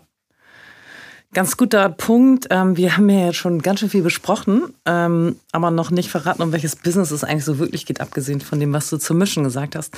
Ganz 1.32 1.56
guter 1.56 1.90
Punkt. 1.90 2.46
Ähm, 2.50 2.76
wir 2.76 2.96
haben 2.96 3.10
ja 3.10 3.26
jetzt 3.26 3.36
schon 3.36 3.60
ganz 3.60 3.80
schön 3.80 3.90
viel 3.90 4.02
besprochen, 4.02 4.72
ähm, 4.86 5.38
aber 5.52 5.70
noch 5.70 5.90
nicht 5.90 6.08
verraten, 6.08 6.40
um 6.40 6.52
welches 6.52 6.76
Business 6.76 7.10
es 7.10 7.24
eigentlich 7.24 7.44
so 7.44 7.58
wirklich 7.58 7.84
geht, 7.84 8.00
abgesehen 8.00 8.40
von 8.40 8.58
dem, 8.58 8.72
was 8.72 8.88
du 8.88 8.96
zur 8.96 9.16
Mischen 9.16 9.44
gesagt 9.44 9.76
hast. 9.76 9.94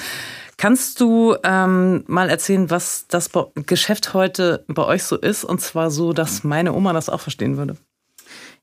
Kannst 0.56 1.00
du 1.00 1.36
ähm, 1.44 2.02
mal 2.08 2.28
erzählen, 2.28 2.70
was 2.70 3.06
das 3.08 3.30
Geschäft 3.66 4.14
heute 4.14 4.64
bei 4.66 4.84
euch 4.84 5.04
so 5.04 5.16
ist? 5.16 5.44
Und 5.44 5.60
zwar 5.60 5.90
so, 5.90 6.12
dass 6.12 6.42
meine 6.42 6.72
Oma 6.72 6.92
das 6.92 7.08
auch 7.08 7.20
verstehen 7.20 7.56
würde. 7.56 7.76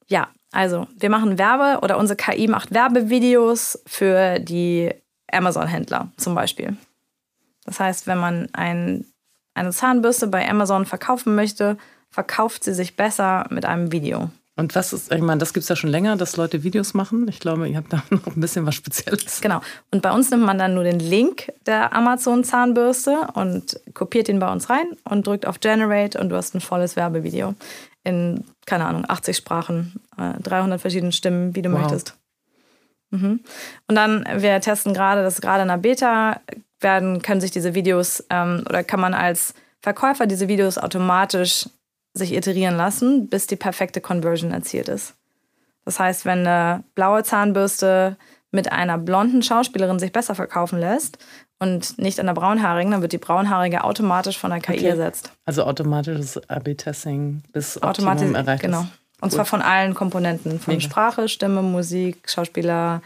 Ja, 0.07 0.27
also 0.51 0.87
wir 0.97 1.09
machen 1.09 1.37
Werbe 1.37 1.81
oder 1.81 1.97
unsere 1.97 2.17
KI 2.17 2.47
macht 2.47 2.73
Werbevideos 2.73 3.79
für 3.85 4.39
die 4.39 4.91
Amazon-Händler 5.31 6.11
zum 6.17 6.35
Beispiel. 6.35 6.77
Das 7.65 7.79
heißt, 7.79 8.07
wenn 8.07 8.19
man 8.19 8.49
ein, 8.53 9.05
eine 9.53 9.71
Zahnbürste 9.71 10.27
bei 10.27 10.47
Amazon 10.49 10.85
verkaufen 10.85 11.35
möchte, 11.35 11.77
verkauft 12.09 12.63
sie 12.63 12.73
sich 12.73 12.95
besser 12.95 13.47
mit 13.49 13.65
einem 13.65 13.91
Video. 13.91 14.29
Und 14.57 14.73
was 14.73 14.93
ist, 14.93 15.11
ich 15.11 15.21
meine, 15.21 15.39
das 15.39 15.53
gibt 15.53 15.63
es 15.63 15.69
ja 15.69 15.75
schon 15.75 15.89
länger, 15.89 16.15
dass 16.15 16.37
Leute 16.37 16.63
Videos 16.63 16.93
machen. 16.93 17.27
Ich 17.27 17.41
glaube, 17.41 17.67
ihr 17.67 17.75
habt 17.75 17.91
da 17.91 18.03
noch 18.09 18.25
ein 18.27 18.39
bisschen 18.39 18.65
was 18.65 18.75
Spezielles. 18.75 19.41
Genau. 19.41 19.61
Und 19.91 20.01
bei 20.01 20.11
uns 20.11 20.31
nimmt 20.31 20.43
man 20.43 20.57
dann 20.57 20.73
nur 20.73 20.85
den 20.85 20.99
Link 20.99 21.51
der 21.65 21.93
Amazon-Zahnbürste 21.93 23.27
und 23.33 23.79
kopiert 23.93 24.29
ihn 24.29 24.39
bei 24.39 24.49
uns 24.49 24.69
rein 24.69 24.85
und 25.03 25.27
drückt 25.27 25.45
auf 25.45 25.59
Generate 25.59 26.19
und 26.19 26.29
du 26.29 26.37
hast 26.37 26.55
ein 26.55 26.61
volles 26.61 26.95
Werbevideo 26.95 27.53
in, 28.05 28.45
keine 28.65 28.85
Ahnung, 28.85 29.03
80 29.07 29.35
Sprachen, 29.35 29.99
300 30.15 30.77
äh, 30.77 30.79
verschiedene 30.79 31.11
Stimmen, 31.11 31.55
wie 31.55 31.61
du 31.61 31.71
wow. 31.71 31.81
möchtest. 31.81 32.15
Mhm. 33.15 33.39
Und 33.87 33.95
dann, 33.95 34.25
wir 34.37 34.59
testen 34.61 34.93
gerade, 34.93 35.23
das 35.23 35.35
ist 35.35 35.41
gerade 35.41 35.63
in 35.63 35.67
der 35.67 35.77
Beta, 35.77 36.41
werden, 36.79 37.21
können 37.21 37.41
sich 37.41 37.51
diese 37.51 37.73
Videos 37.73 38.23
ähm, 38.29 38.63
oder 38.69 38.83
kann 38.83 38.99
man 38.99 39.13
als 39.13 39.53
Verkäufer 39.81 40.27
diese 40.27 40.47
Videos 40.47 40.77
automatisch 40.77 41.69
sich 42.13 42.33
iterieren 42.33 42.77
lassen, 42.77 43.27
bis 43.27 43.47
die 43.47 43.55
perfekte 43.55 44.01
Conversion 44.01 44.51
erzielt 44.51 44.87
ist. 44.87 45.15
Das 45.83 45.99
heißt, 45.99 46.25
wenn 46.25 46.47
eine 46.47 46.83
blaue 46.95 47.23
Zahnbürste 47.23 48.17
mit 48.51 48.71
einer 48.71 48.97
blonden 48.97 49.43
Schauspielerin 49.43 49.99
sich 49.99 50.11
besser 50.11 50.33
verkaufen 50.33 50.79
lässt 50.79 51.17
und 51.59 51.97
nicht 51.99 52.19
einer 52.19 52.33
braunhaarigen, 52.33 52.91
dann 52.91 53.01
wird 53.01 53.11
die 53.11 53.17
braunhaarige 53.17 53.83
automatisch 53.83 54.37
von 54.37 54.49
der 54.49 54.61
KI 54.61 54.77
okay. 54.77 54.87
ersetzt. 54.87 55.31
Also 55.45 55.63
automatisches 55.63 56.37
AB-Testing 56.49 57.43
bis 57.51 57.81
Optimum 57.83 58.35
erreicht 58.35 58.63
Genau. 58.63 58.87
Und 59.25 59.31
zwar 59.31 59.45
von 59.45 59.61
allen 59.61 59.93
Komponenten. 59.93 60.59
Von 60.59 60.75
Mega. 60.75 60.85
Sprache, 60.85 61.27
Stimme, 61.27 61.61
Musik, 61.61 62.29
Schauspieler, 62.29 63.01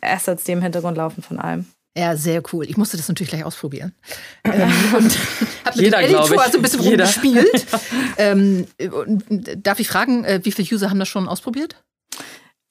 Assets, 0.00 0.44
die 0.44 0.52
im 0.52 0.62
Hintergrund 0.62 0.96
laufen, 0.96 1.22
von 1.22 1.38
allem. 1.38 1.66
Ja, 1.96 2.16
sehr 2.16 2.42
cool. 2.52 2.64
Ich 2.68 2.76
musste 2.76 2.96
das 2.96 3.08
natürlich 3.08 3.30
gleich 3.30 3.44
ausprobieren. 3.44 3.94
ähm, 4.44 4.70
und 4.96 5.18
habe 5.64 5.76
mit 5.76 5.84
Jeder, 5.84 5.98
dem 5.98 6.06
Editor 6.06 6.26
so 6.50 6.58
ein 6.58 6.62
bisschen 6.62 6.82
Jeder. 6.82 7.04
rumgespielt. 7.04 7.66
ähm, 8.16 8.66
darf 9.62 9.78
ich 9.78 9.88
fragen, 9.88 10.24
äh, 10.24 10.40
wie 10.42 10.52
viele 10.52 10.68
User 10.72 10.90
haben 10.90 10.98
das 10.98 11.08
schon 11.08 11.28
ausprobiert? 11.28 11.76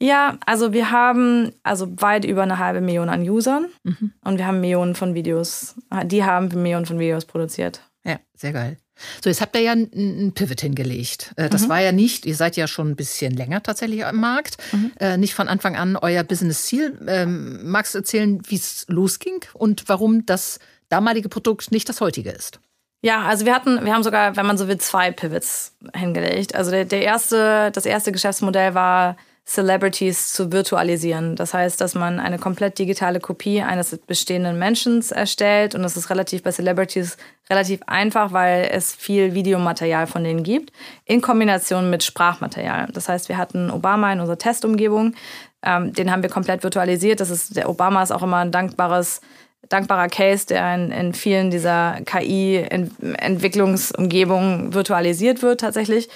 Ja, 0.02 0.40
also 0.48 0.74
wir 0.74 0.90
haben 0.90 1.52
also 1.62 1.88
weit 2.02 2.26
über 2.26 2.42
eine 2.42 2.58
halbe 2.58 2.82
Million 2.82 3.08
an 3.10 3.22
Usern 3.22 3.68
mhm. 3.84 4.12
und 4.26 4.40
wir 4.40 4.48
haben 4.48 4.60
Millionen 4.60 4.96
von 4.96 5.14
Videos. 5.14 5.76
Die 6.06 6.24
haben 6.24 6.48
Millionen 6.60 6.88
von 6.88 6.98
Videos 6.98 7.26
produziert. 7.26 7.82
Ja, 8.04 8.20
sehr 8.36 8.52
geil. 8.52 8.78
So, 9.24 9.30
jetzt 9.30 9.42
habt 9.42 9.56
ihr 9.56 9.62
ja 9.62 9.72
einen 9.72 10.34
Pivot 10.34 10.62
hingelegt. 10.62 11.34
Äh, 11.36 11.50
das 11.50 11.64
mhm. 11.64 11.70
war 11.70 11.82
ja 11.82 11.92
nicht, 11.92 12.26
ihr 12.26 12.36
seid 12.36 12.56
ja 12.58 12.68
schon 12.68 12.90
ein 12.90 12.96
bisschen 12.96 13.34
länger 13.34 13.64
tatsächlich 13.64 14.06
am 14.06 14.18
Markt, 14.18 14.58
mhm. 14.72 14.92
Äh, 15.00 15.18
nicht 15.18 15.34
von 15.34 15.48
Anfang 15.48 15.76
an 15.76 15.96
euer 15.96 16.24
Business-Ziel. 16.24 17.00
Ähm, 17.08 17.70
magst 17.70 17.94
du 17.94 18.00
erzählen, 18.00 18.42
wie 18.48 18.56
es 18.56 18.86
losging 18.88 19.44
und 19.54 19.88
warum 19.88 20.26
das 20.26 20.60
damalige 20.90 21.30
Produkt 21.30 21.72
nicht 21.72 21.88
das 21.90 22.02
heutige 22.02 22.32
ist? 22.32 22.60
Ja, 23.04 23.24
also 23.24 23.46
wir 23.46 23.56
hatten, 23.56 23.84
wir 23.84 23.94
haben 23.94 24.04
sogar, 24.04 24.36
wenn 24.36 24.46
man 24.46 24.58
so 24.58 24.68
will, 24.68 24.78
zwei 24.78 25.12
Pivots 25.12 25.76
hingelegt. 25.96 26.54
Also 26.54 26.70
der, 26.70 26.86
der 26.86 27.02
erste, 27.02 27.72
das 27.72 27.86
erste 27.86 28.12
Geschäftsmodell 28.12 28.76
war 28.76 29.18
Celebrities 29.52 30.34
zu 30.34 30.52
virtualisieren. 30.52 31.36
Das 31.36 31.54
heißt, 31.54 31.80
dass 31.82 31.94
man 31.94 32.20
eine 32.20 32.40
komplett 32.40 32.80
digitale 32.80 33.20
Kopie 33.20 33.62
eines 33.62 33.96
bestehenden 33.98 34.58
Menschen 34.58 35.04
erstellt 35.12 35.76
und 35.76 35.84
das 35.84 35.98
ist 35.98 36.10
relativ 36.10 36.42
bei 36.44 36.52
Celebrities 36.52 37.18
relativ 37.50 37.82
einfach, 37.86 38.32
weil 38.32 38.70
es 38.72 38.96
viel 38.96 39.34
Videomaterial 39.34 40.08
von 40.08 40.24
denen 40.24 40.44
gibt, 40.44 40.72
in 41.04 41.22
Kombination 41.22 41.90
mit 41.90 42.02
Sprachmaterial. 42.02 42.88
Das 42.94 43.10
heißt, 43.10 43.28
wir 43.28 43.38
hatten 43.38 43.70
Obama 43.70 44.14
in 44.14 44.22
unserer 44.22 44.38
Testumgebung, 44.38 45.16
ähm, 45.64 45.92
den 45.94 46.12
haben 46.12 46.24
wir 46.24 46.30
komplett 46.30 46.64
virtualisiert. 46.64 47.20
Das 47.20 47.30
ist, 47.30 47.58
der 47.58 47.70
Obama 47.70 48.02
ist 48.04 48.12
auch 48.12 48.24
immer 48.24 48.38
ein 48.38 48.52
dankbares 48.52 49.20
dankbarer 49.70 50.08
Case, 50.08 50.48
der 50.48 50.74
in, 50.76 50.92
in 50.92 51.14
vielen 51.14 51.52
dieser 51.52 52.00
KI-Entwicklungsumgebungen 52.06 54.74
virtualisiert 54.74 55.42
wird 55.42 55.62
tatsächlich. 55.62 56.10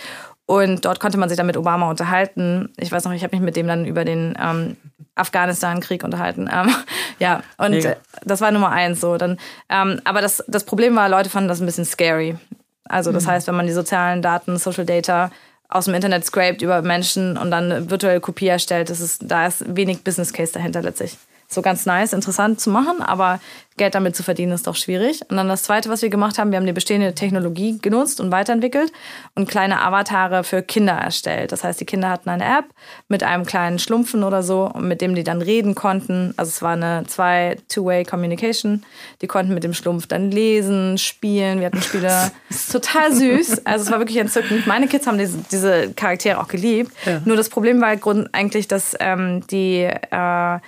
Und 0.48 0.86
dort 0.86 1.00
konnte 1.00 1.18
man 1.18 1.30
sich 1.30 1.38
dann 1.38 1.48
mit 1.48 1.58
Obama 1.58 1.90
unterhalten. 1.90 2.70
Ich 2.78 2.92
weiß 2.92 3.06
noch, 3.06 3.14
ich 3.14 3.24
habe 3.24 3.36
mich 3.36 3.44
mit 3.44 3.56
dem 3.56 3.68
dann 3.68 3.86
über 3.86 4.06
den 4.06 4.38
ähm, 4.40 4.78
Afghanistan-Krieg 5.16 6.04
unterhalten. 6.04 6.50
Ähm, 6.56 6.74
ja, 7.20 7.42
und 7.58 7.72
Mega. 7.72 7.96
das 8.24 8.42
war 8.42 8.52
Nummer 8.52 8.72
eins 8.72 9.02
so. 9.02 9.18
Dann, 9.18 9.38
ähm, 9.70 10.02
aber 10.04 10.22
das, 10.22 10.44
das 10.48 10.66
Problem 10.66 10.96
war, 10.96 11.10
Leute 11.10 11.30
fanden 11.30 11.48
das 11.48 11.62
ein 11.62 11.66
bisschen 11.66 11.86
scary. 11.86 12.38
Also 12.84 13.12
das 13.12 13.26
mhm. 13.26 13.30
heißt, 13.30 13.48
wenn 13.48 13.56
man 13.56 13.68
die 13.68 13.74
sozialen 13.74 14.22
Daten, 14.22 14.58
Social 14.58 14.86
Data 14.86 15.32
aus 15.70 15.86
dem 15.86 15.96
Internet 15.96 16.26
scrapt 16.26 16.62
über 16.62 16.82
Menschen 16.82 17.38
und 17.38 17.52
dann 17.52 17.72
eine 17.72 17.90
virtuelle 17.90 18.20
Kopie 18.20 18.48
erstellt, 18.48 18.90
das 18.90 19.00
ist, 19.00 19.24
da 19.26 19.48
ist 19.48 19.76
wenig 19.76 20.04
Business 20.04 20.32
Case 20.32 20.54
dahinter 20.54 20.82
letztlich 20.82 21.18
so 21.56 21.62
ganz 21.62 21.86
nice, 21.86 22.14
interessant 22.14 22.62
zu 22.62 22.70
machen, 22.70 23.02
aber 23.02 23.40
Geld 23.78 23.94
damit 23.94 24.16
zu 24.16 24.24
verdienen 24.24 24.54
ist 24.54 24.68
doch 24.68 24.76
schwierig. 24.76 25.20
Und 25.30 25.36
dann 25.36 25.50
das 25.50 25.64
Zweite, 25.64 25.90
was 25.90 26.02
wir 26.02 26.10
gemacht 26.10 26.38
haben, 26.38 26.52
wir 26.52 26.58
haben 26.58 26.66
die 26.66 26.72
bestehende 26.72 27.14
Technologie 27.14 27.78
genutzt 27.82 28.22
und 28.22 28.32
weiterentwickelt 28.32 28.94
und 29.36 29.50
kleine 29.50 29.82
Avatare 29.82 30.46
für 30.46 30.62
Kinder 30.62 30.94
erstellt. 30.94 31.52
Das 31.52 31.66
heißt, 31.66 31.82
die 31.82 31.86
Kinder 31.86 32.10
hatten 32.10 32.30
eine 32.30 32.46
App 32.46 32.66
mit 33.10 33.24
einem 33.24 33.46
kleinen 33.46 33.78
Schlumpfen 33.78 34.24
oder 34.24 34.44
so, 34.44 34.72
mit 34.80 35.02
dem 35.02 35.14
die 35.14 35.26
dann 35.26 35.42
reden 35.42 35.76
konnten. 35.76 36.34
Also 36.38 36.50
es 36.50 36.62
war 36.62 36.72
eine 36.72 37.04
zwei 37.08 37.58
Two-Way 37.68 38.06
Communication. 38.06 38.86
Die 39.22 39.28
konnten 39.28 39.54
mit 39.54 39.66
dem 39.66 39.74
Schlumpf 39.74 40.08
dann 40.08 40.32
lesen, 40.32 40.98
spielen. 40.98 41.60
Wir 41.60 41.66
hatten 41.66 41.82
Spiele 41.82 42.32
total 42.72 43.14
süß. 43.14 43.66
Also 43.66 43.86
es 43.86 43.92
war 43.92 44.00
wirklich 44.00 44.18
entzückend. 44.18 44.68
Meine 44.68 44.88
Kids 44.88 45.06
haben 45.06 45.18
diese, 45.18 45.40
diese 45.52 45.92
Charaktere 45.94 46.40
auch 46.40 46.48
geliebt. 46.48 46.94
Ja. 47.06 47.22
Nur 47.26 47.36
das 47.36 47.50
Problem 47.50 47.82
war 47.82 47.90
eigentlich, 48.32 48.70
dass 48.70 48.96
ähm, 49.02 49.46
die 49.48 49.82
äh, 49.82 50.60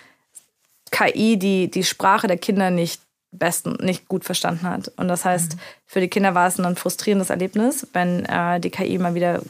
KI 0.92 1.38
die, 1.38 1.70
die 1.70 1.84
Sprache 1.84 2.28
der 2.28 2.38
Kinder 2.38 2.70
nicht 2.70 3.02
besten 3.32 3.78
nicht 3.82 4.08
gut 4.08 4.24
verstanden 4.24 4.70
hat. 4.70 4.92
Und 4.98 5.08
das 5.08 5.26
heißt, 5.26 5.56
mhm. 5.56 5.60
für 5.86 6.00
die 6.00 6.08
Kinder 6.08 6.34
war 6.34 6.48
es 6.48 6.60
ein 6.60 6.76
frustrierendes 6.76 7.30
Erlebnis, 7.30 7.88
wenn 7.94 8.26
äh, 8.26 8.60
die 8.60 8.70
KI 8.70 8.98
mal 8.98 9.16
wieder 9.16 9.42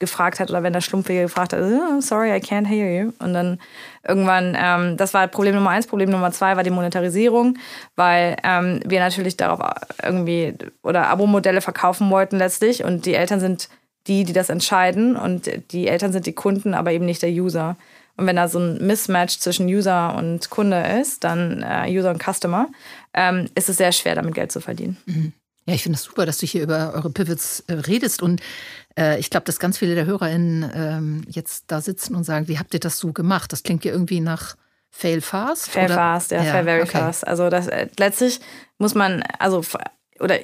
gefragt 0.00 0.40
hat 0.40 0.50
oder 0.50 0.62
wenn 0.62 0.72
der 0.72 0.80
Schlumpfige 0.80 1.22
gefragt 1.22 1.52
hat, 1.52 1.60
oh, 1.60 2.00
sorry, 2.00 2.30
I 2.34 2.40
can't 2.40 2.66
hear 2.66 2.90
you. 2.90 3.12
Und 3.18 3.34
dann 3.34 3.60
irgendwann, 4.06 4.56
ähm, 4.58 4.96
das 4.96 5.12
war 5.12 5.28
Problem 5.28 5.54
Nummer 5.54 5.70
eins. 5.70 5.86
Problem 5.86 6.10
Nummer 6.10 6.32
zwei 6.32 6.56
war 6.56 6.62
die 6.62 6.70
Monetarisierung, 6.70 7.58
weil 7.96 8.36
ähm, 8.42 8.80
wir 8.86 8.98
natürlich 8.98 9.36
darauf 9.36 9.60
irgendwie 10.02 10.54
oder 10.82 11.08
Abo-Modelle 11.08 11.60
verkaufen 11.60 12.10
wollten 12.10 12.38
letztlich 12.38 12.82
und 12.82 13.04
die 13.04 13.14
Eltern 13.14 13.40
sind 13.40 13.68
die, 14.06 14.24
die 14.24 14.32
das 14.32 14.48
entscheiden 14.48 15.16
und 15.16 15.50
die 15.70 15.86
Eltern 15.86 16.12
sind 16.12 16.24
die 16.24 16.32
Kunden, 16.32 16.72
aber 16.72 16.92
eben 16.92 17.04
nicht 17.04 17.22
der 17.22 17.30
User. 17.30 17.76
Und 18.20 18.26
wenn 18.26 18.36
da 18.36 18.48
so 18.48 18.58
ein 18.58 18.86
Mismatch 18.86 19.38
zwischen 19.38 19.66
User 19.66 20.14
und 20.14 20.50
Kunde 20.50 20.84
ist, 21.00 21.24
dann 21.24 21.62
äh, 21.62 21.86
User 21.88 22.10
und 22.10 22.22
Customer, 22.22 22.68
ähm, 23.14 23.48
ist 23.54 23.70
es 23.70 23.78
sehr 23.78 23.92
schwer, 23.92 24.14
damit 24.14 24.34
Geld 24.34 24.52
zu 24.52 24.60
verdienen. 24.60 24.98
Mhm. 25.06 25.32
Ja, 25.64 25.74
ich 25.74 25.82
finde 25.82 25.96
es 25.96 26.02
das 26.02 26.10
super, 26.10 26.26
dass 26.26 26.36
du 26.36 26.44
hier 26.44 26.62
über 26.62 26.92
eure 26.92 27.08
Pivots 27.08 27.64
äh, 27.68 27.72
redest. 27.72 28.20
Und 28.20 28.42
äh, 28.98 29.18
ich 29.18 29.30
glaube, 29.30 29.46
dass 29.46 29.58
ganz 29.58 29.78
viele 29.78 29.94
der 29.94 30.04
HörerInnen 30.04 30.70
ähm, 30.74 31.24
jetzt 31.28 31.64
da 31.68 31.80
sitzen 31.80 32.14
und 32.14 32.24
sagen, 32.24 32.46
wie 32.46 32.58
habt 32.58 32.74
ihr 32.74 32.80
das 32.80 32.98
so 32.98 33.14
gemacht? 33.14 33.52
Das 33.54 33.62
klingt 33.62 33.86
ja 33.86 33.92
irgendwie 33.92 34.20
nach 34.20 34.54
Fail 34.90 35.22
fast. 35.22 35.70
Fail 35.70 35.86
oder? 35.86 35.94
fast, 35.94 36.30
ja, 36.30 36.42
ja, 36.42 36.52
fail 36.52 36.64
very 36.64 36.82
okay. 36.82 36.98
fast. 36.98 37.26
Also 37.26 37.48
das 37.48 37.68
äh, 37.68 37.88
letztlich 37.98 38.40
muss 38.76 38.94
man, 38.94 39.22
also 39.38 39.62
oder 40.18 40.40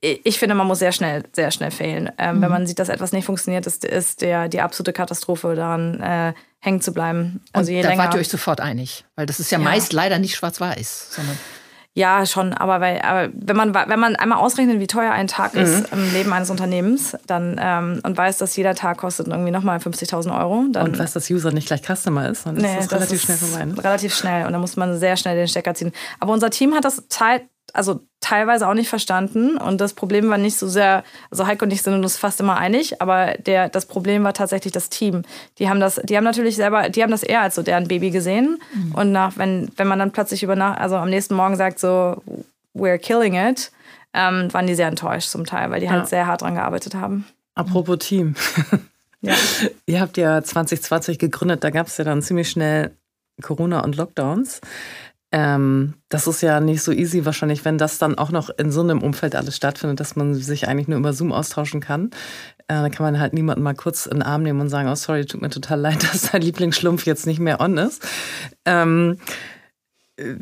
ich 0.00 0.38
finde, 0.38 0.54
man 0.54 0.66
muss 0.66 0.80
sehr 0.80 0.92
schnell, 0.92 1.24
sehr 1.32 1.50
schnell 1.50 1.70
failen. 1.72 2.10
Ähm, 2.18 2.36
mhm. 2.36 2.42
Wenn 2.42 2.50
man 2.50 2.66
sieht, 2.66 2.78
dass 2.78 2.88
etwas 2.88 3.12
nicht 3.12 3.24
funktioniert, 3.24 3.66
ist, 3.66 3.84
ist 3.84 4.20
der, 4.20 4.48
die 4.48 4.60
absolute 4.60 4.92
Katastrophe 4.92 5.54
daran 5.56 6.00
äh, 6.00 6.34
hängen 6.62 6.80
zu 6.80 6.92
bleiben. 6.92 7.42
Also 7.52 7.72
Und 7.72 7.82
da 7.82 7.98
wart 7.98 8.14
ihr 8.14 8.20
euch 8.20 8.28
sofort 8.28 8.60
einig, 8.60 9.04
weil 9.16 9.26
das 9.26 9.40
ist 9.40 9.50
ja, 9.50 9.58
ja. 9.58 9.64
meist 9.64 9.92
leider 9.92 10.18
nicht 10.18 10.36
schwarz-weiß, 10.36 11.08
sondern 11.10 11.36
ja, 11.94 12.24
schon, 12.24 12.54
aber, 12.54 12.80
weil, 12.80 13.02
aber 13.02 13.30
wenn, 13.34 13.54
man, 13.54 13.74
wenn 13.74 14.00
man 14.00 14.16
einmal 14.16 14.38
ausrechnet, 14.38 14.80
wie 14.80 14.86
teuer 14.86 15.12
ein 15.12 15.26
Tag 15.26 15.52
mhm. 15.52 15.60
ist 15.60 15.92
im 15.92 16.10
Leben 16.14 16.32
eines 16.32 16.48
Unternehmens 16.48 17.18
dann, 17.26 17.60
ähm, 17.62 18.00
und 18.02 18.16
weiß, 18.16 18.38
dass 18.38 18.56
jeder 18.56 18.74
Tag 18.74 18.96
kostet 18.96 19.28
irgendwie 19.28 19.50
nochmal 19.50 19.76
50.000 19.76 20.38
Euro. 20.40 20.64
Dann, 20.70 20.86
und 20.86 20.98
weiß, 20.98 21.12
dass 21.12 21.28
User 21.28 21.52
nicht 21.52 21.66
gleich 21.66 21.82
Customer 21.82 22.30
ist, 22.30 22.46
dann 22.46 22.54
nee, 22.54 22.78
ist 22.78 22.90
das 22.90 22.92
relativ 22.92 23.18
das 23.18 23.22
schnell 23.22 23.36
vorbei. 23.36 23.64
Ne? 23.66 23.84
Relativ 23.84 24.14
schnell 24.14 24.46
und 24.46 24.52
dann 24.52 24.62
muss 24.62 24.76
man 24.76 24.98
sehr 24.98 25.18
schnell 25.18 25.36
den 25.36 25.48
Stecker 25.48 25.74
ziehen. 25.74 25.92
Aber 26.18 26.32
unser 26.32 26.48
Team 26.48 26.72
hat 26.74 26.86
das 26.86 27.08
Zeit, 27.08 27.42
also 27.72 28.00
teilweise 28.20 28.68
auch 28.68 28.74
nicht 28.74 28.88
verstanden. 28.88 29.56
Und 29.56 29.80
das 29.80 29.94
Problem 29.94 30.28
war 30.28 30.38
nicht 30.38 30.56
so 30.56 30.68
sehr, 30.68 31.04
also 31.30 31.46
Heiko 31.46 31.64
und 31.64 31.72
ich 31.72 31.82
sind 31.82 31.94
uns 31.94 32.16
fast 32.16 32.40
immer 32.40 32.56
einig, 32.56 33.00
aber 33.00 33.34
der, 33.38 33.68
das 33.68 33.86
Problem 33.86 34.24
war 34.24 34.32
tatsächlich 34.32 34.72
das 34.72 34.88
Team. 34.88 35.22
Die 35.58 35.68
haben 35.68 35.80
das, 35.80 36.00
die 36.04 36.16
haben 36.16 36.24
natürlich 36.24 36.56
selber, 36.56 36.88
die 36.88 37.02
haben 37.02 37.10
das 37.10 37.22
eher 37.22 37.42
als 37.42 37.54
so 37.54 37.62
deren 37.62 37.88
Baby 37.88 38.10
gesehen. 38.10 38.58
Mhm. 38.74 38.94
Und 38.94 39.12
nach, 39.12 39.36
wenn, 39.36 39.70
wenn 39.76 39.88
man 39.88 39.98
dann 39.98 40.12
plötzlich 40.12 40.42
über 40.42 40.56
Nacht, 40.56 40.80
also 40.80 40.96
am 40.96 41.10
nächsten 41.10 41.34
Morgen 41.34 41.56
sagt 41.56 41.78
so, 41.78 42.22
we're 42.74 42.98
killing 42.98 43.34
it, 43.34 43.70
ähm, 44.14 44.52
waren 44.52 44.66
die 44.66 44.74
sehr 44.74 44.88
enttäuscht 44.88 45.28
zum 45.28 45.44
Teil, 45.46 45.70
weil 45.70 45.80
die 45.80 45.88
halt 45.88 45.96
ja. 45.96 46.00
halt 46.00 46.10
sehr 46.10 46.26
hart 46.26 46.42
dran 46.42 46.54
gearbeitet 46.54 46.94
haben. 46.94 47.26
Apropos 47.54 47.98
Team. 47.98 48.34
Ja. 49.22 49.34
Ihr 49.86 50.00
habt 50.00 50.16
ja 50.16 50.42
2020 50.42 51.18
gegründet, 51.18 51.64
da 51.64 51.70
gab 51.70 51.86
es 51.86 51.96
ja 51.96 52.04
dann 52.04 52.22
ziemlich 52.22 52.50
schnell 52.50 52.90
Corona 53.40 53.80
und 53.80 53.96
Lockdowns. 53.96 54.60
Ähm, 55.34 55.94
das 56.10 56.26
ist 56.26 56.42
ja 56.42 56.60
nicht 56.60 56.82
so 56.82 56.92
easy 56.92 57.24
wahrscheinlich, 57.24 57.64
wenn 57.64 57.78
das 57.78 57.98
dann 57.98 58.18
auch 58.18 58.30
noch 58.30 58.50
in 58.50 58.70
so 58.70 58.82
einem 58.82 59.02
Umfeld 59.02 59.34
alles 59.34 59.56
stattfindet, 59.56 59.98
dass 59.98 60.14
man 60.14 60.34
sich 60.34 60.68
eigentlich 60.68 60.88
nur 60.88 60.98
über 60.98 61.14
Zoom 61.14 61.32
austauschen 61.32 61.80
kann. 61.80 62.10
Äh, 62.68 62.74
dann 62.74 62.90
kann 62.90 63.04
man 63.04 63.18
halt 63.18 63.32
niemanden 63.32 63.62
mal 63.62 63.74
kurz 63.74 64.04
in 64.04 64.18
den 64.18 64.22
Arm 64.22 64.42
nehmen 64.42 64.60
und 64.60 64.68
sagen, 64.68 64.90
oh 64.90 64.94
sorry, 64.94 65.24
tut 65.24 65.40
mir 65.40 65.48
total 65.48 65.80
leid, 65.80 66.02
dass 66.12 66.30
dein 66.30 66.42
Lieblingsschlumpf 66.42 67.06
jetzt 67.06 67.26
nicht 67.26 67.40
mehr 67.40 67.60
on 67.60 67.78
ist. 67.78 68.06
Ähm, 68.66 69.16
äh, 70.16 70.34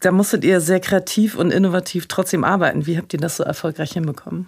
da 0.00 0.12
musstet 0.12 0.44
ihr 0.44 0.60
sehr 0.60 0.78
kreativ 0.78 1.34
und 1.34 1.50
innovativ 1.50 2.06
trotzdem 2.06 2.44
arbeiten. 2.44 2.86
Wie 2.86 2.98
habt 2.98 3.12
ihr 3.12 3.20
das 3.20 3.36
so 3.36 3.42
erfolgreich 3.42 3.92
hinbekommen? 3.92 4.46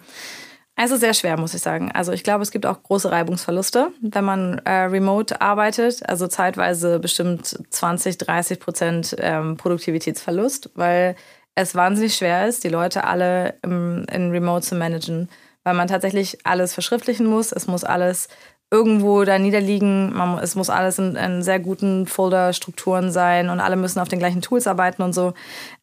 Also 0.75 0.95
sehr 0.97 1.13
schwer, 1.13 1.39
muss 1.39 1.53
ich 1.53 1.61
sagen. 1.61 1.91
Also 1.91 2.13
ich 2.13 2.23
glaube, 2.23 2.41
es 2.41 2.49
gibt 2.49 2.65
auch 2.65 2.81
große 2.81 3.11
Reibungsverluste, 3.11 3.91
wenn 4.01 4.23
man 4.23 4.57
äh, 4.59 4.85
remote 4.85 5.39
arbeitet. 5.39 6.07
Also 6.09 6.27
zeitweise 6.27 6.99
bestimmt 6.99 7.59
20, 7.69 8.17
30 8.17 8.59
Prozent 8.59 9.15
ähm, 9.19 9.55
Produktivitätsverlust, 9.57 10.71
weil 10.73 11.15
es 11.53 11.75
wahnsinnig 11.75 12.15
schwer 12.15 12.47
ist, 12.47 12.63
die 12.63 12.69
Leute 12.69 13.03
alle 13.03 13.55
im, 13.61 14.05
in 14.11 14.31
Remote 14.31 14.65
zu 14.65 14.73
managen, 14.73 15.29
weil 15.63 15.75
man 15.75 15.87
tatsächlich 15.87 16.39
alles 16.43 16.73
verschriftlichen 16.73 17.27
muss. 17.27 17.51
Es 17.51 17.67
muss 17.67 17.83
alles 17.83 18.27
irgendwo 18.73 19.23
da 19.23 19.37
niederliegen. 19.37 20.11
Man, 20.13 20.39
es 20.39 20.55
muss 20.55 20.71
alles 20.71 20.97
in, 20.97 21.15
in 21.15 21.43
sehr 21.43 21.59
guten 21.59 22.07
Folder-Strukturen 22.07 23.11
sein 23.11 23.49
und 23.49 23.59
alle 23.59 23.75
müssen 23.75 23.99
auf 23.99 24.07
den 24.07 24.17
gleichen 24.17 24.41
Tools 24.41 24.65
arbeiten 24.65 25.03
und 25.03 25.13
so. 25.13 25.35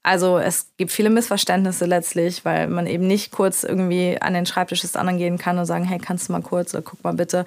Also 0.03 0.39
es 0.39 0.73
gibt 0.77 0.91
viele 0.91 1.09
Missverständnisse 1.09 1.87
letztlich, 1.87 2.45
weil 2.45 2.67
man 2.67 2.89
eben 2.89 3.07
nicht 3.07 3.31
kurz 3.31 3.63
irgendwie 3.63 4.21
an 4.21 4.35
den 4.35 4.45
Schreibtisch 4.45 4.81
des 4.81 4.97
anderen 4.97 5.19
gehen 5.19 5.39
kann 5.39 5.57
und 5.57 5.67
sagen, 5.67 5.85
hey, 5.85 5.99
kannst 5.99 6.29
du 6.29 6.33
mal 6.33 6.43
kurz 6.43 6.75
oder 6.75 6.83
guck 6.83 7.05
mal 7.05 7.15
bitte. 7.15 7.45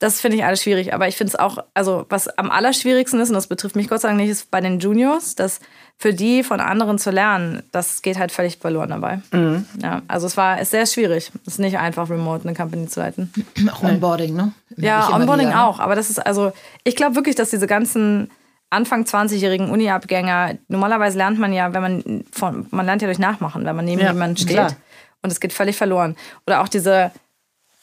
Das 0.00 0.18
finde 0.20 0.38
ich 0.38 0.44
alles 0.44 0.62
schwierig. 0.62 0.94
Aber 0.94 1.08
ich 1.08 1.16
finde 1.16 1.32
es 1.32 1.38
auch, 1.38 1.58
also 1.74 2.06
was 2.08 2.26
am 2.26 2.50
allerschwierigsten 2.50 3.20
ist, 3.20 3.28
und 3.28 3.34
das 3.34 3.46
betrifft 3.46 3.76
mich 3.76 3.88
Gott 3.88 4.00
sei 4.00 4.08
Dank 4.08 4.18
nicht, 4.18 4.30
ist 4.30 4.50
bei 4.50 4.62
den 4.62 4.80
Juniors, 4.80 5.34
dass 5.34 5.60
für 5.98 6.14
die 6.14 6.42
von 6.42 6.60
anderen 6.60 6.98
zu 6.98 7.10
lernen, 7.10 7.62
das 7.70 8.00
geht 8.00 8.18
halt 8.18 8.32
völlig 8.32 8.56
verloren 8.56 8.88
dabei. 8.88 9.20
Mhm. 9.30 9.66
Ja, 9.82 10.00
also 10.08 10.26
es 10.26 10.38
war 10.38 10.58
ist 10.58 10.70
sehr 10.70 10.86
schwierig. 10.86 11.30
Es 11.46 11.52
ist 11.54 11.58
nicht 11.58 11.78
einfach, 11.78 12.08
remote 12.08 12.48
eine 12.48 12.56
Company 12.56 12.88
zu 12.88 13.00
leiten. 13.00 13.30
Auch 13.70 13.82
Onboarding, 13.82 14.34
ne? 14.34 14.52
Ja, 14.78 15.14
Onboarding 15.14 15.50
ne? 15.50 15.62
auch. 15.62 15.78
Aber 15.78 15.94
das 15.94 16.08
ist 16.08 16.18
also, 16.18 16.52
ich 16.84 16.96
glaube 16.96 17.16
wirklich, 17.16 17.36
dass 17.36 17.50
diese 17.50 17.66
ganzen 17.66 18.30
Anfang 18.70 19.02
20-jährigen 19.02 19.68
Uni-Abgänger, 19.68 20.54
normalerweise 20.68 21.18
lernt 21.18 21.38
man 21.38 21.52
ja, 21.52 21.74
wenn 21.74 21.82
man 21.82 22.24
von, 22.32 22.66
man 22.70 22.86
lernt 22.86 23.02
ja 23.02 23.08
durch 23.08 23.18
Nachmachen, 23.18 23.66
wenn 23.66 23.76
man 23.76 23.84
neben 23.84 24.00
ja, 24.00 24.12
jemandem 24.12 24.38
steht. 24.38 24.56
Klar. 24.56 24.72
Und 25.20 25.30
es 25.30 25.40
geht 25.40 25.52
völlig 25.52 25.76
verloren. 25.76 26.16
Oder 26.46 26.62
auch 26.62 26.68
diese 26.68 27.10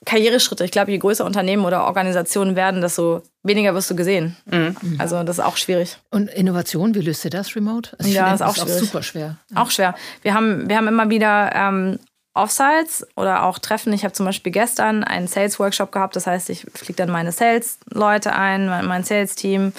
Karriereschritte. 0.06 0.64
Ich 0.64 0.72
glaube, 0.72 0.92
je 0.92 0.98
größer 0.98 1.26
Unternehmen 1.26 1.66
oder 1.66 1.86
Organisationen 1.86 2.56
werden, 2.56 2.82
desto 2.82 3.24
weniger 3.44 3.74
wirst 3.74 3.90
du 3.90 3.96
gesehen. 3.96 4.38
Mhm. 4.46 4.76
Also 5.00 5.24
das 5.24 5.40
ist 5.40 5.44
auch 5.44 5.58
schwierig. 5.58 5.98
Und 6.12 6.30
Innovation, 6.30 6.96
wie 6.96 7.02
löst 7.02 7.26
ihr 7.26 7.32
das 7.32 7.56
remote? 7.56 7.96
Also 8.00 8.12
ja, 8.12 8.32
das 8.32 8.42
ist 8.42 8.46
auch, 8.46 8.56
ist 8.56 8.64
auch 8.64 8.80
super 8.80 9.04
schwer. 9.04 9.38
Ja. 9.50 9.62
Auch 9.62 9.72
schwer. 9.72 9.96
Wir 10.22 10.34
haben, 10.34 10.70
wir 10.70 10.78
haben 10.78 10.88
immer 10.88 11.10
wieder 11.10 11.52
ähm, 11.56 12.00
Offsites 12.38 13.06
oder 13.16 13.44
auch 13.44 13.58
Treffen. 13.60 13.92
Ich 13.94 14.04
habe 14.04 14.14
zum 14.14 14.26
Beispiel 14.26 14.52
gestern 14.52 15.04
einen 15.04 15.28
Sales-Workshop 15.28 15.92
gehabt. 15.92 16.16
Das 16.16 16.28
heißt, 16.28 16.50
ich 16.52 16.68
fliege 16.74 16.94
dann 16.94 17.10
meine 17.10 17.32
Sales-Leute 17.32 18.34
ein, 18.34 18.68
mein 18.68 19.04
Sales-Team 19.04 19.74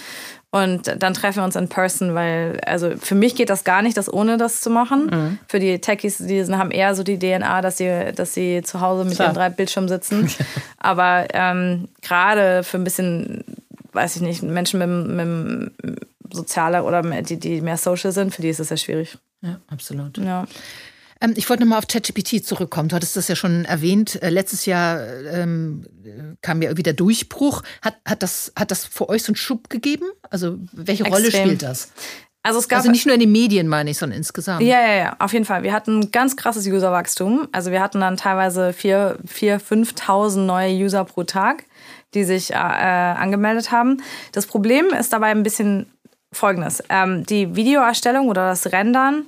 und 0.50 1.02
dann 1.02 1.12
treffen 1.12 1.38
wir 1.40 1.44
uns 1.44 1.56
in 1.56 1.68
person, 1.68 2.14
weil, 2.14 2.58
also 2.64 2.96
für 2.96 3.14
mich 3.14 3.34
geht 3.34 3.50
das 3.50 3.64
gar 3.64 3.82
nicht, 3.82 3.98
das 3.98 4.11
ohne 4.11 4.38
das 4.38 4.62
zu 4.62 4.70
machen. 4.70 5.06
Mhm. 5.06 5.38
Für 5.46 5.61
die 5.61 5.78
Techies, 5.78 6.18
die 6.18 6.42
haben 6.44 6.70
eher 6.70 6.94
so 6.94 7.02
die 7.02 7.18
DNA, 7.18 7.61
dass 7.61 7.76
sie, 7.76 8.12
dass 8.14 8.32
sie 8.32 8.62
zu 8.62 8.80
Hause 8.80 9.04
mit 9.04 9.16
Klar. 9.16 9.28
ihren 9.28 9.34
drei 9.34 9.50
Bildschirmen 9.50 9.88
sitzen. 9.88 10.30
Aber 10.78 11.26
ähm, 11.34 11.88
gerade 12.00 12.64
für 12.64 12.78
ein 12.78 12.84
bisschen, 12.84 13.44
weiß 13.92 14.16
ich 14.16 14.22
nicht, 14.22 14.42
Menschen 14.42 14.78
mit, 14.78 15.26
mit 15.26 15.72
sozialer 16.32 16.87
oder 16.87 17.02
die, 17.02 17.38
die 17.38 17.61
mehr 17.61 17.76
social 17.76 18.12
sind, 18.12 18.34
für 18.34 18.40
die 18.40 18.48
ist 18.48 18.61
es 18.61 18.68
sehr 18.68 18.76
schwierig. 18.78 19.18
Ja, 19.42 19.61
absolut. 19.68 20.16
Ja. 20.16 20.46
Ähm, 21.20 21.35
ich 21.37 21.48
wollte 21.48 21.62
nochmal 21.62 21.78
auf 21.78 21.87
ChatGPT 21.87 22.44
zurückkommen. 22.44 22.88
Du 22.88 22.96
hattest 22.96 23.16
das 23.16 23.28
ja 23.28 23.37
schon 23.37 23.64
erwähnt. 23.64 24.20
Äh, 24.22 24.31
letztes 24.31 24.66
Jahr 24.66 25.00
ähm, 25.33 25.85
kam 26.42 26.62
ja 26.62 26.68
irgendwie 26.68 26.83
der 26.83 26.92
Durchbruch. 26.92 27.62
Hat, 27.83 27.96
hat, 28.04 28.22
das, 28.22 28.52
hat 28.57 28.70
das 28.70 28.85
für 28.85 29.09
euch 29.09 29.22
so 29.22 29.31
einen 29.31 29.37
Schub 29.37 29.70
gegeben? 29.70 30.07
Also 30.31 30.59
welche 30.72 31.04
Extrem. 31.04 31.12
Rolle 31.12 31.33
spielt 31.33 31.62
das? 31.62 31.90
Also, 32.44 32.61
es 32.61 32.68
gab, 32.68 32.78
also 32.78 32.90
nicht 32.90 33.04
nur 33.04 33.14
in 33.14 33.20
den 33.20 33.33
Medien, 33.33 33.68
meine 33.68 33.90
ich, 33.90 33.98
sondern 33.98 34.16
insgesamt. 34.16 34.62
Ja, 34.62 34.81
ja, 34.81 34.94
ja, 34.94 35.16
auf 35.18 35.33
jeden 35.33 35.44
Fall. 35.44 35.64
Wir 35.64 35.72
hatten 35.72 36.11
ganz 36.12 36.37
krasses 36.37 36.66
Userwachstum. 36.66 37.48
Also 37.52 37.72
wir 37.72 37.83
hatten 37.83 38.00
dann 38.00 38.16
teilweise 38.16 38.70
4.000, 38.70 39.61
5.000 39.61 40.38
neue 40.38 40.72
User 40.72 41.04
pro 41.04 41.24
Tag, 41.24 41.64
die 42.14 42.24
sich 42.24 42.52
äh, 42.52 42.54
angemeldet 42.54 43.70
haben. 43.70 44.02
Das 44.33 44.46
Problem 44.46 44.87
ist 44.98 45.12
dabei 45.12 45.26
ein 45.26 45.42
bisschen 45.42 45.92
folgendes. 46.33 46.83
Ähm, 46.88 47.24
die 47.26 47.54
Videoerstellung 47.54 48.28
oder 48.28 48.48
das 48.48 48.72
Rendern 48.72 49.26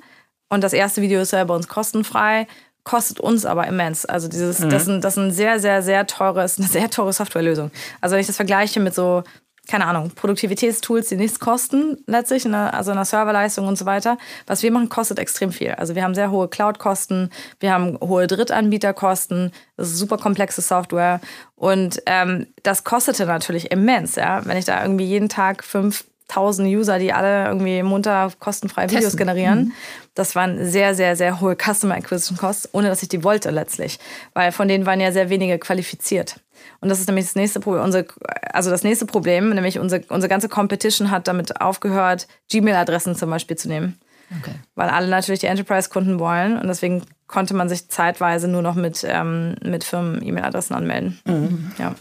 und 0.51 0.63
das 0.63 0.73
erste 0.73 1.01
Video 1.01 1.21
ist 1.21 1.33
ja 1.33 1.43
bei 1.45 1.55
uns 1.55 1.69
kostenfrei, 1.69 2.47
kostet 2.85 3.21
uns 3.21 3.47
aber 3.47 3.67
immens. 3.67 4.05
Also 4.05 4.29
dieses, 4.29 4.59
mhm. 4.59 4.71
das, 4.71 4.87
ist, 4.87 5.05
das 5.05 5.17
ist 5.17 5.23
ein 5.23 5.31
sehr, 5.31 5.61
sehr, 5.61 5.83
sehr 5.83 6.07
teures, 6.07 6.59
eine 6.59 6.67
sehr 6.67 6.91
teure 6.91 7.13
Softwarelösung. 7.13 7.71
Also 8.01 8.15
wenn 8.15 8.21
ich 8.21 8.27
das 8.27 8.37
vergleiche 8.37 8.81
mit 8.81 8.95
so, 8.95 9.23
keine 9.69 9.87
Ahnung, 9.87 10.11
Produktivitätstools, 10.11 11.09
die 11.09 11.17
nichts 11.17 11.39
kosten 11.39 11.99
letztlich, 12.07 12.45
ne, 12.47 12.75
also 12.75 12.91
einer 12.91 13.05
Serverleistung 13.05 13.69
und 13.69 13.79
so 13.79 13.87
weiter. 13.87 14.19
Was 14.49 14.65
wir 14.65 14.73
machen, 14.73 14.89
kostet 14.89 15.21
extrem 15.21 15.53
viel. 15.53 15.71
Also 15.71 15.95
wir 15.95 16.03
haben 16.03 16.17
sehr 16.17 16.33
hohe 16.33 16.49
Cloud-Kosten, 16.49 17.31
wir 17.61 17.73
haben 17.73 17.97
hohe 18.01 18.27
Drittanbieterkosten, 18.27 19.53
das 19.77 19.89
ist 19.89 19.99
super 19.99 20.19
komplexe 20.19 20.61
Software 20.61 21.21
und 21.55 22.03
ähm, 22.07 22.49
das 22.65 22.83
kostete 22.83 23.27
natürlich 23.27 23.71
immens, 23.71 24.17
ja. 24.17 24.45
Wenn 24.45 24.57
ich 24.57 24.65
da 24.65 24.83
irgendwie 24.83 25.05
jeden 25.05 25.29
Tag 25.29 25.63
fünf 25.63 26.05
1000 26.31 26.69
User, 26.69 26.99
die 26.99 27.13
alle 27.13 27.47
irgendwie 27.47 27.83
munter 27.83 28.33
kostenfrei 28.39 28.85
Videos 28.85 29.03
Testen. 29.03 29.19
generieren. 29.19 29.59
Mhm. 29.59 29.73
Das 30.15 30.35
waren 30.35 30.65
sehr, 30.67 30.95
sehr, 30.95 31.17
sehr 31.17 31.41
hohe 31.41 31.57
Customer 31.57 31.95
Acquisition 31.95 32.39
Costs, 32.39 32.69
ohne 32.73 32.89
dass 32.89 33.03
ich 33.03 33.09
die 33.09 33.25
wollte 33.25 33.51
letztlich. 33.51 33.99
Weil 34.35 34.53
von 34.53 34.69
denen 34.69 34.87
waren 34.87 35.01
ja 35.01 35.13
sehr 35.13 35.31
wenige 35.31 35.59
qualifiziert. 35.59 36.41
Und 36.81 36.89
das 36.89 37.01
ist 37.01 37.07
nämlich 37.07 37.27
das 37.27 37.37
nächste 37.37 37.61
Problem. 37.61 37.85
Unsere, 37.85 38.07
also 38.53 38.71
das 38.71 38.83
nächste 38.83 39.07
Problem, 39.07 39.51
nämlich 39.51 39.79
unsere, 39.79 40.03
unsere 40.09 40.29
ganze 40.29 40.49
Competition 40.49 41.11
hat 41.11 41.29
damit 41.29 41.61
aufgehört, 41.61 42.27
Gmail-Adressen 42.51 43.15
zum 43.15 43.31
Beispiel 43.31 43.57
zu 43.57 43.69
nehmen. 43.69 43.99
Okay. 44.39 44.55
Weil 44.75 44.89
alle 44.89 45.09
natürlich 45.09 45.41
die 45.41 45.47
Enterprise-Kunden 45.47 46.19
wollen 46.19 46.57
und 46.57 46.69
deswegen 46.69 47.03
konnte 47.27 47.55
man 47.55 47.69
sich 47.69 47.89
zeitweise 47.89 48.49
nur 48.49 48.63
noch 48.63 48.75
mit, 48.75 49.05
ähm, 49.09 49.57
mit 49.63 49.85
Firmen-E-Mail-Adressen 49.85 50.75
anmelden. 50.75 51.21
Mhm. 51.25 51.73
Ja. 51.79 51.95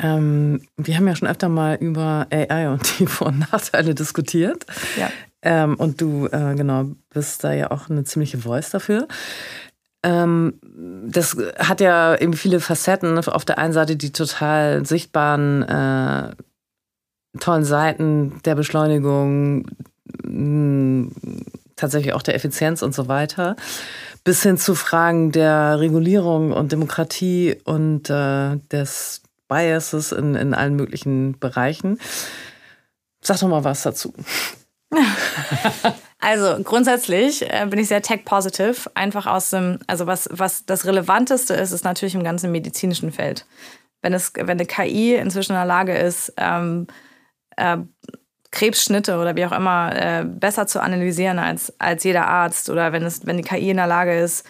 Ähm, 0.00 0.62
wir 0.76 0.96
haben 0.96 1.08
ja 1.08 1.16
schon 1.16 1.28
öfter 1.28 1.48
mal 1.48 1.76
über 1.76 2.26
AI 2.30 2.68
und 2.70 2.98
die 2.98 3.06
Vor- 3.06 3.28
und 3.28 3.50
Nachteile 3.52 3.94
diskutiert. 3.94 4.64
Ja. 4.98 5.10
Ähm, 5.42 5.76
und 5.76 6.00
du, 6.00 6.26
äh, 6.26 6.54
genau, 6.54 6.86
bist 7.10 7.44
da 7.44 7.52
ja 7.52 7.70
auch 7.70 7.88
eine 7.90 8.04
ziemliche 8.04 8.38
Voice 8.38 8.70
dafür. 8.70 9.08
Ähm, 10.02 10.54
das 11.06 11.36
hat 11.58 11.80
ja 11.80 12.16
eben 12.16 12.34
viele 12.34 12.60
Facetten. 12.60 13.18
Auf 13.18 13.44
der 13.44 13.58
einen 13.58 13.72
Seite 13.72 13.96
die 13.96 14.12
total 14.12 14.86
sichtbaren, 14.86 15.62
äh, 15.62 16.34
tollen 17.40 17.64
Seiten 17.64 18.40
der 18.44 18.54
Beschleunigung, 18.54 19.66
mh, 20.24 21.10
tatsächlich 21.76 22.12
auch 22.12 22.22
der 22.22 22.34
Effizienz 22.34 22.82
und 22.82 22.94
so 22.94 23.08
weiter, 23.08 23.56
bis 24.24 24.42
hin 24.42 24.58
zu 24.58 24.74
Fragen 24.74 25.32
der 25.32 25.80
Regulierung 25.80 26.52
und 26.52 26.72
Demokratie 26.72 27.56
und 27.64 28.10
äh, 28.10 28.56
des 28.70 29.22
Biases 29.48 30.12
in, 30.12 30.34
in 30.34 30.54
allen 30.54 30.76
möglichen 30.76 31.38
Bereichen. 31.38 31.98
Sag 33.20 33.40
doch 33.40 33.48
mal 33.48 33.64
was 33.64 33.82
dazu. 33.82 34.14
Also 36.20 36.62
grundsätzlich 36.64 37.48
äh, 37.48 37.64
bin 37.70 37.78
ich 37.78 37.88
sehr 37.88 38.02
tech-positive. 38.02 38.90
Einfach 38.94 39.26
aus 39.26 39.50
dem, 39.50 39.78
also 39.86 40.06
was, 40.06 40.28
was 40.32 40.66
das 40.66 40.84
Relevanteste 40.84 41.54
ist, 41.54 41.72
ist 41.72 41.84
natürlich 41.84 42.16
im 42.16 42.24
ganzen 42.24 42.50
medizinischen 42.50 43.12
Feld. 43.12 43.46
Wenn, 44.02 44.12
es, 44.12 44.32
wenn 44.34 44.50
eine 44.50 44.66
KI 44.66 45.14
inzwischen 45.14 45.52
in 45.52 45.58
der 45.58 45.64
Lage 45.64 45.96
ist, 45.96 46.32
ähm, 46.36 46.88
äh, 47.56 47.78
Krebsschnitte 48.50 49.18
oder 49.18 49.36
wie 49.36 49.46
auch 49.46 49.52
immer 49.52 49.94
äh, 49.94 50.24
besser 50.24 50.66
zu 50.66 50.80
analysieren 50.80 51.38
als, 51.38 51.72
als 51.78 52.02
jeder 52.02 52.26
Arzt 52.26 52.70
oder 52.70 52.92
wenn, 52.92 53.04
es, 53.04 53.26
wenn 53.26 53.36
die 53.36 53.42
KI 53.42 53.70
in 53.70 53.76
der 53.76 53.86
Lage 53.86 54.18
ist, 54.18 54.44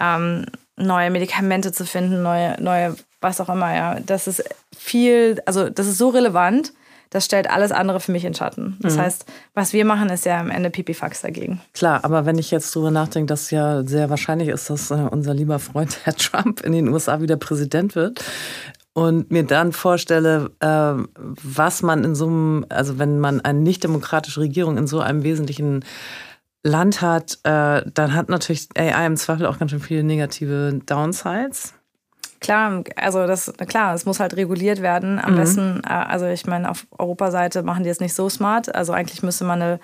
ähm, 0.00 0.46
neue 0.76 1.10
Medikamente 1.10 1.72
zu 1.72 1.86
finden, 1.86 2.22
neue, 2.22 2.60
neue, 2.60 2.96
was 3.24 3.40
auch 3.40 3.48
immer, 3.48 3.74
ja. 3.74 3.98
Das 4.06 4.28
ist 4.28 4.44
viel, 4.76 5.42
also 5.46 5.68
das 5.68 5.88
ist 5.88 5.98
so 5.98 6.10
relevant, 6.10 6.72
das 7.10 7.24
stellt 7.24 7.50
alles 7.50 7.72
andere 7.72 8.00
für 8.00 8.12
mich 8.12 8.24
in 8.24 8.34
Schatten. 8.34 8.76
Das 8.80 8.96
mhm. 8.96 9.00
heißt, 9.02 9.26
was 9.54 9.72
wir 9.72 9.84
machen, 9.84 10.08
ist 10.10 10.24
ja 10.24 10.38
am 10.38 10.50
Ende 10.50 10.70
Pipifax 10.70 11.22
dagegen. 11.22 11.60
Klar, 11.72 12.04
aber 12.04 12.26
wenn 12.26 12.38
ich 12.38 12.50
jetzt 12.50 12.74
drüber 12.74 12.90
nachdenke, 12.90 13.26
dass 13.26 13.50
ja 13.50 13.84
sehr 13.84 14.10
wahrscheinlich 14.10 14.48
ist, 14.48 14.70
dass 14.70 14.90
äh, 14.90 14.94
unser 15.10 15.34
lieber 15.34 15.58
Freund 15.58 15.98
Herr 16.04 16.14
Trump 16.14 16.60
in 16.60 16.72
den 16.72 16.88
USA 16.88 17.20
wieder 17.20 17.36
Präsident 17.36 17.96
wird, 17.96 18.24
und 18.96 19.32
mir 19.32 19.42
dann 19.42 19.72
vorstelle, 19.72 20.52
äh, 20.60 21.02
was 21.16 21.82
man 21.82 22.04
in 22.04 22.14
so 22.14 22.26
einem, 22.26 22.64
also 22.68 22.98
wenn 22.98 23.18
man 23.18 23.40
eine 23.40 23.58
nicht 23.58 23.82
demokratische 23.82 24.40
Regierung 24.40 24.78
in 24.78 24.86
so 24.86 25.00
einem 25.00 25.24
wesentlichen 25.24 25.84
Land 26.62 27.02
hat, 27.02 27.38
äh, 27.42 27.82
dann 27.92 28.14
hat 28.14 28.28
natürlich 28.28 28.68
AI 28.76 29.06
im 29.06 29.16
Zweifel 29.16 29.46
auch 29.46 29.58
ganz 29.58 29.72
schön 29.72 29.80
viele 29.80 30.04
negative 30.04 30.80
Downsides. 30.86 31.74
Klar, 32.40 32.84
also 32.96 33.26
das 33.26 33.52
klar, 33.66 33.94
es 33.94 34.06
muss 34.06 34.20
halt 34.20 34.36
reguliert 34.36 34.82
werden. 34.82 35.18
Am 35.18 35.32
mhm. 35.32 35.36
besten, 35.36 35.82
äh, 35.84 35.92
also 35.92 36.26
ich 36.26 36.46
meine, 36.46 36.70
auf 36.70 36.86
Europaseite 36.98 37.62
machen 37.62 37.84
die 37.84 37.90
es 37.90 38.00
nicht 38.00 38.14
so 38.14 38.28
smart. 38.28 38.74
Also 38.74 38.92
eigentlich 38.92 39.22
müsste 39.22 39.44
man 39.44 39.62
eine 39.62 39.80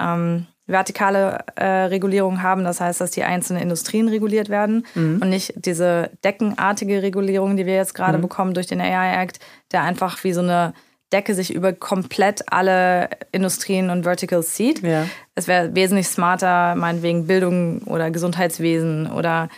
ähm, 0.00 0.46
vertikale 0.66 1.44
äh, 1.56 1.64
Regulierung 1.64 2.42
haben. 2.42 2.64
Das 2.64 2.80
heißt, 2.80 3.00
dass 3.00 3.10
die 3.10 3.24
einzelnen 3.24 3.62
Industrien 3.62 4.08
reguliert 4.08 4.48
werden 4.48 4.86
mhm. 4.94 5.20
und 5.22 5.28
nicht 5.28 5.52
diese 5.56 6.10
deckenartige 6.24 7.02
Regulierung, 7.02 7.56
die 7.56 7.66
wir 7.66 7.74
jetzt 7.74 7.94
gerade 7.94 8.18
mhm. 8.18 8.22
bekommen 8.22 8.54
durch 8.54 8.66
den 8.66 8.80
AI 8.80 9.22
Act, 9.22 9.40
der 9.72 9.82
einfach 9.82 10.22
wie 10.24 10.32
so 10.32 10.40
eine 10.40 10.72
Decke 11.12 11.34
sich 11.34 11.54
über 11.54 11.72
komplett 11.72 12.42
alle 12.52 13.08
Industrien 13.30 13.90
und 13.90 14.02
Verticals 14.04 14.54
zieht. 14.54 14.82
Ja. 14.82 15.06
Es 15.34 15.46
wäre 15.46 15.74
wesentlich 15.74 16.08
smarter, 16.08 16.74
meinetwegen 16.74 17.26
Bildung 17.26 17.82
oder 17.82 18.10
Gesundheitswesen 18.10 19.10
oder 19.12 19.48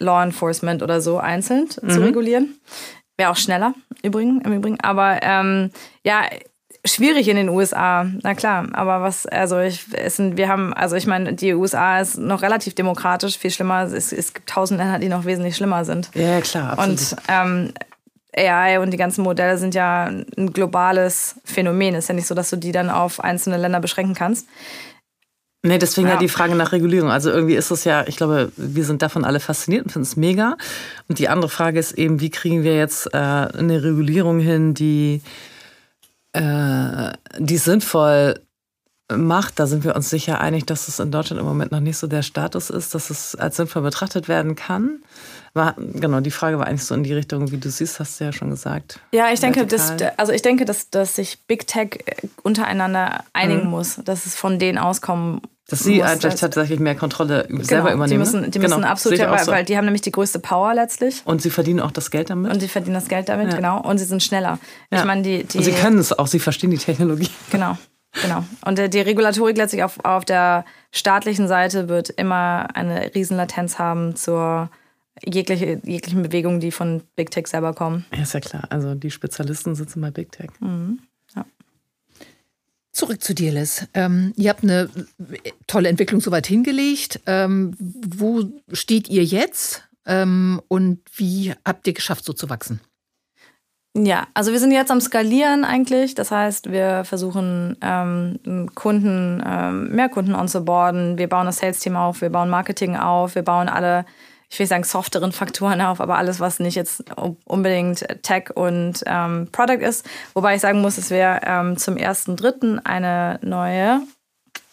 Law 0.00 0.22
Enforcement 0.22 0.82
oder 0.82 1.00
so 1.00 1.18
einzeln 1.18 1.68
mhm. 1.80 1.90
zu 1.90 2.02
regulieren. 2.02 2.60
Wäre 3.16 3.30
auch 3.30 3.36
schneller 3.36 3.74
übrigens, 4.02 4.44
im 4.44 4.52
Übrigen. 4.52 4.80
Aber 4.80 5.20
ähm, 5.22 5.70
ja, 6.04 6.22
schwierig 6.84 7.28
in 7.28 7.36
den 7.36 7.48
USA, 7.48 8.06
na 8.22 8.34
klar. 8.34 8.66
Aber 8.72 9.02
was, 9.02 9.26
also 9.26 9.60
ich, 9.60 9.86
es 9.92 10.16
sind, 10.16 10.36
wir 10.36 10.48
haben, 10.48 10.72
also 10.72 10.96
ich 10.96 11.06
meine, 11.06 11.34
die 11.34 11.54
USA 11.54 12.00
ist 12.00 12.18
noch 12.18 12.42
relativ 12.42 12.74
demokratisch, 12.74 13.38
viel 13.38 13.50
schlimmer. 13.50 13.82
Es, 13.82 14.12
es 14.12 14.34
gibt 14.34 14.48
tausend 14.48 14.78
Länder, 14.78 14.98
die 14.98 15.08
noch 15.08 15.24
wesentlich 15.24 15.56
schlimmer 15.56 15.84
sind. 15.84 16.10
Ja, 16.14 16.40
klar. 16.40 16.78
Absolut. 16.78 16.98
Und 16.98 17.16
ähm, 17.28 17.72
AI 18.36 18.80
und 18.80 18.92
die 18.92 18.96
ganzen 18.96 19.22
Modelle 19.22 19.58
sind 19.58 19.74
ja 19.74 20.04
ein 20.04 20.52
globales 20.52 21.36
Phänomen. 21.44 21.94
Es 21.94 22.04
ist 22.04 22.08
ja 22.08 22.14
nicht 22.14 22.26
so, 22.26 22.34
dass 22.34 22.50
du 22.50 22.56
die 22.56 22.72
dann 22.72 22.88
auf 22.88 23.20
einzelne 23.20 23.56
Länder 23.56 23.80
beschränken 23.80 24.14
kannst. 24.14 24.46
Nee, 25.62 25.78
deswegen 25.78 26.08
ja. 26.08 26.14
ja 26.14 26.20
die 26.20 26.28
Frage 26.28 26.54
nach 26.54 26.72
Regulierung. 26.72 27.10
Also 27.10 27.30
irgendwie 27.30 27.54
ist 27.54 27.70
es 27.70 27.84
ja, 27.84 28.06
ich 28.06 28.16
glaube, 28.16 28.50
wir 28.56 28.84
sind 28.84 29.02
davon 29.02 29.24
alle 29.24 29.40
fasziniert 29.40 29.84
und 29.84 29.92
finden 29.92 30.06
es 30.06 30.16
mega. 30.16 30.56
Und 31.08 31.18
die 31.18 31.28
andere 31.28 31.50
Frage 31.50 31.78
ist 31.78 31.92
eben, 31.92 32.20
wie 32.20 32.30
kriegen 32.30 32.62
wir 32.62 32.76
jetzt 32.76 33.12
äh, 33.12 33.18
eine 33.18 33.82
Regulierung 33.82 34.40
hin, 34.40 34.72
die 34.72 35.20
äh, 36.32 37.12
die 37.38 37.58
sinnvoll 37.58 38.40
macht, 39.16 39.58
da 39.58 39.66
sind 39.66 39.84
wir 39.84 39.96
uns 39.96 40.10
sicher 40.10 40.40
einig, 40.40 40.66
dass 40.66 40.88
es 40.88 41.00
in 41.00 41.10
Deutschland 41.10 41.40
im 41.40 41.46
Moment 41.46 41.72
noch 41.72 41.80
nicht 41.80 41.98
so 41.98 42.06
der 42.06 42.22
Status 42.22 42.70
ist, 42.70 42.94
dass 42.94 43.10
es 43.10 43.34
als 43.34 43.56
sinnvoll 43.56 43.82
betrachtet 43.82 44.28
werden 44.28 44.56
kann. 44.56 45.02
War, 45.52 45.74
genau, 45.76 46.20
die 46.20 46.30
Frage 46.30 46.58
war 46.58 46.66
eigentlich 46.66 46.84
so 46.84 46.94
in 46.94 47.02
die 47.02 47.12
Richtung, 47.12 47.50
wie 47.50 47.56
du 47.56 47.70
siehst, 47.70 47.98
hast 47.98 48.20
du 48.20 48.24
ja 48.24 48.32
schon 48.32 48.50
gesagt. 48.50 49.00
Ja, 49.12 49.32
ich 49.32 49.40
denke, 49.40 49.66
dass, 49.66 49.94
also 50.16 50.32
ich 50.32 50.42
denke, 50.42 50.64
dass, 50.64 50.90
dass 50.90 51.16
sich 51.16 51.40
Big 51.46 51.66
Tech 51.66 52.04
untereinander 52.42 53.24
einigen 53.32 53.64
mhm. 53.64 53.70
muss, 53.70 54.00
dass 54.04 54.26
es 54.26 54.36
von 54.36 54.58
denen 54.58 54.78
auskommen 54.78 55.40
dass 55.70 55.80
sie 55.80 56.02
einfach 56.02 56.34
tatsächlich 56.34 56.80
mehr 56.80 56.96
Kontrolle 56.96 57.46
genau, 57.46 57.62
selber 57.62 57.92
übernehmen. 57.92 58.08
Die 58.08 58.18
müssen, 58.18 58.50
die 58.50 58.58
müssen 58.58 58.74
genau, 58.74 58.88
absolut, 58.88 59.20
weil, 59.20 59.44
so. 59.44 59.52
weil, 59.52 59.64
die 59.64 59.76
haben 59.76 59.84
nämlich 59.84 60.02
die 60.02 60.10
größte 60.10 60.40
Power 60.40 60.74
letztlich. 60.74 61.22
Und 61.24 61.42
sie 61.42 61.50
verdienen 61.50 61.78
auch 61.78 61.92
das 61.92 62.10
Geld 62.10 62.28
damit. 62.28 62.52
Und 62.52 62.58
sie 62.58 62.66
verdienen 62.66 62.94
das 62.94 63.06
Geld 63.06 63.28
damit, 63.28 63.50
ja. 63.50 63.56
genau. 63.56 63.80
Und 63.80 63.98
sie 63.98 64.04
sind 64.04 64.20
schneller. 64.20 64.58
Ja. 64.90 64.98
Ich 64.98 65.04
meine, 65.04 65.22
die, 65.22 65.44
die, 65.44 65.58
Und 65.58 65.64
sie 65.64 65.72
können 65.72 65.98
es 65.98 66.12
auch, 66.12 66.26
sie 66.26 66.40
verstehen 66.40 66.72
die 66.72 66.78
Technologie. 66.78 67.28
Genau, 67.52 67.78
genau. 68.12 68.44
Und 68.64 68.78
die 68.78 69.00
Regulatorik 69.00 69.56
letztlich 69.56 69.82
auf, 69.82 70.04
auf 70.04 70.24
der 70.24 70.64
staatlichen 70.92 71.48
Seite 71.48 71.88
wird 71.88 72.10
immer 72.10 72.68
eine 72.74 73.14
Riesenlatenz 73.14 73.78
haben 73.78 74.16
zur 74.16 74.70
jegliche, 75.24 75.80
jeglichen 75.84 76.22
Bewegungen, 76.22 76.60
die 76.60 76.70
von 76.70 77.02
Big 77.16 77.30
Tech 77.30 77.46
selber 77.46 77.74
kommen. 77.74 78.06
Ja, 78.14 78.22
ist 78.22 78.34
ja 78.34 78.40
klar. 78.40 78.64
Also 78.70 78.94
die 78.94 79.10
Spezialisten 79.10 79.74
sitzen 79.74 80.00
bei 80.00 80.10
Big 80.10 80.32
Tech. 80.32 80.50
Mhm. 80.60 81.00
Zurück 82.92 83.22
zu 83.22 83.34
dir, 83.34 83.52
Liz. 83.52 83.86
Ähm, 83.94 84.32
ihr 84.36 84.50
habt 84.50 84.64
eine 84.64 84.90
tolle 85.66 85.88
Entwicklung 85.88 86.20
soweit 86.20 86.46
hingelegt. 86.46 87.20
Ähm, 87.26 87.74
wo 87.78 88.44
steht 88.72 89.08
ihr 89.08 89.24
jetzt 89.24 89.84
ähm, 90.06 90.60
und 90.68 91.00
wie 91.16 91.54
habt 91.64 91.86
ihr 91.86 91.92
geschafft, 91.92 92.24
so 92.24 92.32
zu 92.32 92.50
wachsen? 92.50 92.80
Ja, 93.96 94.28
also 94.34 94.52
wir 94.52 94.60
sind 94.60 94.70
jetzt 94.70 94.92
am 94.92 95.00
Skalieren 95.00 95.64
eigentlich. 95.64 96.14
Das 96.14 96.30
heißt, 96.30 96.70
wir 96.70 97.04
versuchen 97.04 97.76
ähm, 97.80 98.70
Kunden, 98.74 99.42
ähm, 99.44 99.90
mehr 99.90 100.08
Kunden 100.08 100.34
onzuboarden. 100.34 101.18
Wir 101.18 101.28
bauen 101.28 101.46
das 101.46 101.58
Sales-Team 101.58 101.96
auf, 101.96 102.20
wir 102.20 102.30
bauen 102.30 102.50
Marketing 102.50 102.96
auf, 102.96 103.34
wir 103.34 103.42
bauen 103.42 103.68
alle 103.68 104.04
ich 104.52 104.58
will 104.58 104.66
sagen, 104.66 104.82
softeren 104.82 105.30
Faktoren 105.30 105.80
auf, 105.80 106.00
aber 106.00 106.18
alles, 106.18 106.40
was 106.40 106.58
nicht 106.58 106.74
jetzt 106.74 107.04
unbedingt 107.44 108.04
Tech 108.22 108.50
und 108.52 109.00
ähm, 109.06 109.48
Product 109.52 109.80
ist. 109.80 110.04
Wobei 110.34 110.56
ich 110.56 110.60
sagen 110.60 110.80
muss, 110.80 110.96
dass 110.96 111.10
wir 111.10 111.40
ähm, 111.44 111.76
zum 111.76 111.96
ersten 111.96 112.34
Dritten 112.34 112.80
eine 112.80 113.38
neue 113.42 114.02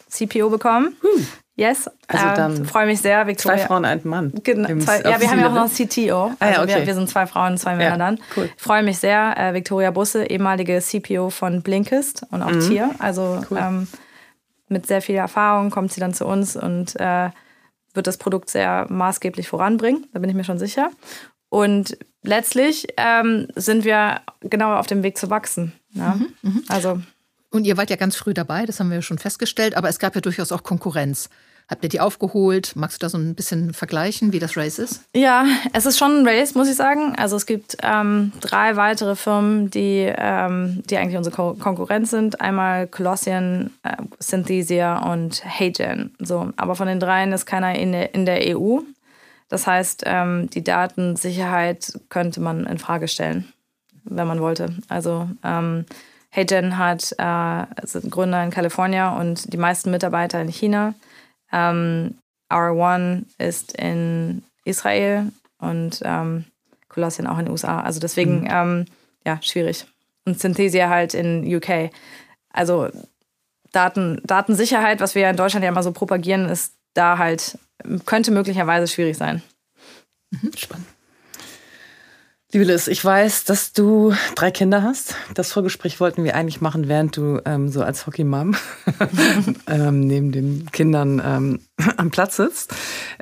CPO 0.10 0.49
bekommen. 0.49 0.95
Hm. 1.01 1.27
Yes, 1.58 1.89
also 2.08 2.28
äh, 2.28 2.34
dann 2.36 2.65
freue 2.65 2.86
mich 2.86 3.02
sehr, 3.02 3.26
Victoria. 3.26 3.58
Zwei 3.58 3.65
Frauen, 3.65 3.84
ein 3.84 4.02
Mann. 4.04 4.32
Genau, 4.43 4.67
zwei, 4.78 5.02
ja, 5.02 5.20
wir 5.20 5.30
haben 5.30 5.39
ja 5.39 5.50
auch 5.50 5.56
noch 5.56 5.72
CTO. 5.72 6.26
Also 6.26 6.36
ah, 6.39 6.50
ja, 6.50 6.62
okay. 6.62 6.76
wir, 6.78 6.86
wir, 6.86 6.93
sind 6.93 7.10
zwei 7.10 7.26
Frauen, 7.26 7.58
zwei 7.58 7.76
Männer 7.76 7.89
ja, 7.89 7.98
dann. 7.98 8.20
Cool. 8.36 8.48
Freue 8.58 8.84
mich 8.84 9.00
sehr. 9.00 9.36
Äh, 9.36 9.56
Victoria 9.56 9.89
Busse, 9.89 10.26
ehemalige 10.26 10.80
CPO 10.80 11.32
von 11.32 11.63
Blinkist 11.63 12.22
und 12.30 12.43
auch 12.43 12.52
mhm. 12.52 12.60
Tier. 12.60 12.91
Also 13.00 13.41
cool. 13.50 13.58
ähm, 13.60 13.88
mit 14.70 14.86
sehr 14.86 15.02
viel 15.02 15.15
Erfahrung 15.15 15.72
kommt 15.72 15.91
sie 15.91 16.00
dann 16.00 16.13
zu 16.13 16.28
uns 16.28 16.56
und 16.56 16.96
äh, 17.00 17.32
wird 17.93 18.06
das 18.06 18.17
Produkt 18.17 18.52
sehr 18.52 18.86
maßgeblich 18.89 19.48
voranbringen, 19.48 20.06
da 20.13 20.20
bin 20.20 20.30
ich 20.30 20.36
mir 20.36 20.43
schon 20.43 20.60
sicher. 20.60 20.91
Und 21.50 21.98
letztlich 22.22 22.88
ähm, 22.98 23.48
sind 23.56 23.84
wir 23.84 24.22
genau 24.41 24.76
auf 24.76 24.86
dem 24.86 25.02
Weg 25.02 25.17
zu 25.17 25.32
wachsen. 25.32 25.74
Ja? 25.89 26.15
Mhm, 26.15 26.28
mh. 26.43 26.62
Also 26.67 27.02
und 27.58 27.65
ihr 27.65 27.78
wart 27.78 27.89
ja 27.89 27.96
ganz 27.96 28.15
früh 28.15 28.34
dabei, 28.34 28.65
das 28.65 28.80
haben 28.80 28.89
wir 28.91 29.02
schon 29.02 29.17
festgestellt, 29.17 29.76
aber 29.76 29.89
es 29.89 30.00
gab 30.00 30.15
ja 30.15 30.22
durchaus 30.22 30.52
auch 30.52 30.63
Konkurrenz. 30.63 31.30
Habt 31.70 31.84
ihr 31.84 31.89
die 31.89 32.00
aufgeholt? 32.00 32.78
Magst 32.78 33.02
du 33.02 33.06
da 33.06 33.10
so 33.10 33.17
ein 33.17 33.36
bisschen 33.36 33.74
vergleichen, 33.74 34.32
wie 34.32 34.39
das 34.39 34.56
Race 34.56 34.80
ist? 34.80 35.04
Ja, 35.13 35.46
es 35.74 35.86
ist 35.86 35.98
schon 35.98 36.20
ein 36.20 36.28
Race, 36.28 36.56
muss 36.56 36.70
ich 36.70 36.78
sagen. 36.78 37.13
Also 37.17 37.36
es 37.36 37.46
gibt 37.46 37.76
ähm, 37.84 38.32
drei 38.39 38.78
weitere 38.78 39.17
Firmen, 39.17 39.70
die, 39.70 40.10
ähm, 40.17 40.82
die 40.89 40.98
eigentlich 40.98 41.17
unsere 41.17 41.36
Ko 41.36 41.56
Konkurrenz 41.56 42.12
sind. 42.12 42.39
Einmal 42.39 42.88
Colossian, 42.88 43.72
äh, 43.84 43.98
Synthesia 44.20 45.12
und 45.12 45.43
Heygen. 45.43 46.15
So, 46.20 46.54
aber 46.56 46.76
von 46.76 46.88
den 46.88 47.02
dreien 47.02 47.34
ist 47.34 47.46
keiner 47.46 47.76
in 47.76 47.91
der, 47.91 48.15
in 48.15 48.26
der 48.26 48.58
EU. 48.58 48.80
Das 49.50 49.67
heißt, 49.67 50.04
ähm, 50.06 50.50
die 50.50 50.63
Datensicherheit 50.63 52.00
könnte 52.08 52.39
man 52.39 52.65
in 52.65 52.78
Frage 52.78 53.10
stellen, 53.10 53.52
wenn 54.06 54.28
man 54.28 54.39
wollte. 54.39 54.74
Also 54.88 55.30
ähm, 55.43 55.86
HeyGen 56.38 56.78
hat 56.78 57.15
äh, 57.17 57.65
sind 57.88 58.12
Gründer 58.12 58.43
in 58.43 58.52
Kalifornien 58.52 59.13
und 59.13 59.52
die 59.52 59.58
meisten 59.58 59.89
Mitarbeiter 59.89 60.39
in 60.39 60.50
China. 60.50 60.93
Ähm, 61.52 62.15
R1 62.52 63.23
ist 63.39 63.73
in 63.73 64.43
Israel 64.63 65.32
und 65.58 66.02
ähm, 66.06 66.45
Colossian 66.89 67.28
auch 67.28 67.39
in 67.39 67.45
den 67.45 67.52
USA. 67.52 67.82
Also 67.82 68.00
deswegen, 68.00 68.41
mhm. 68.41 68.47
ähm, 68.50 68.86
ja, 69.26 69.41
schwierig. 69.41 69.88
Und 70.26 70.39
Synthesia 70.39 70.89
halt 70.89 71.15
in 71.15 71.56
UK. 71.56 71.89
Also 72.52 72.89
Daten, 73.71 74.21
Datensicherheit, 74.23 75.00
was 75.00 75.15
wir 75.15 75.23
ja 75.23 75.30
in 75.32 75.38
Deutschland 75.38 75.63
ja 75.63 75.69
immer 75.69 75.84
so 75.84 75.91
propagieren, 75.91 76.47
ist 76.50 76.73
da 76.93 77.17
halt, 77.17 77.58
könnte 78.06 78.32
möglicherweise 78.32 78.88
schwierig 78.88 79.17
sein. 79.17 79.41
Mhm, 80.30 80.52
spannend. 80.56 80.88
Liebe 82.53 82.63
Liz, 82.63 82.88
ich 82.88 83.03
weiß, 83.03 83.43
dass 83.43 83.73
du 83.73 84.13
drei 84.36 84.51
Kinder 84.51 84.81
hast. 84.81 85.15
Das 85.33 85.51
Vorgespräch 85.51 85.99
wollten 85.99 86.23
wir 86.23 86.33
eigentlich 86.33 86.62
machen, 86.62 86.88
während 86.88 87.17
du 87.17 87.41
ähm, 87.43 87.67
so 87.67 87.81
als 87.81 88.07
Hockey-Mom 88.07 88.55
ähm, 89.67 89.99
neben 89.99 90.31
den 90.31 90.65
Kindern 90.71 91.21
ähm, 91.23 91.60
am 91.97 92.10
Platz 92.10 92.38
sitzt. 92.38 92.73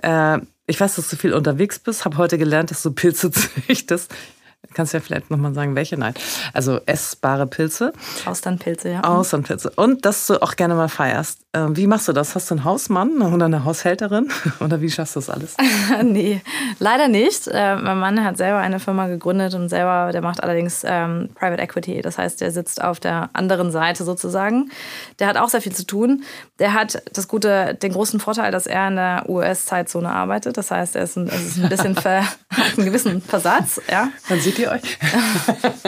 Äh, 0.04 0.42
ich 0.68 0.80
weiß, 0.80 0.98
dass 0.98 1.10
du 1.10 1.16
viel 1.16 1.34
unterwegs 1.34 1.80
bist, 1.80 2.06
habe 2.06 2.18
heute 2.18 2.38
gelernt, 2.38 2.70
dass 2.70 2.84
du 2.84 2.92
Pilze 2.92 3.32
züchtest. 3.32 4.14
Kannst 4.74 4.94
du 4.94 4.98
ja 4.98 5.02
vielleicht 5.02 5.32
nochmal 5.32 5.54
sagen, 5.54 5.76
welche? 5.76 5.98
Nein. 5.98 6.14
Also 6.54 6.80
essbare 6.86 7.48
Pilze. 7.48 7.94
Austernpilze, 8.26 8.90
ja. 8.90 9.02
Austernpilze. 9.04 9.72
Und 9.76 10.06
dass 10.06 10.28
du 10.28 10.42
auch 10.42 10.56
gerne 10.56 10.76
mal 10.76 10.90
feierst. 10.90 11.40
Ähm, 11.54 11.78
wie 11.78 11.88
machst 11.88 12.08
du 12.08 12.14
das? 12.14 12.36
Hast 12.36 12.50
du 12.52 12.56
einen 12.56 12.66
Hausmann 12.66 13.22
oder 13.22 13.46
eine 13.46 13.64
Haushälterin? 13.64 14.30
Oder 14.60 14.82
wie 14.82 14.90
schaffst 14.90 15.16
du 15.16 15.20
das 15.20 15.30
alles? 15.30 15.56
nee, 16.04 16.42
leider 16.80 17.08
nicht. 17.08 17.48
Äh, 17.48 17.78
mein 17.78 17.98
Mann 17.98 18.24
hat 18.24 18.38
selber 18.38 18.58
eine 18.58 18.80
Firma 18.80 19.08
gegründet 19.08 19.54
und 19.54 19.70
selber, 19.70 20.12
der 20.12 20.22
macht 20.22 20.44
allerdings 20.44 20.84
ähm, 20.86 21.30
Private 21.36 21.62
Equity. 21.62 22.02
Das 22.02 22.18
heißt, 22.18 22.42
der 22.42 22.52
sitzt 22.52 22.84
auf 22.84 23.00
der 23.00 23.30
anderen 23.34 23.72
Seite 23.72 24.04
sozusagen. 24.04 24.72
Der 25.20 25.28
hat 25.28 25.38
auch 25.38 25.50
sehr 25.50 25.62
viel 25.62 25.74
zu 25.74 25.86
tun. 25.86 26.24
Der 26.60 26.74
hat 26.74 27.02
das 27.14 27.28
gute, 27.28 27.76
den 27.76 27.94
großen 27.94 28.20
Vorteil, 28.20 28.52
dass 28.52 28.68
er 28.68 28.88
in 28.88 28.96
der 28.96 29.30
US-Zeitzone 29.30 30.10
arbeitet. 30.10 30.58
Das 30.58 30.72
heißt, 30.72 30.96
er 30.96 31.04
ist 31.04 31.16
ein, 31.16 31.28
ist 31.28 31.58
ein 31.58 31.70
bisschen 31.70 31.96
ver, 31.96 32.22
hat 32.22 32.78
einen 32.78 32.86
gewissen 32.86 33.22
Versatz. 33.22 33.82
Ja. 33.90 34.10
Man 34.30 34.40
sieht 34.40 34.55
ihr 34.60 34.72
euch? 34.72 34.98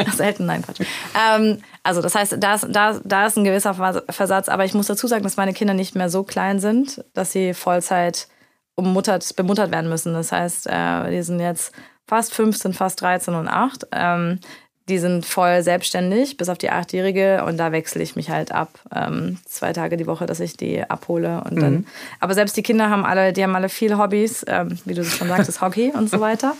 Selten, 0.16 0.46
nein, 0.46 0.62
Quatsch. 0.62 0.82
Ähm, 1.16 1.62
also 1.84 2.02
das 2.02 2.16
heißt, 2.16 2.38
da 2.40 2.56
ist, 2.56 2.68
da, 2.70 3.00
da 3.04 3.28
ist 3.28 3.38
ein 3.38 3.44
gewisser 3.44 3.74
Versatz, 4.10 4.50
aber 4.50 4.66
ich 4.66 4.74
muss 4.74 4.88
dazu 4.88 5.08
sagen, 5.08 5.24
dass 5.24 5.38
meine 5.38 5.54
Kinder 5.54 5.74
nicht 5.74 5.96
mehr 5.96 6.10
so 6.10 6.24
klein 6.24 6.60
sind, 6.60 7.04
dass 7.14 7.32
sie 7.32 7.54
Vollzeit 7.54 8.28
ummuttert, 8.76 9.36
bemuttert 9.36 9.72
werden 9.72 9.90
müssen. 9.90 10.14
Das 10.14 10.32
heißt, 10.32 10.68
äh, 10.68 11.10
die 11.12 11.22
sind 11.22 11.40
jetzt 11.40 11.74
fast 12.06 12.34
15, 12.34 12.74
fast 12.74 13.02
13 13.02 13.36
und 13.36 13.48
8. 13.48 13.88
Ähm, 13.92 14.40
die 14.89 15.00
sind 15.00 15.26
voll 15.26 15.63
selbstständig, 15.63 16.38
bis 16.38 16.50
auf 16.50 16.58
die 16.58 16.69
Achtjährige. 16.69 17.43
Und 17.45 17.58
da 17.58 17.71
wechsle 17.71 18.02
ich 18.02 18.15
mich 18.15 18.30
halt 18.30 18.52
ab. 18.52 18.80
Ähm, 18.93 19.38
zwei 19.45 19.73
Tage 19.73 19.97
die 19.97 20.08
Woche, 20.08 20.26
dass 20.26 20.39
ich 20.39 20.56
die 20.56 20.89
abhole. 20.89 21.43
Und 21.50 21.62
dann, 21.62 21.73
mhm. 21.73 21.86
Aber 22.19 22.34
selbst 22.34 22.56
die 22.56 22.63
Kinder 22.63 22.89
haben 22.89 23.06
alle, 23.06 23.34
die 23.34 23.43
haben 23.43 23.56
alle 23.56 23.69
viele 23.69 23.97
Hobbys, 23.97 24.45
ähm, 24.47 24.78
wie 24.86 24.93
du 24.93 25.04
schon 25.04 25.28
sagtest, 25.28 25.62
Hockey 25.62 25.91
und 25.93 26.10
so 26.10 26.19
weiter. 26.19 26.56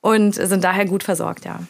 Und 0.00 0.34
sind 0.34 0.64
daher 0.64 0.86
gut 0.86 1.02
versorgt, 1.02 1.44
ja. 1.44 1.60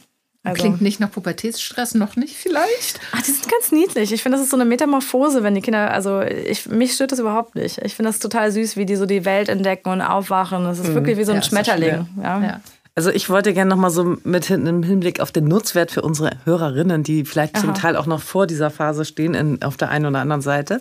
Also. 0.46 0.62
Klingt 0.62 0.80
nicht 0.80 1.00
nach 1.00 1.10
Pubertätsstress, 1.10 1.96
noch 1.96 2.14
nicht 2.14 2.36
vielleicht? 2.36 3.00
Ach, 3.10 3.20
die 3.20 3.32
sind 3.32 3.50
ganz 3.50 3.72
niedlich. 3.72 4.12
Ich 4.12 4.22
finde, 4.22 4.38
das 4.38 4.44
ist 4.44 4.52
so 4.52 4.56
eine 4.56 4.64
Metamorphose, 4.64 5.42
wenn 5.42 5.56
die 5.56 5.60
Kinder, 5.60 5.90
also 5.90 6.20
ich, 6.20 6.66
mich 6.66 6.92
stört 6.92 7.10
das 7.10 7.18
überhaupt 7.18 7.56
nicht. 7.56 7.78
Ich 7.78 7.96
finde 7.96 8.10
das 8.10 8.20
total 8.20 8.52
süß, 8.52 8.76
wie 8.76 8.86
die 8.86 8.94
so 8.94 9.06
die 9.06 9.24
Welt 9.24 9.48
entdecken 9.48 9.88
und 9.88 10.02
aufwachen. 10.02 10.62
Das 10.62 10.78
ist 10.78 10.90
mhm. 10.90 10.94
wirklich 10.94 11.18
wie 11.18 11.24
so 11.24 11.32
ein 11.32 11.38
ja, 11.38 11.42
Schmetterling. 11.42 12.06
Ja. 12.22 12.40
ja. 12.40 12.60
Also 12.96 13.10
ich 13.10 13.28
wollte 13.28 13.52
gerne 13.52 13.68
noch 13.68 13.76
mal 13.76 13.90
so 13.90 14.16
mit 14.24 14.48
im 14.48 14.82
Hinblick 14.82 15.20
auf 15.20 15.30
den 15.30 15.44
Nutzwert 15.44 15.90
für 15.90 16.00
unsere 16.00 16.30
Hörerinnen, 16.44 17.02
die 17.02 17.26
vielleicht 17.26 17.56
Aha. 17.56 17.60
zum 17.60 17.74
Teil 17.74 17.94
auch 17.94 18.06
noch 18.06 18.22
vor 18.22 18.46
dieser 18.46 18.70
Phase 18.70 19.04
stehen, 19.04 19.34
in, 19.34 19.62
auf 19.62 19.76
der 19.76 19.90
einen 19.90 20.06
oder 20.06 20.20
anderen 20.20 20.40
Seite. 20.40 20.80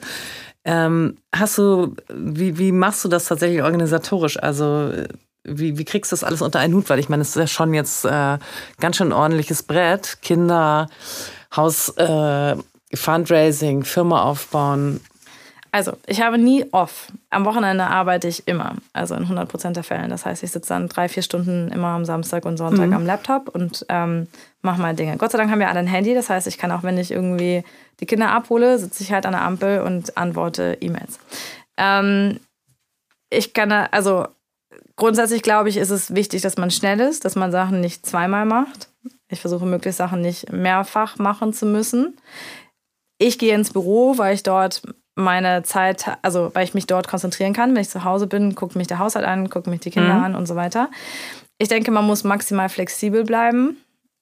Ähm, 0.63 1.17
hast 1.33 1.57
du, 1.57 1.93
wie, 2.09 2.57
wie 2.57 2.71
machst 2.71 3.03
du 3.03 3.09
das 3.09 3.25
tatsächlich 3.25 3.63
organisatorisch? 3.63 4.41
Also 4.41 4.93
wie, 5.43 5.77
wie 5.77 5.83
kriegst 5.83 6.11
du 6.11 6.15
das 6.15 6.23
alles 6.23 6.41
unter 6.41 6.59
einen 6.59 6.73
Hut? 6.73 6.89
Weil 6.89 6.99
ich 6.99 7.09
meine, 7.09 7.21
es 7.21 7.29
ist 7.29 7.35
ja 7.35 7.47
schon 7.47 7.73
jetzt 7.73 8.05
äh, 8.05 8.37
ganz 8.79 8.95
schön 8.95 9.11
ordentliches 9.11 9.63
Brett. 9.63 10.19
Kinder, 10.21 10.87
Haus, 11.53 11.89
äh, 11.97 12.55
Fundraising, 12.93 13.83
Firma 13.83 14.23
aufbauen. 14.23 15.01
Also, 15.75 15.91
ich 16.07 16.21
habe 16.21 16.37
nie 16.37 16.63
off. 16.71 17.11
Am 17.29 17.43
Wochenende 17.43 17.83
arbeite 17.83 18.29
ich 18.29 18.47
immer, 18.47 18.75
also 18.93 19.13
in 19.13 19.23
100 19.23 19.49
Prozent 19.49 19.75
der 19.75 19.83
Fällen. 19.83 20.09
Das 20.09 20.25
heißt, 20.25 20.41
ich 20.41 20.51
sitze 20.51 20.69
dann 20.69 20.87
drei, 20.87 21.09
vier 21.09 21.21
Stunden 21.21 21.67
immer 21.67 21.89
am 21.89 22.05
Samstag 22.05 22.45
und 22.45 22.55
Sonntag 22.55 22.87
mhm. 22.87 22.93
am 22.93 23.05
Laptop 23.05 23.49
und 23.49 23.85
ähm, 23.89 24.29
mache 24.61 24.79
mal 24.79 24.95
Dinge. 24.95 25.17
Gott 25.17 25.33
sei 25.33 25.37
Dank 25.37 25.51
haben 25.51 25.59
wir 25.59 25.67
alle 25.67 25.79
ein 25.79 25.87
Handy. 25.87 26.13
Das 26.13 26.29
heißt, 26.29 26.47
ich 26.47 26.57
kann 26.57 26.71
auch, 26.71 26.83
wenn 26.83 26.97
ich 26.97 27.11
irgendwie 27.11 27.65
die 27.99 28.05
Kinder 28.05 28.29
abhole, 28.31 28.79
sitze 28.79 29.03
ich 29.03 29.11
halt 29.11 29.25
an 29.25 29.33
der 29.33 29.41
Ampel 29.41 29.81
und 29.81 30.15
antworte 30.15 30.77
E-Mails. 30.79 31.19
Ähm, 31.75 32.39
ich 33.29 33.53
kann, 33.53 33.69
also 33.73 34.27
grundsätzlich 34.95 35.41
glaube 35.41 35.67
ich, 35.67 35.75
ist 35.75 35.89
es 35.89 36.15
wichtig, 36.15 36.41
dass 36.41 36.55
man 36.55 36.71
schnell 36.71 37.01
ist, 37.01 37.25
dass 37.25 37.35
man 37.35 37.51
Sachen 37.51 37.81
nicht 37.81 38.05
zweimal 38.05 38.45
macht. 38.45 38.87
Ich 39.27 39.41
versuche 39.41 39.65
möglichst 39.65 39.97
Sachen 39.97 40.21
nicht 40.21 40.53
mehrfach 40.53 41.17
machen 41.17 41.51
zu 41.51 41.65
müssen. 41.65 42.15
Ich 43.17 43.37
gehe 43.39 43.53
ins 43.53 43.73
Büro, 43.73 44.17
weil 44.17 44.35
ich 44.35 44.43
dort 44.43 44.81
meine 45.15 45.63
Zeit, 45.63 46.05
also 46.21 46.51
weil 46.53 46.65
ich 46.65 46.73
mich 46.73 46.87
dort 46.87 47.07
konzentrieren 47.07 47.53
kann. 47.53 47.73
Wenn 47.73 47.81
ich 47.81 47.89
zu 47.89 48.03
Hause 48.03 48.27
bin, 48.27 48.53
guckt 48.53 48.75
mich 48.75 48.87
der 48.87 48.99
Haushalt 48.99 49.25
an, 49.25 49.49
guckt 49.49 49.67
mich 49.67 49.79
die 49.79 49.89
Kinder 49.89 50.15
mhm. 50.15 50.23
an 50.23 50.35
und 50.35 50.45
so 50.45 50.55
weiter. 50.55 50.89
Ich 51.57 51.69
denke, 51.69 51.91
man 51.91 52.05
muss 52.05 52.23
maximal 52.23 52.67
flexibel 52.67 53.23
bleiben. 53.23 53.77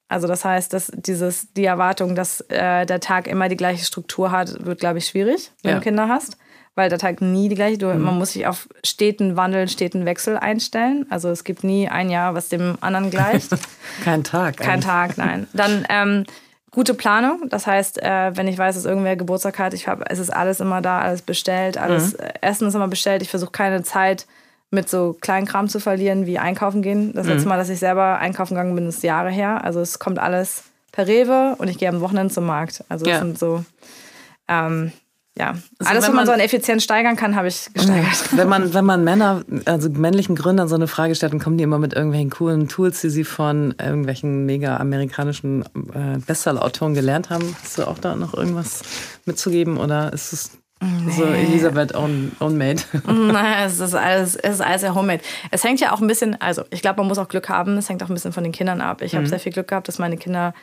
Also 0.08 0.28
das 0.28 0.46
heißt, 0.46 0.72
dass 0.72 0.92
dieses, 0.94 1.52
die 1.54 1.66
Erwartung, 1.66 2.14
dass 2.14 2.42
äh, 2.42 2.86
der 2.86 3.00
Tag 3.00 3.28
immer 3.28 3.50
die 3.50 3.58
gleiche 3.58 3.84
Struktur 3.84 4.30
hat, 4.30 4.64
wird, 4.64 4.80
glaube 4.80 5.00
ich, 5.00 5.08
schwierig, 5.08 5.52
wenn 5.64 5.72
ja. 5.72 5.78
du 5.78 5.84
Kinder 5.84 6.08
hast. 6.08 6.38
Weil 6.76 6.90
der 6.90 6.98
Tag 6.98 7.22
nie 7.22 7.50
die 7.50 7.56
gleiche, 7.56 7.78
du, 7.78 7.88
mhm. 7.88 8.02
man 8.02 8.18
muss 8.18 8.34
sich 8.34 8.48
auf 8.48 8.68
steten 8.84 9.36
Wandel, 9.36 9.68
steten 9.68 10.06
Wechsel 10.06 10.38
einstellen. 10.38 11.06
Also 11.10 11.30
es 11.30 11.44
gibt 11.44 11.64
nie 11.64 11.88
ein 11.88 12.10
Jahr, 12.10 12.36
was 12.36 12.50
dem 12.50 12.78
anderen 12.82 13.10
gleicht. 13.10 13.50
Kein 14.04 14.24
Tag. 14.24 14.58
Kein 14.58 14.70
eigentlich. 14.70 14.86
Tag, 14.86 15.18
nein. 15.18 15.48
Dann 15.54 15.86
ähm, 15.90 16.26
gute 16.74 16.94
Planung. 16.94 17.48
Das 17.50 17.66
heißt, 17.68 18.02
äh, 18.02 18.36
wenn 18.36 18.48
ich 18.48 18.58
weiß, 18.58 18.76
dass 18.76 18.86
irgendwer 18.86 19.16
Geburtstag 19.16 19.60
hat, 19.60 19.74
ich 19.74 19.88
hab, 19.88 20.12
es 20.12 20.20
ist 20.20 20.32
alles 20.32 20.60
immer 20.60 20.82
da, 20.82 21.00
alles 21.00 21.22
bestellt, 21.22 21.78
alles 21.78 22.14
mhm. 22.14 22.20
Äh, 22.20 22.34
Essen 22.42 22.68
ist 22.68 22.74
immer 22.74 22.88
bestellt. 22.88 23.22
Ich 23.22 23.30
versuche 23.30 23.52
keine 23.52 23.84
Zeit 23.84 24.26
mit 24.72 24.90
so 24.90 25.16
kleinen 25.22 25.46
Kram 25.46 25.70
zu 25.70 25.80
verlieren, 25.80 26.26
wie 26.26 26.40
einkaufen 26.40 26.82
gehen. 26.82 27.14
Das 27.14 27.28
mhm. 27.28 27.34
letzte 27.34 27.48
Mal, 27.48 27.58
dass 27.58 27.70
ich 27.70 27.80
selber 27.80 28.18
einkaufen 28.18 28.56
gegangen 28.56 28.76
bin, 28.76 28.88
ist 28.88 29.04
Jahre 29.04 29.30
her. 29.30 29.64
Also 29.64 29.80
es 29.80 30.00
kommt 30.00 30.20
alles 30.20 30.64
per 30.92 31.08
Rewe 31.08 31.56
und 31.60 31.68
ich 31.68 31.78
gehe 31.78 31.90
am 31.90 32.02
Wochenende 32.02 32.34
zum 32.34 32.46
Markt. 32.46 32.84
Also 32.90 33.06
das 33.06 33.14
ja. 33.14 33.20
sind 33.20 33.38
so 33.38 33.64
ähm, 34.48 34.92
ja, 35.38 35.56
also 35.80 35.92
alles, 35.92 36.08
was 36.08 36.14
man, 36.14 36.26
so 36.28 36.32
an 36.32 36.40
Effizienz 36.40 36.84
steigern 36.84 37.16
kann, 37.16 37.36
habe 37.36 37.48
ich 37.48 37.68
gesteigert. 37.74 38.14
Wenn 38.38 38.48
man, 38.48 38.74
wenn 38.74 38.86
man 38.86 39.04
Männer, 39.04 39.44
also 39.66 39.90
männlichen 39.90 40.36
Gründern 40.36 40.68
so 40.68 40.76
eine 40.76 40.88
Frage 40.88 41.16
stellt, 41.16 41.34
dann 41.34 41.40
kommen 41.40 41.58
die 41.58 41.64
immer 41.64 41.80
mit 41.80 41.94
irgendwelchen 41.94 42.30
coolen 42.30 42.68
Tools, 42.68 43.02
die 43.02 43.10
sie 43.10 43.24
von 43.24 43.74
irgendwelchen 43.80 44.46
mega 44.46 44.78
amerikanischen 44.78 45.64
äh, 45.94 46.20
Bestseller-Autoren 46.26 46.94
gelernt 46.94 47.32
haben. 47.32 47.56
Hast 47.64 47.80
du 47.80 47.88
auch 47.88 47.98
da 47.98 48.16
noch 48.16 48.36
irgendwas 48.36 48.84
mitzugeben 49.26 49.78
oder 49.78 50.14
ist 50.14 50.34
es 50.34 50.52
Nee. 50.84 51.12
So 51.12 51.24
Elisabeth 51.24 51.96
own, 51.96 52.34
own 52.42 52.58
made. 52.58 52.82
Nein, 53.08 53.66
es 53.66 53.80
ist 53.80 53.96
alles, 53.96 54.36
es 54.36 54.56
ist 54.56 54.62
alles 54.62 54.82
sehr 54.82 54.94
homemade. 54.94 55.22
Es 55.50 55.64
hängt 55.64 55.80
ja 55.80 55.94
auch 55.94 56.02
ein 56.02 56.08
bisschen, 56.08 56.40
also 56.42 56.64
ich 56.72 56.82
glaube, 56.82 56.98
man 56.98 57.08
muss 57.08 57.18
auch 57.20 57.30
Glück 57.30 57.48
haben. 57.48 57.78
Es 57.78 57.88
hängt 57.88 58.04
auch 58.04 58.10
ein 58.10 58.14
bisschen 58.14 58.34
von 58.34 58.44
den 58.44 58.52
Kindern 58.52 58.82
ab. 58.82 59.02
Ich 59.02 59.14
mhm. 59.14 59.20
habe 59.20 59.28
sehr 59.28 59.40
viel 59.40 59.54
Glück 59.54 59.70
gehabt, 59.70 59.88
dass 59.88 59.98
meine 59.98 60.18
Kinder 60.18 60.54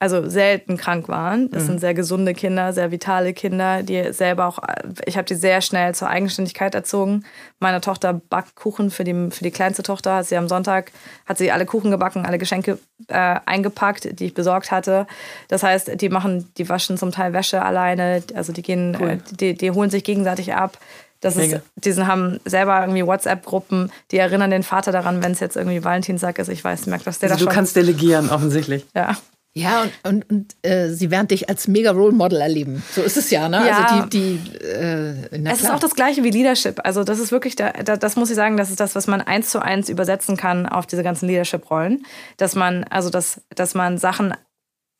also 0.00 0.28
selten 0.28 0.76
krank 0.76 1.08
waren. 1.08 1.50
Das 1.50 1.62
mhm. 1.62 1.66
sind 1.68 1.80
sehr 1.80 1.94
gesunde 1.94 2.34
Kinder, 2.34 2.72
sehr 2.72 2.90
vitale 2.90 3.32
Kinder, 3.32 3.82
die 3.82 4.12
selber 4.12 4.46
auch, 4.46 4.58
ich 5.06 5.16
habe 5.16 5.24
die 5.24 5.34
sehr 5.34 5.60
schnell 5.60 5.94
zur 5.94 6.08
Eigenständigkeit 6.08 6.74
erzogen. 6.74 7.24
Meine 7.58 7.80
Tochter 7.80 8.12
backt 8.12 8.54
Kuchen 8.54 8.90
für 8.90 9.04
die, 9.04 9.30
für 9.30 9.44
die 9.44 9.50
kleinste 9.50 9.82
Tochter, 9.82 10.16
hat 10.16 10.26
sie 10.26 10.36
am 10.36 10.48
Sonntag, 10.48 10.92
hat 11.26 11.38
sie 11.38 11.50
alle 11.50 11.64
Kuchen 11.64 11.90
gebacken, 11.90 12.26
alle 12.26 12.38
Geschenke 12.38 12.78
äh, 13.08 13.36
eingepackt, 13.46 14.18
die 14.18 14.26
ich 14.26 14.34
besorgt 14.34 14.70
hatte. 14.70 15.06
Das 15.48 15.62
heißt, 15.62 16.00
die 16.00 16.08
machen, 16.08 16.50
die 16.58 16.68
waschen 16.68 16.98
zum 16.98 17.12
Teil 17.12 17.32
Wäsche 17.32 17.62
alleine, 17.62 18.22
also 18.34 18.52
die 18.52 18.62
gehen, 18.62 18.96
cool. 19.00 19.10
äh, 19.10 19.18
die, 19.30 19.54
die 19.54 19.70
holen 19.70 19.90
sich 19.90 20.04
gegenseitig 20.04 20.54
ab. 20.54 20.78
Das 21.20 21.36
ist, 21.38 21.58
die 21.76 21.94
haben 21.94 22.38
selber 22.44 22.80
irgendwie 22.82 23.06
WhatsApp-Gruppen, 23.06 23.90
die 24.10 24.18
erinnern 24.18 24.50
den 24.50 24.62
Vater 24.62 24.92
daran, 24.92 25.22
wenn 25.22 25.32
es 25.32 25.40
jetzt 25.40 25.56
irgendwie 25.56 25.82
Valentinstag 25.82 26.38
ist. 26.38 26.48
Ich 26.48 26.62
weiß, 26.62 26.84
merkt, 26.84 27.06
dass 27.06 27.18
der 27.18 27.30
also 27.30 27.36
da 27.36 27.38
schon. 27.38 27.48
Du 27.48 27.54
kannst 27.54 27.76
delegieren, 27.76 28.28
offensichtlich. 28.28 28.84
Ja. 28.94 29.16
Ja, 29.56 29.82
und, 29.82 29.92
und, 30.02 30.30
und 30.30 30.56
äh, 30.62 30.88
sie 30.90 31.12
werden 31.12 31.28
dich 31.28 31.48
als 31.48 31.68
mega 31.68 31.92
Role 31.92 32.12
Model 32.12 32.40
erleben. 32.40 32.82
So 32.92 33.02
ist 33.02 33.16
es 33.16 33.30
ja, 33.30 33.48
ne? 33.48 33.64
Ja. 33.64 33.84
Also 33.84 34.06
die, 34.06 34.38
die 34.38 34.56
äh, 34.66 35.44
Es 35.44 35.60
ist 35.60 35.70
auch 35.70 35.78
das 35.78 35.94
gleiche 35.94 36.24
wie 36.24 36.30
Leadership. 36.30 36.80
Also 36.82 37.04
das 37.04 37.20
ist 37.20 37.30
wirklich, 37.30 37.54
da, 37.54 37.70
das 37.70 38.16
muss 38.16 38.30
ich 38.30 38.36
sagen, 38.36 38.56
das 38.56 38.70
ist 38.70 38.80
das, 38.80 38.96
was 38.96 39.06
man 39.06 39.20
eins 39.20 39.50
zu 39.50 39.62
eins 39.62 39.88
übersetzen 39.88 40.36
kann 40.36 40.66
auf 40.66 40.86
diese 40.86 41.04
ganzen 41.04 41.28
Leadership-Rollen. 41.28 42.04
Dass 42.36 42.56
man, 42.56 42.82
also 42.90 43.10
dass, 43.10 43.42
dass 43.54 43.74
man 43.74 43.96
Sachen 43.96 44.34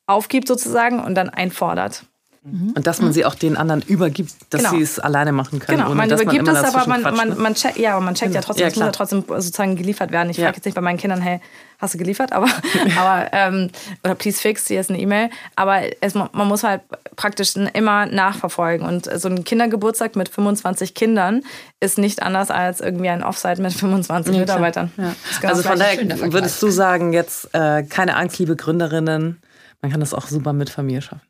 aufgibt 0.06 0.46
sozusagen 0.46 1.00
und 1.00 1.16
dann 1.16 1.30
einfordert. 1.30 2.04
Mhm. 2.46 2.74
Und 2.76 2.86
dass 2.86 3.00
man 3.00 3.14
sie 3.14 3.24
auch 3.24 3.34
den 3.34 3.56
anderen 3.56 3.80
übergibt, 3.80 4.32
dass 4.50 4.60
genau. 4.60 4.74
sie 4.74 4.82
es 4.82 4.98
alleine 4.98 5.32
machen 5.32 5.60
können. 5.60 5.78
Genau, 5.78 5.94
man 5.94 6.10
übergibt 6.10 6.46
es, 6.46 6.56
aber 6.56 6.86
man, 6.86 7.02
man, 7.16 7.38
man 7.40 7.54
checkt, 7.54 7.78
ja, 7.78 7.98
man 7.98 8.14
checkt 8.14 8.34
ja 8.34 8.42
trotzdem, 8.42 8.64
ja, 8.64 8.68
es 8.68 8.76
muss 8.76 8.84
ja 8.84 8.92
trotzdem 8.92 9.24
sozusagen 9.26 9.76
geliefert 9.76 10.12
werden. 10.12 10.28
Ich 10.28 10.36
ja. 10.36 10.44
frage 10.44 10.56
jetzt 10.56 10.66
nicht 10.66 10.74
bei 10.74 10.82
meinen 10.82 10.98
Kindern, 10.98 11.22
hey, 11.22 11.40
hast 11.78 11.94
du 11.94 11.98
geliefert? 11.98 12.32
Aber, 12.32 12.46
aber 12.98 13.28
ähm, 13.32 13.70
oder 14.04 14.14
please 14.14 14.38
fix, 14.38 14.66
hier 14.66 14.78
ist 14.78 14.90
eine 14.90 15.00
E-Mail. 15.00 15.30
Aber 15.56 15.80
es, 16.02 16.14
man 16.14 16.28
muss 16.34 16.64
halt 16.64 16.82
praktisch 17.16 17.56
immer 17.56 18.04
nachverfolgen. 18.04 18.86
Und 18.86 19.08
so 19.18 19.28
ein 19.28 19.44
Kindergeburtstag 19.44 20.14
mit 20.14 20.28
25 20.28 20.94
Kindern 20.94 21.42
ist 21.80 21.96
nicht 21.96 22.22
anders 22.22 22.50
als 22.50 22.80
irgendwie 22.80 23.08
ein 23.08 23.22
Offsite 23.22 23.62
mit 23.62 23.72
25 23.72 24.34
ja, 24.34 24.40
Mitarbeitern. 24.40 24.92
Ja. 24.98 25.14
Also 25.48 25.62
von 25.62 25.78
daher 25.78 26.30
würdest 26.30 26.62
du 26.62 26.68
sagen, 26.68 27.14
jetzt 27.14 27.54
äh, 27.54 27.84
keine 27.84 28.16
Angst, 28.16 28.38
liebe 28.38 28.54
Gründerinnen, 28.54 29.40
man 29.80 29.90
kann 29.90 30.00
das 30.00 30.12
auch 30.12 30.28
super 30.28 30.52
mit 30.52 30.68
Familie 30.68 31.00
schaffen. 31.00 31.22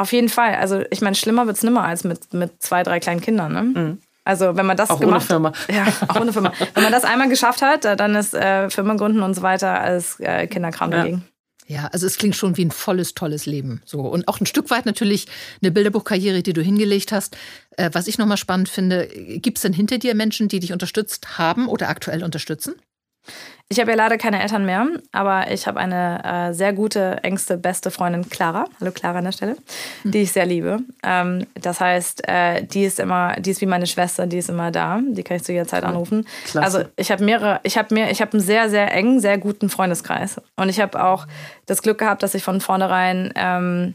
Auf 0.00 0.12
jeden 0.12 0.30
Fall. 0.30 0.54
Also 0.54 0.82
ich 0.90 1.02
meine, 1.02 1.14
schlimmer 1.14 1.46
wird 1.46 1.58
es 1.58 1.62
nimmer 1.62 1.84
als 1.84 2.04
mit, 2.04 2.32
mit 2.32 2.62
zwei, 2.62 2.82
drei 2.84 3.00
kleinen 3.00 3.20
Kindern. 3.20 3.52
Ne? 3.52 3.62
Mhm. 3.62 3.98
Also 4.24 4.56
wenn 4.56 4.64
man 4.64 4.78
das 4.78 4.88
auch 4.88 4.98
gemacht, 4.98 5.30
ohne 5.30 5.52
Firma. 5.52 5.52
Ja, 5.70 5.86
auch 6.08 6.18
ohne 6.18 6.32
Firma. 6.32 6.54
wenn 6.72 6.82
man 6.82 6.92
das 6.92 7.04
einmal 7.04 7.28
geschafft 7.28 7.60
hat, 7.60 7.84
dann 7.84 8.14
ist 8.14 8.32
äh, 8.32 8.70
Firmengründen 8.70 9.22
und 9.22 9.34
so 9.34 9.42
weiter 9.42 9.78
als 9.78 10.18
äh, 10.20 10.46
Kinderkram 10.46 10.90
dagegen. 10.90 11.24
Ja, 11.66 11.88
also 11.92 12.06
es 12.06 12.16
klingt 12.16 12.34
schon 12.34 12.56
wie 12.56 12.64
ein 12.64 12.70
volles, 12.70 13.12
tolles 13.12 13.44
Leben. 13.44 13.82
So. 13.84 14.00
Und 14.00 14.26
auch 14.26 14.40
ein 14.40 14.46
Stück 14.46 14.70
weit 14.70 14.86
natürlich 14.86 15.26
eine 15.60 15.70
Bilderbuchkarriere, 15.70 16.42
die 16.42 16.54
du 16.54 16.62
hingelegt 16.62 17.12
hast. 17.12 17.36
Äh, 17.76 17.90
was 17.92 18.06
ich 18.06 18.16
nochmal 18.16 18.38
spannend 18.38 18.70
finde, 18.70 19.06
gibt 19.06 19.58
es 19.58 19.62
denn 19.62 19.74
hinter 19.74 19.98
dir 19.98 20.14
Menschen, 20.14 20.48
die 20.48 20.60
dich 20.60 20.72
unterstützt 20.72 21.36
haben 21.36 21.68
oder 21.68 21.90
aktuell 21.90 22.24
unterstützen? 22.24 22.74
Ich 23.72 23.78
habe 23.78 23.92
ja 23.92 23.96
leider 23.96 24.18
keine 24.18 24.42
Eltern 24.42 24.66
mehr, 24.66 24.84
aber 25.12 25.52
ich 25.52 25.68
habe 25.68 25.78
eine 25.78 26.24
äh, 26.24 26.52
sehr 26.52 26.72
gute, 26.72 27.22
engste, 27.22 27.56
beste 27.56 27.92
Freundin 27.92 28.28
Clara. 28.28 28.64
Hallo 28.80 28.90
Clara 28.90 29.18
an 29.18 29.26
der 29.26 29.32
Stelle, 29.32 29.56
die 30.02 30.22
ich 30.22 30.32
sehr 30.32 30.44
liebe. 30.44 30.80
Ähm, 31.04 31.46
das 31.54 31.78
heißt, 31.78 32.26
äh, 32.28 32.64
die 32.64 32.82
ist 32.82 32.98
immer, 32.98 33.36
die 33.36 33.52
ist 33.52 33.60
wie 33.60 33.66
meine 33.66 33.86
Schwester, 33.86 34.26
die 34.26 34.38
ist 34.38 34.48
immer 34.48 34.72
da. 34.72 35.00
Die 35.00 35.22
kann 35.22 35.36
ich 35.36 35.44
zu 35.44 35.52
jeder 35.52 35.68
Zeit 35.68 35.84
anrufen. 35.84 36.26
Klasse. 36.46 36.64
Also 36.64 36.90
ich 36.96 37.12
habe 37.12 37.24
mehrere, 37.24 37.60
ich 37.62 37.78
habe 37.78 37.94
mir, 37.94 38.10
ich 38.10 38.20
habe 38.20 38.32
einen 38.32 38.42
sehr, 38.42 38.68
sehr 38.70 38.92
engen, 38.92 39.20
sehr 39.20 39.38
guten 39.38 39.68
Freundeskreis. 39.68 40.40
Und 40.56 40.68
ich 40.68 40.80
habe 40.80 41.00
auch 41.00 41.28
das 41.66 41.80
Glück 41.80 41.98
gehabt, 41.98 42.24
dass 42.24 42.34
ich 42.34 42.42
von 42.42 42.60
vornherein, 42.60 43.32
ähm, 43.36 43.94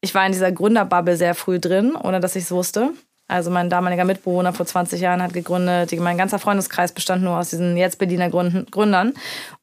ich 0.00 0.16
war 0.16 0.26
in 0.26 0.32
dieser 0.32 0.50
Gründerbubble 0.50 1.16
sehr 1.16 1.36
früh 1.36 1.60
drin, 1.60 1.94
ohne 1.94 2.18
dass 2.18 2.34
ich 2.34 2.42
es 2.42 2.50
wusste. 2.50 2.90
Also 3.28 3.50
mein 3.50 3.70
damaliger 3.70 4.04
Mitbewohner 4.04 4.52
vor 4.52 4.66
20 4.66 5.00
Jahren 5.00 5.22
hat 5.22 5.32
gegründet. 5.32 5.92
Mein 5.98 6.18
ganzer 6.18 6.38
Freundeskreis 6.38 6.92
bestand 6.92 7.22
nur 7.22 7.38
aus 7.38 7.50
diesen 7.50 7.76
jetzt 7.76 7.98
Berliner 7.98 8.28
Gründern. 8.28 9.14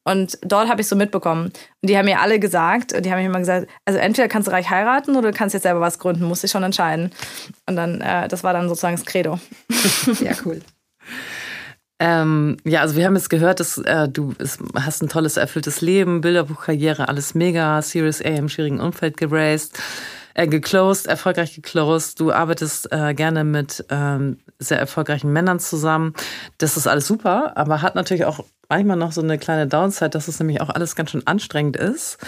Und 0.02 0.38
dort 0.42 0.68
habe 0.68 0.80
ich 0.80 0.88
so 0.88 0.96
mitbekommen. 0.96 1.52
Und 1.80 1.88
die 1.88 1.96
haben 1.96 2.06
mir 2.06 2.20
alle 2.20 2.40
gesagt, 2.40 3.04
die 3.04 3.10
haben 3.10 3.20
mir 3.20 3.26
immer 3.26 3.38
gesagt, 3.38 3.68
also 3.84 4.00
entweder 4.00 4.28
kannst 4.28 4.48
du 4.48 4.52
reich 4.52 4.70
heiraten 4.70 5.16
oder 5.16 5.30
du 5.30 5.38
kannst 5.38 5.54
jetzt 5.54 5.62
selber 5.62 5.80
was 5.80 5.98
gründen, 5.98 6.24
musst 6.24 6.42
dich 6.42 6.50
schon 6.50 6.64
entscheiden. 6.64 7.12
Und 7.66 7.76
dann, 7.76 8.00
äh, 8.00 8.26
das 8.26 8.42
war 8.42 8.52
dann 8.52 8.68
sozusagen 8.68 8.96
das 8.96 9.06
Credo. 9.06 9.38
Ja, 10.20 10.32
cool. 10.44 10.60
Ähm, 12.00 12.56
ja, 12.64 12.80
also 12.80 12.96
wir 12.96 13.04
haben 13.04 13.14
jetzt 13.14 13.28
gehört, 13.28 13.60
dass 13.60 13.76
äh, 13.78 14.08
du 14.08 14.32
ist, 14.38 14.58
hast 14.74 15.02
ein 15.02 15.08
tolles, 15.08 15.36
erfülltes 15.36 15.82
Leben, 15.82 16.22
Bilderbuchkarriere, 16.22 17.08
alles 17.08 17.34
mega, 17.34 17.80
Series 17.82 18.22
A 18.22 18.28
im 18.28 18.48
schwierigen 18.48 18.80
Umfeld 18.80 19.18
geraced 19.18 19.78
äh, 20.34 20.46
geclosed, 20.46 21.06
erfolgreich 21.06 21.54
geclosed. 21.54 22.20
Du 22.20 22.32
arbeitest 22.32 22.92
äh, 22.92 23.14
gerne 23.14 23.44
mit 23.44 23.84
ähm, 23.90 24.38
sehr 24.58 24.78
erfolgreichen 24.78 25.32
Männern 25.32 25.60
zusammen. 25.60 26.14
Das 26.58 26.76
ist 26.76 26.86
alles 26.86 27.06
super, 27.06 27.56
aber 27.56 27.82
hat 27.82 27.94
natürlich 27.94 28.24
auch 28.24 28.44
manchmal 28.68 28.96
noch 28.96 29.12
so 29.12 29.20
eine 29.20 29.38
kleine 29.38 29.66
Downside, 29.66 30.10
dass 30.10 30.28
es 30.28 30.38
nämlich 30.38 30.60
auch 30.60 30.70
alles 30.70 30.96
ganz 30.96 31.10
schön 31.10 31.26
anstrengend 31.26 31.76
ist. 31.76 32.18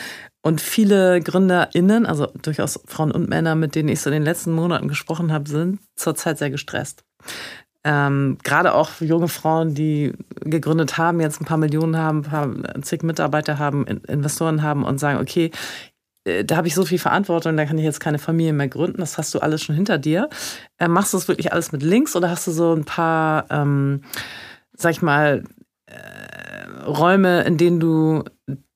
Und 0.43 0.61
viele 0.61 1.21
GründerInnen, 1.21 2.05
also 2.05 2.27
durchaus 2.43 2.81
Frauen 2.87 3.13
und 3.13 3.29
Männer, 3.29 3.55
mit 3.55 3.77
denen 3.77 3.89
ich 3.89 4.01
so 4.01 4.11
in 4.11 4.15
den 4.15 4.25
letzten 4.25 4.53
Monaten 4.53 4.89
gesprochen 4.89 5.33
habe, 5.33 5.49
sind 5.49 5.79
zurzeit 5.95 6.39
sehr 6.39 6.51
gestresst. 6.51 7.05
Ähm, 7.85 8.39
gerade 8.45 8.75
auch 8.75 9.01
junge 9.01 9.29
Frauen, 9.29 9.75
die 9.75 10.13
gegründet 10.41 10.99
haben, 10.99 11.21
jetzt 11.21 11.41
ein 11.41 11.47
paar 11.47 11.59
Millionen 11.59 11.97
haben, 11.97 12.19
ein 12.19 12.23
paar 12.23 12.83
zig 12.83 13.03
Mitarbeiter 13.03 13.59
haben, 13.59 13.87
Investoren 13.87 14.63
haben 14.63 14.85
und 14.85 14.99
sagen, 14.99 15.21
okay, 15.21 15.51
da 16.25 16.57
habe 16.57 16.69
ich 16.69 16.75
so 16.75 16.85
viel 16.85 16.99
Verantwortung, 16.99 17.57
da 17.57 17.65
kann 17.65 17.79
ich 17.79 17.85
jetzt 17.85 18.01
keine 18.01 18.19
Familie 18.19 18.53
mehr 18.53 18.69
gründen. 18.69 18.99
Das 18.99 19.19
hast 19.19 19.35
du 19.35 19.41
alles 19.41 19.63
schon 19.63 19.75
hinter 19.75 19.99
dir. 19.99 20.29
Äh, 20.79 20.89
machst 20.89 21.13
du 21.13 21.17
das 21.17 21.29
wirklich 21.29 21.53
alles 21.53 21.73
mit 21.73 21.83
Links 21.83 22.15
oder 22.15 22.31
hast 22.31 22.47
du 22.47 22.53
so 22.53 22.73
ein 22.73 22.85
paar, 22.85 23.47
ähm, 23.51 24.03
sag 24.73 24.93
ich 24.93 25.03
mal, 25.03 25.45
äh, 25.87 26.85
Räume, 26.87 27.43
in 27.43 27.57
denen 27.59 27.81
du 27.81 28.25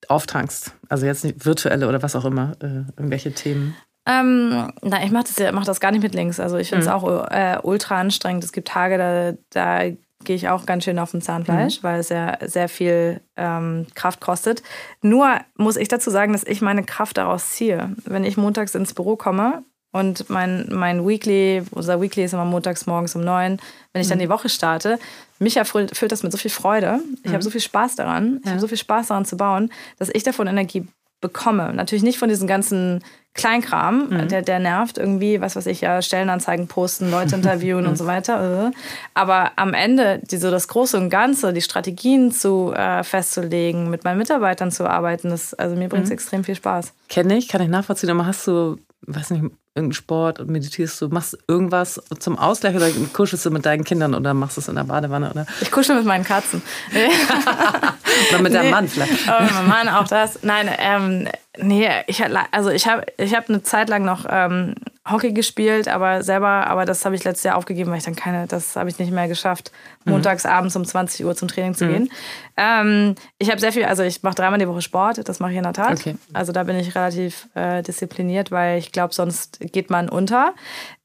auftankst? 0.08 0.72
Also 0.88 1.06
jetzt 1.06 1.24
nicht 1.24 1.44
virtuelle 1.44 1.88
oder 1.88 2.02
was 2.02 2.16
auch 2.16 2.24
immer, 2.24 2.56
äh, 2.60 2.84
irgendwelche 2.96 3.32
Themen. 3.32 3.76
Ähm, 4.08 4.72
na, 4.82 5.04
ich 5.04 5.10
mache 5.10 5.24
das, 5.24 5.36
ja, 5.36 5.50
mach 5.50 5.64
das 5.64 5.80
gar 5.80 5.90
nicht 5.90 6.02
mit 6.02 6.14
Links. 6.14 6.38
Also 6.38 6.56
ich 6.56 6.68
finde 6.68 6.84
es 6.84 6.88
mhm. 6.88 6.94
auch 6.94 7.28
äh, 7.28 7.58
ultra 7.62 8.00
anstrengend. 8.00 8.44
Es 8.44 8.52
gibt 8.52 8.68
Tage, 8.68 8.98
da, 8.98 9.32
da 9.50 9.96
gehe 10.26 10.36
ich 10.36 10.48
auch 10.50 10.66
ganz 10.66 10.84
schön 10.84 10.98
auf 10.98 11.12
den 11.12 11.22
Zahnfleisch, 11.22 11.78
mhm. 11.78 11.82
weil 11.82 12.00
es 12.00 12.10
ja 12.10 12.36
sehr 12.42 12.68
viel 12.68 13.20
ähm, 13.36 13.86
Kraft 13.94 14.20
kostet. 14.20 14.62
Nur 15.00 15.40
muss 15.56 15.76
ich 15.76 15.88
dazu 15.88 16.10
sagen, 16.10 16.34
dass 16.34 16.44
ich 16.44 16.60
meine 16.60 16.84
Kraft 16.84 17.16
daraus 17.16 17.52
ziehe. 17.52 17.90
Wenn 18.04 18.24
ich 18.24 18.36
montags 18.36 18.74
ins 18.74 18.92
Büro 18.92 19.16
komme 19.16 19.62
und 19.92 20.28
mein, 20.28 20.68
mein 20.70 21.06
Weekly, 21.06 21.62
unser 21.70 22.02
Weekly 22.02 22.24
ist 22.24 22.34
immer 22.34 22.44
montags 22.44 22.86
morgens 22.86 23.16
um 23.16 23.22
neun, 23.22 23.58
wenn 23.94 24.02
ich 24.02 24.08
dann 24.08 24.18
mhm. 24.18 24.22
die 24.22 24.28
Woche 24.28 24.50
starte, 24.50 24.98
mich 25.38 25.56
erfüllt 25.56 26.12
das 26.12 26.22
mit 26.22 26.32
so 26.32 26.38
viel 26.38 26.50
Freude. 26.50 27.00
Ich 27.22 27.30
mhm. 27.30 27.34
habe 27.34 27.42
so 27.42 27.50
viel 27.50 27.60
Spaß 27.60 27.96
daran. 27.96 28.40
Ich 28.44 28.50
habe 28.50 28.60
so 28.60 28.68
viel 28.68 28.78
Spaß 28.78 29.08
daran 29.08 29.24
zu 29.24 29.36
bauen, 29.36 29.70
dass 29.98 30.10
ich 30.12 30.22
davon 30.22 30.46
Energie 30.46 30.86
bekomme. 31.20 31.72
Natürlich 31.72 32.04
nicht 32.04 32.18
von 32.18 32.28
diesen 32.28 32.46
ganzen 32.46 33.02
Kleinkram, 33.36 34.08
mhm. 34.08 34.28
der, 34.28 34.42
der 34.42 34.58
nervt 34.58 34.98
irgendwie, 34.98 35.40
was 35.40 35.56
weiß 35.56 35.66
ich, 35.66 35.82
ja, 35.82 36.02
Stellenanzeigen 36.02 36.66
posten, 36.66 37.10
Leute 37.10 37.36
interviewen 37.36 37.86
und 37.86 37.96
so 37.98 38.06
weiter. 38.06 38.68
Äh. 38.68 38.70
Aber 39.14 39.52
am 39.56 39.74
Ende, 39.74 40.20
die, 40.30 40.38
so 40.38 40.50
das 40.50 40.68
Große 40.68 40.96
und 40.96 41.10
Ganze, 41.10 41.52
die 41.52 41.62
Strategien 41.62 42.32
zu 42.32 42.72
äh, 42.74 43.04
festzulegen, 43.04 43.90
mit 43.90 44.04
meinen 44.04 44.18
Mitarbeitern 44.18 44.70
zu 44.70 44.88
arbeiten, 44.88 45.30
das, 45.30 45.54
also 45.54 45.76
mir 45.76 45.88
bringt 45.88 46.04
es 46.04 46.10
mhm. 46.10 46.14
extrem 46.14 46.44
viel 46.44 46.56
Spaß. 46.56 46.92
Kenne 47.08 47.36
ich, 47.36 47.48
kann 47.48 47.62
ich 47.62 47.68
nachvollziehen, 47.68 48.10
aber 48.10 48.26
hast 48.26 48.46
du, 48.46 48.78
weiß 49.06 49.30
nicht, 49.30 49.44
irgendeinen 49.76 49.92
Sport 49.92 50.40
und 50.40 50.48
meditierst 50.48 51.00
du, 51.02 51.08
machst 51.08 51.36
irgendwas 51.46 52.00
zum 52.18 52.38
Ausgleich 52.38 52.74
oder 52.74 52.88
kuschelst 53.12 53.44
du 53.44 53.50
mit 53.50 53.66
deinen 53.66 53.84
Kindern 53.84 54.14
oder 54.14 54.32
machst 54.32 54.56
du 54.56 54.62
es 54.62 54.68
in 54.68 54.74
der 54.74 54.84
Badewanne? 54.84 55.30
Oder? 55.30 55.46
Ich 55.60 55.70
kuschel 55.70 55.96
mit 55.96 56.06
meinen 56.06 56.24
Katzen. 56.24 56.62
oder 58.30 58.42
mit 58.42 58.54
deinem 58.54 58.70
Mann 58.70 58.88
vielleicht. 58.88 59.28
Oh, 59.28 59.44
mein 59.54 59.68
Mann, 59.68 59.88
auch 59.90 60.08
das. 60.08 60.38
Nein, 60.42 60.70
ähm, 60.78 61.28
nee, 61.58 61.88
ich, 62.06 62.22
also 62.52 62.70
ich 62.70 62.86
habe 62.86 63.04
ich 63.16 63.34
hab 63.34 63.48
eine 63.48 63.62
Zeit 63.62 63.88
lang 63.88 64.04
noch 64.04 64.26
ähm, 64.28 64.74
Hockey 65.08 65.32
gespielt, 65.32 65.88
aber 65.88 66.22
selber, 66.22 66.66
aber 66.66 66.84
das 66.84 67.04
habe 67.04 67.14
ich 67.14 67.24
letztes 67.24 67.44
Jahr 67.44 67.56
aufgegeben, 67.56 67.90
weil 67.90 67.98
ich 67.98 68.04
dann 68.04 68.16
keine, 68.16 68.46
das 68.46 68.76
habe 68.76 68.90
ich 68.90 68.98
nicht 68.98 69.12
mehr 69.12 69.28
geschafft, 69.28 69.70
mhm. 70.04 70.12
montags 70.12 70.46
abends 70.46 70.74
um 70.76 70.84
20 70.84 71.24
Uhr 71.24 71.36
zum 71.36 71.48
Training 71.48 71.74
zu 71.74 71.84
mhm. 71.84 71.90
gehen. 71.90 72.12
Ähm, 72.56 73.14
ich 73.38 73.50
habe 73.50 73.60
sehr 73.60 73.72
viel, 73.72 73.84
also 73.84 74.02
ich 74.02 74.22
mache 74.22 74.34
dreimal 74.34 74.58
die 74.58 74.68
Woche 74.68 74.82
Sport, 74.82 75.28
das 75.28 75.40
mache 75.40 75.52
ich 75.52 75.56
in 75.56 75.62
der 75.62 75.72
Tat. 75.72 76.00
Okay. 76.00 76.16
Also 76.32 76.52
da 76.52 76.64
bin 76.64 76.76
ich 76.76 76.94
relativ 76.94 77.48
äh, 77.54 77.82
diszipliniert, 77.82 78.50
weil 78.50 78.78
ich 78.78 78.92
glaube, 78.92 79.14
sonst 79.14 79.60
geht 79.60 79.90
man 79.90 80.08
unter. 80.08 80.54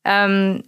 Ähm, 0.04 0.64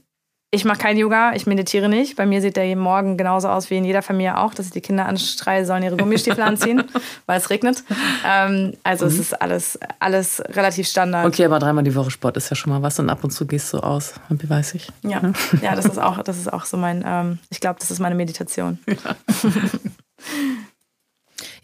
ich 0.54 0.66
mache 0.66 0.78
kein 0.78 0.98
Yoga, 0.98 1.34
ich 1.34 1.48
meditiere 1.48 1.90
nicht. 1.90 2.16
Bei 2.16 2.28
mir 2.28 2.40
sieht 2.40 2.58
der 2.58 2.76
Morgen 2.76 3.18
genauso 3.18 3.50
aus 3.50 3.72
wie 3.72 3.78
in 3.78 3.86
jeder 3.86 4.04
Familie 4.04 4.38
auch, 4.38 4.54
dass 4.54 4.68
ich 4.68 4.72
die 4.72 4.82
Kinder 4.82 5.08
anstreie, 5.08 5.66
sollen 5.66 5.82
ihre 5.82 5.98
Gummistiefel 5.98 6.44
anziehen, 6.44 6.84
weil 7.26 7.40
es 7.40 7.50
regnet. 7.50 7.84
Ähm, 8.24 8.74
also 8.84 9.06
mhm. 9.06 9.12
es 9.12 9.18
ist 9.18 9.42
alles, 9.42 9.80
alles 10.00 10.44
relativ 10.50 10.88
Standard. 10.88 11.26
Okay, 11.26 11.46
aber 11.46 11.58
dreimal 11.58 11.84
die 11.84 11.96
Woche 11.96 12.12
Sport 12.12 12.38
ist 12.38 12.52
ja 12.52 12.56
schon 12.56 12.72
mal 12.72 12.84
was 12.84 13.00
und 13.00 13.10
ab 13.10 13.24
und 13.24 13.32
zu 13.32 13.48
gehst 13.48 13.74
du 13.74 13.80
aus, 13.80 14.14
wie 14.30 14.48
weiß 14.48 14.76
ich. 14.76 14.92
Ja, 15.02 15.22
ja 15.60 15.76
das, 15.76 15.86
ist 15.86 15.98
auch, 15.98 16.22
das 16.22 16.38
ist 16.38 16.54
auch 16.54 16.66
so 16.66 16.78
mein, 16.78 17.04
ähm, 17.04 17.40
ich 17.50 17.60
glaube, 17.60 17.80
das 17.80 17.90
ist 17.90 18.00
meine 18.00 18.16
Meditation. 18.16 18.78
Ja. 18.88 19.16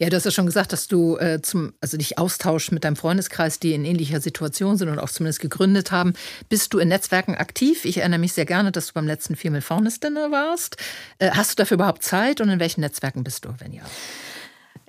Ja, 0.00 0.08
du 0.08 0.16
hast 0.16 0.24
ja 0.24 0.30
schon 0.30 0.46
gesagt, 0.46 0.72
dass 0.72 0.88
du 0.88 1.18
äh, 1.18 1.42
zum, 1.42 1.74
also 1.82 1.98
dich 1.98 2.18
austauschst 2.18 2.72
mit 2.72 2.84
deinem 2.84 2.96
Freundeskreis, 2.96 3.60
die 3.60 3.74
in 3.74 3.84
ähnlicher 3.84 4.18
Situation 4.18 4.78
sind 4.78 4.88
und 4.88 4.98
auch 4.98 5.10
zumindest 5.10 5.40
gegründet 5.40 5.92
haben. 5.92 6.14
Bist 6.48 6.72
du 6.72 6.78
in 6.78 6.88
Netzwerken 6.88 7.34
aktiv? 7.34 7.84
Ich 7.84 7.98
erinnere 7.98 8.18
mich 8.18 8.32
sehr 8.32 8.46
gerne, 8.46 8.72
dass 8.72 8.86
du 8.86 8.94
beim 8.94 9.06
letzten 9.06 9.36
Female 9.36 9.60
Founders 9.60 10.00
Dinner 10.00 10.30
warst. 10.30 10.78
Äh, 11.18 11.32
hast 11.32 11.52
du 11.52 11.56
dafür 11.56 11.74
überhaupt 11.74 12.02
Zeit 12.02 12.40
und 12.40 12.48
in 12.48 12.58
welchen 12.60 12.80
Netzwerken 12.80 13.24
bist 13.24 13.44
du, 13.44 13.50
wenn 13.58 13.74
ja? 13.74 13.82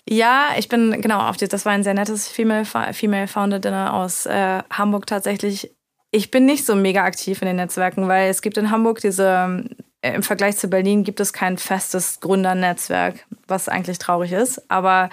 Ja, 0.08 0.52
ich 0.58 0.70
bin, 0.70 1.02
genau, 1.02 1.20
auf 1.28 1.36
die, 1.36 1.50
das 1.50 1.66
war 1.66 1.74
ein 1.74 1.84
sehr 1.84 1.94
nettes 1.94 2.30
Female, 2.30 2.64
Female 2.66 3.28
Founder 3.28 3.60
Dinner 3.60 3.94
aus 3.94 4.26
äh, 4.26 4.64
Hamburg 4.72 5.08
tatsächlich. 5.08 5.76
Ich 6.12 6.32
bin 6.32 6.46
nicht 6.46 6.66
so 6.66 6.74
mega 6.74 7.04
aktiv 7.04 7.42
in 7.42 7.48
den 7.48 7.58
Netzwerken, 7.58 8.08
weil 8.08 8.30
es 8.30 8.42
gibt 8.42 8.58
in 8.58 8.72
Hamburg 8.72 9.02
diese 9.02 9.66
im 10.02 10.24
Vergleich 10.24 10.58
zu 10.58 10.68
Berlin 10.68 11.04
gibt 11.04 11.20
es 11.20 11.34
kein 11.34 11.58
festes 11.58 12.20
Gründernetzwerk, 12.20 13.26
was 13.48 13.70
eigentlich 13.70 14.00
traurig 14.00 14.32
ist. 14.32 14.70
Aber 14.70 15.10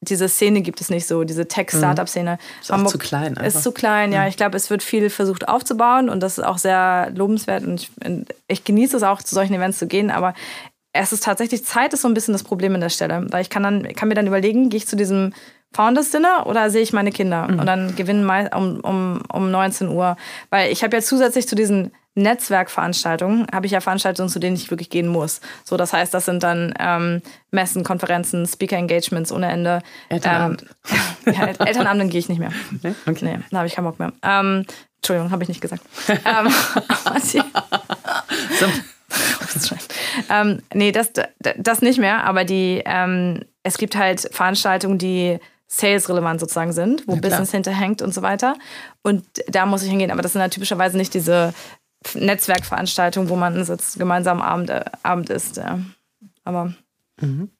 diese 0.00 0.28
Szene 0.28 0.60
gibt 0.62 0.80
es 0.80 0.90
nicht 0.90 1.06
so, 1.06 1.24
diese 1.24 1.48
Tech-Startup-Szene. 1.48 2.32
Mhm. 2.32 2.60
Ist 2.60 2.70
Hamburg 2.70 2.92
zu 2.92 2.98
klein. 2.98 3.38
Einfach. 3.38 3.44
Ist 3.44 3.62
zu 3.62 3.72
klein, 3.72 4.12
ja. 4.12 4.22
Mhm. 4.22 4.28
Ich 4.28 4.36
glaube, 4.36 4.56
es 4.56 4.70
wird 4.70 4.82
viel 4.82 5.10
versucht 5.10 5.48
aufzubauen 5.48 6.08
und 6.08 6.20
das 6.20 6.38
ist 6.38 6.44
auch 6.44 6.58
sehr 6.58 7.10
lobenswert 7.14 7.64
und 7.64 7.82
ich, 7.82 7.90
ich 8.48 8.64
genieße 8.64 8.96
es 8.96 9.02
auch, 9.02 9.22
zu 9.22 9.34
solchen 9.34 9.54
Events 9.54 9.78
zu 9.78 9.86
gehen, 9.86 10.10
aber 10.10 10.34
es 10.92 11.12
ist 11.12 11.24
tatsächlich, 11.24 11.64
Zeit 11.64 11.92
ist 11.92 12.02
so 12.02 12.08
ein 12.08 12.14
bisschen 12.14 12.32
das 12.32 12.42
Problem 12.42 12.74
an 12.74 12.80
der 12.80 12.88
Stelle, 12.88 13.26
weil 13.30 13.42
ich 13.42 13.50
kann, 13.50 13.62
dann, 13.62 13.94
kann 13.94 14.08
mir 14.08 14.14
dann 14.14 14.26
überlegen, 14.26 14.70
gehe 14.70 14.78
ich 14.78 14.86
zu 14.86 14.96
diesem 14.96 15.32
Founders 15.76 16.10
Dinner 16.10 16.46
oder 16.46 16.70
sehe 16.70 16.82
ich 16.82 16.92
meine 16.94 17.12
Kinder? 17.12 17.46
Mhm. 17.48 17.58
Und 17.60 17.66
dann 17.66 17.94
gewinnen 17.96 18.28
um, 18.54 18.80
um, 18.80 19.22
um 19.30 19.50
19 19.50 19.88
Uhr. 19.88 20.16
Weil 20.48 20.72
ich 20.72 20.82
habe 20.82 20.96
ja 20.96 21.02
zusätzlich 21.02 21.46
zu 21.46 21.54
diesen 21.54 21.92
Netzwerkveranstaltungen, 22.14 23.46
habe 23.52 23.66
ich 23.66 23.72
ja 23.72 23.82
Veranstaltungen, 23.82 24.30
zu 24.30 24.38
denen 24.38 24.56
ich 24.56 24.70
wirklich 24.70 24.88
gehen 24.88 25.06
muss. 25.06 25.42
So, 25.64 25.76
das 25.76 25.92
heißt, 25.92 26.14
das 26.14 26.24
sind 26.24 26.42
dann 26.42 26.72
ähm, 26.80 27.20
Messen, 27.50 27.84
Konferenzen, 27.84 28.46
Speaker-Engagements 28.46 29.30
ohne 29.32 29.50
Ende. 29.50 29.82
Elternabend. 30.08 30.64
Ähm, 31.26 31.34
ja, 31.34 31.46
Elternabend 31.66 32.10
gehe 32.10 32.20
ich 32.20 32.30
nicht 32.30 32.38
mehr. 32.38 32.52
Nee, 32.82 32.94
okay. 33.06 33.24
nee 33.24 33.38
da 33.50 33.58
habe 33.58 33.66
ich 33.66 33.74
keinen 33.74 33.84
Bock 33.84 33.98
mehr. 33.98 34.12
Ähm, 34.22 34.64
Entschuldigung, 34.96 35.30
habe 35.30 35.42
ich 35.42 35.50
nicht 35.50 35.60
gesagt. 35.60 35.82
ähm, 36.08 36.48
ähm, 40.30 40.62
nee, 40.72 40.90
das, 40.90 41.12
das 41.58 41.82
nicht 41.82 41.98
mehr, 41.98 42.24
aber 42.24 42.44
die, 42.44 42.82
ähm, 42.86 43.44
es 43.62 43.76
gibt 43.76 43.94
halt 43.94 44.26
Veranstaltungen, 44.32 44.96
die 44.96 45.38
sales-relevant 45.68 46.40
sozusagen 46.40 46.72
sind, 46.72 47.06
wo 47.06 47.14
ja, 47.14 47.20
Business 47.20 47.50
hinterhängt 47.50 48.02
und 48.02 48.14
so 48.14 48.22
weiter. 48.22 48.54
Und 49.02 49.24
da 49.48 49.66
muss 49.66 49.82
ich 49.82 49.90
hingehen. 49.90 50.10
Aber 50.10 50.22
das 50.22 50.32
sind 50.32 50.40
ja 50.40 50.48
typischerweise 50.48 50.96
nicht 50.96 51.14
diese 51.14 51.52
Netzwerkveranstaltungen, 52.14 53.28
wo 53.28 53.36
man 53.36 53.64
sitzt, 53.64 53.98
gemeinsam 53.98 54.40
Abend, 54.40 54.70
äh, 54.70 54.84
Abend 55.02 55.30
isst. 55.30 55.56
Ja. 55.56 55.80
Aber. 56.44 56.72
Mhm. 57.20 57.50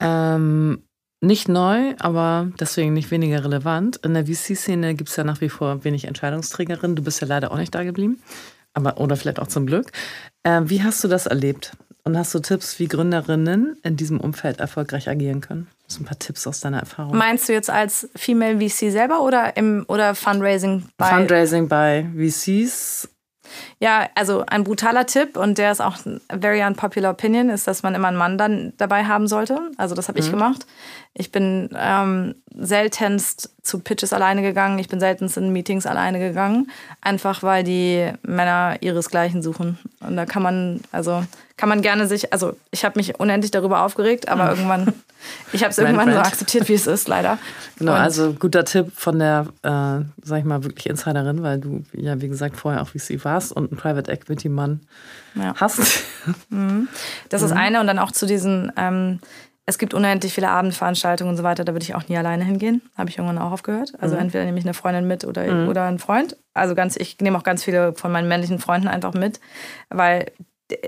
Ähm, 0.00 0.82
nicht 1.22 1.48
neu, 1.48 1.94
aber 1.98 2.52
deswegen 2.60 2.92
nicht 2.92 3.10
weniger 3.10 3.42
relevant. 3.42 3.96
In 3.96 4.14
der 4.14 4.26
VC-Szene 4.26 4.94
gibt 4.94 5.08
es 5.08 5.16
ja 5.16 5.24
nach 5.24 5.40
wie 5.40 5.48
vor 5.48 5.82
wenig 5.82 6.04
Entscheidungsträgerinnen. 6.04 6.94
Du 6.94 7.02
bist 7.02 7.20
ja 7.20 7.26
leider 7.26 7.50
auch 7.52 7.56
nicht 7.56 7.74
da 7.74 7.84
geblieben. 7.84 8.22
Aber, 8.74 8.98
oder 9.00 9.16
vielleicht 9.16 9.40
auch 9.40 9.46
zum 9.46 9.66
Glück. 9.66 9.90
Äh, 10.42 10.62
wie 10.66 10.82
hast 10.82 11.02
du 11.02 11.08
das 11.08 11.26
erlebt? 11.26 11.72
Und 12.06 12.16
hast 12.16 12.32
du 12.36 12.38
Tipps, 12.38 12.78
wie 12.78 12.86
Gründerinnen 12.86 13.76
in 13.82 13.96
diesem 13.96 14.20
Umfeld 14.20 14.60
erfolgreich 14.60 15.08
agieren 15.08 15.40
können? 15.40 15.66
So 15.88 16.00
ein 16.00 16.04
paar 16.04 16.16
Tipps 16.16 16.46
aus 16.46 16.60
deiner 16.60 16.78
Erfahrung. 16.78 17.16
Meinst 17.16 17.48
du 17.48 17.52
jetzt 17.52 17.68
als 17.68 18.08
Female 18.14 18.60
VC 18.60 18.92
selber 18.92 19.22
oder 19.22 19.56
im 19.56 19.84
oder 19.88 20.14
Fundraising 20.14 20.84
bei 20.98 21.08
Fundraising 21.08 21.66
bei 21.66 22.06
VCs? 22.16 23.08
Ja, 23.80 24.08
also 24.14 24.44
ein 24.46 24.62
brutaler 24.62 25.06
Tipp 25.06 25.36
und 25.36 25.58
der 25.58 25.72
ist 25.72 25.80
auch 25.80 25.96
a 26.28 26.38
very 26.38 26.64
unpopular 26.64 27.10
opinion, 27.10 27.48
ist, 27.48 27.66
dass 27.66 27.82
man 27.82 27.96
immer 27.96 28.08
einen 28.08 28.16
Mann 28.16 28.38
dann 28.38 28.72
dabei 28.76 29.04
haben 29.06 29.26
sollte. 29.26 29.72
Also 29.76 29.96
das 29.96 30.06
habe 30.06 30.20
mhm. 30.20 30.24
ich 30.24 30.30
gemacht. 30.30 30.64
Ich 31.18 31.32
bin 31.32 31.70
ähm, 31.74 32.34
seltenst 32.54 33.50
zu 33.62 33.78
Pitches 33.78 34.12
alleine 34.12 34.42
gegangen. 34.42 34.78
Ich 34.78 34.88
bin 34.88 35.00
seltenst 35.00 35.38
in 35.38 35.50
Meetings 35.50 35.86
alleine 35.86 36.18
gegangen. 36.18 36.70
Einfach 37.00 37.42
weil 37.42 37.64
die 37.64 38.12
Männer 38.22 38.76
ihresgleichen 38.80 39.42
suchen. 39.42 39.78
Und 40.00 40.16
da 40.16 40.26
kann 40.26 40.42
man, 40.42 40.82
also 40.92 41.24
kann 41.56 41.70
man 41.70 41.80
gerne 41.80 42.06
sich, 42.06 42.34
also 42.34 42.54
ich 42.70 42.84
habe 42.84 42.98
mich 42.98 43.18
unendlich 43.18 43.50
darüber 43.50 43.82
aufgeregt, 43.82 44.28
aber 44.28 44.44
mhm. 44.44 44.50
irgendwann, 44.50 44.92
ich 45.54 45.62
habe 45.62 45.70
es 45.70 45.78
irgendwann 45.78 46.12
so 46.12 46.18
akzeptiert, 46.18 46.68
wie 46.68 46.74
es 46.74 46.86
ist, 46.86 47.08
leider. 47.08 47.38
Genau, 47.78 47.92
Und 47.92 47.98
also 47.98 48.34
guter 48.34 48.66
Tipp 48.66 48.92
von 48.94 49.18
der, 49.18 49.46
äh, 49.62 50.04
sag 50.22 50.38
ich 50.38 50.44
mal, 50.44 50.64
wirklich 50.64 50.86
Insiderin, 50.86 51.42
weil 51.42 51.60
du 51.60 51.82
ja, 51.94 52.20
wie 52.20 52.28
gesagt, 52.28 52.58
vorher 52.58 52.82
auch 52.82 52.92
wie 52.92 52.98
sie 52.98 53.24
warst 53.24 53.52
und 53.52 53.70
einen 53.70 53.80
Private 53.80 54.12
Equity 54.12 54.50
Mann 54.50 54.80
ja. 55.34 55.54
hast. 55.56 56.04
Mhm. 56.50 56.88
Das 57.30 57.40
ist 57.40 57.52
mhm. 57.52 57.58
eine 57.58 57.80
und 57.80 57.86
dann 57.86 57.98
auch 57.98 58.12
zu 58.12 58.26
diesen, 58.26 58.70
ähm, 58.76 59.20
es 59.68 59.78
gibt 59.78 59.94
unendlich 59.94 60.32
viele 60.32 60.48
Abendveranstaltungen 60.48 61.32
und 61.32 61.36
so 61.36 61.42
weiter, 61.42 61.64
da 61.64 61.72
würde 61.72 61.82
ich 61.82 61.96
auch 61.96 62.08
nie 62.08 62.16
alleine 62.16 62.44
hingehen. 62.44 62.82
Habe 62.96 63.10
ich 63.10 63.18
irgendwann 63.18 63.38
auch 63.38 63.50
aufgehört. 63.50 63.94
Also 63.98 64.14
mhm. 64.14 64.22
entweder 64.22 64.44
nehme 64.44 64.58
ich 64.58 64.64
eine 64.64 64.74
Freundin 64.74 65.08
mit 65.08 65.24
oder, 65.24 65.42
mhm. 65.44 65.68
oder 65.68 65.84
einen 65.84 65.98
Freund. 65.98 66.36
Also 66.54 66.76
ganz, 66.76 66.96
ich 66.96 67.18
nehme 67.20 67.36
auch 67.36 67.42
ganz 67.42 67.64
viele 67.64 67.92
von 67.92 68.12
meinen 68.12 68.28
männlichen 68.28 68.60
Freunden 68.60 68.86
einfach 68.86 69.12
mit, 69.12 69.40
weil 69.90 70.30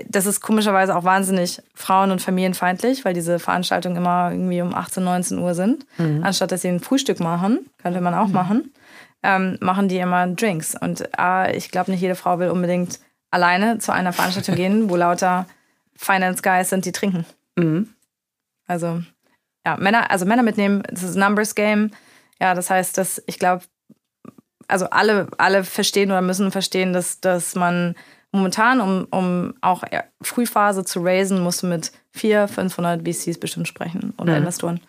das 0.07 0.25
ist 0.25 0.41
komischerweise 0.41 0.95
auch 0.95 1.03
wahnsinnig 1.03 1.61
frauen- 1.73 2.11
und 2.11 2.21
familienfeindlich, 2.21 3.05
weil 3.05 3.13
diese 3.13 3.39
Veranstaltungen 3.39 3.97
immer 3.97 4.31
irgendwie 4.31 4.61
um 4.61 4.73
18, 4.73 5.03
19 5.03 5.39
Uhr 5.39 5.53
sind. 5.55 5.85
Mhm. 5.97 6.23
Anstatt 6.23 6.51
dass 6.51 6.61
sie 6.61 6.69
ein 6.69 6.79
Frühstück 6.79 7.19
machen, 7.19 7.69
könnte 7.81 7.99
man 8.01 8.13
auch 8.13 8.27
mhm. 8.27 8.33
machen, 8.33 8.73
ähm, 9.23 9.57
machen 9.59 9.89
die 9.89 9.97
immer 9.97 10.25
Drinks. 10.27 10.75
Und 10.79 11.07
äh, 11.17 11.55
ich 11.55 11.71
glaube, 11.71 11.91
nicht 11.91 12.01
jede 12.01 12.15
Frau 12.15 12.39
will 12.39 12.49
unbedingt 12.49 12.99
alleine 13.29 13.77
zu 13.79 13.91
einer 13.93 14.13
Veranstaltung 14.13 14.55
gehen, 14.55 14.89
wo 14.89 14.95
lauter 14.95 15.47
Finance 15.95 16.41
Guys 16.41 16.69
sind, 16.69 16.85
die 16.85 16.93
trinken. 16.93 17.25
Mhm. 17.57 17.89
Also, 18.69 19.01
ja, 19.65 19.77
Männer, 19.77 20.11
also 20.11 20.25
Männer 20.25 20.43
mitnehmen, 20.43 20.83
das 20.89 21.03
ist 21.03 21.15
ein 21.15 21.19
Numbers 21.19 21.55
Game. 21.55 21.91
Ja, 22.39 22.53
das 22.53 22.69
heißt, 22.69 22.97
dass 22.97 23.21
ich 23.25 23.39
glaube, 23.39 23.65
also 24.67 24.89
alle, 24.91 25.27
alle 25.37 25.63
verstehen 25.63 26.11
oder 26.11 26.21
müssen 26.21 26.51
verstehen, 26.51 26.93
dass, 26.93 27.19
dass 27.19 27.55
man 27.55 27.95
momentan, 28.31 28.79
um, 28.79 29.07
um 29.09 29.55
auch 29.61 29.83
Frühphase 30.21 30.85
zu 30.85 31.01
raisen, 31.01 31.41
musst 31.41 31.63
du 31.63 31.67
mit 31.67 31.91
400, 32.11 32.51
500 32.51 33.07
VCs 33.07 33.39
bestimmt 33.39 33.67
sprechen 33.67 34.13
oder 34.19 34.33
mhm. 34.33 34.39
Investoren. 34.39 34.79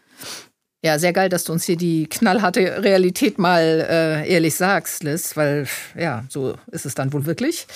Ja, 0.82 0.98
sehr 0.98 1.12
geil, 1.12 1.28
dass 1.28 1.44
du 1.44 1.52
uns 1.52 1.64
hier 1.64 1.76
die 1.76 2.06
knallharte 2.06 2.82
Realität 2.82 3.38
mal 3.38 3.62
äh, 3.62 4.26
ehrlich 4.26 4.54
sagst, 4.54 5.02
Liz, 5.02 5.36
weil 5.36 5.68
ja, 5.94 6.24
so 6.30 6.56
ist 6.70 6.86
es 6.86 6.94
dann 6.94 7.12
wohl 7.12 7.26
wirklich. 7.26 7.66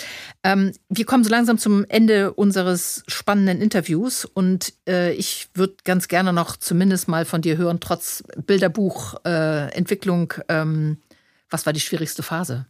Ähm, 0.42 0.72
wir 0.88 1.04
kommen 1.04 1.22
so 1.22 1.28
langsam 1.28 1.58
zum 1.58 1.84
Ende 1.90 2.32
unseres 2.32 3.02
spannenden 3.06 3.60
Interviews 3.60 4.24
und 4.24 4.72
äh, 4.88 5.12
ich 5.12 5.48
würde 5.52 5.74
ganz 5.84 6.08
gerne 6.08 6.32
noch 6.32 6.56
zumindest 6.56 7.06
mal 7.06 7.26
von 7.26 7.42
dir 7.42 7.58
hören, 7.58 7.78
trotz 7.78 8.24
Bilderbuchentwicklung, 8.38 10.32
äh, 10.48 10.60
ähm, 10.62 10.96
was 11.50 11.66
war 11.66 11.74
die 11.74 11.80
schwierigste 11.80 12.22
Phase? 12.22 12.64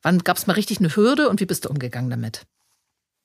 Wann 0.00 0.20
gab 0.20 0.38
es 0.38 0.46
mal 0.46 0.54
richtig 0.54 0.78
eine 0.78 0.96
Hürde 0.96 1.28
und 1.28 1.40
wie 1.40 1.46
bist 1.46 1.66
du 1.66 1.68
umgegangen 1.68 2.08
damit? 2.08 2.46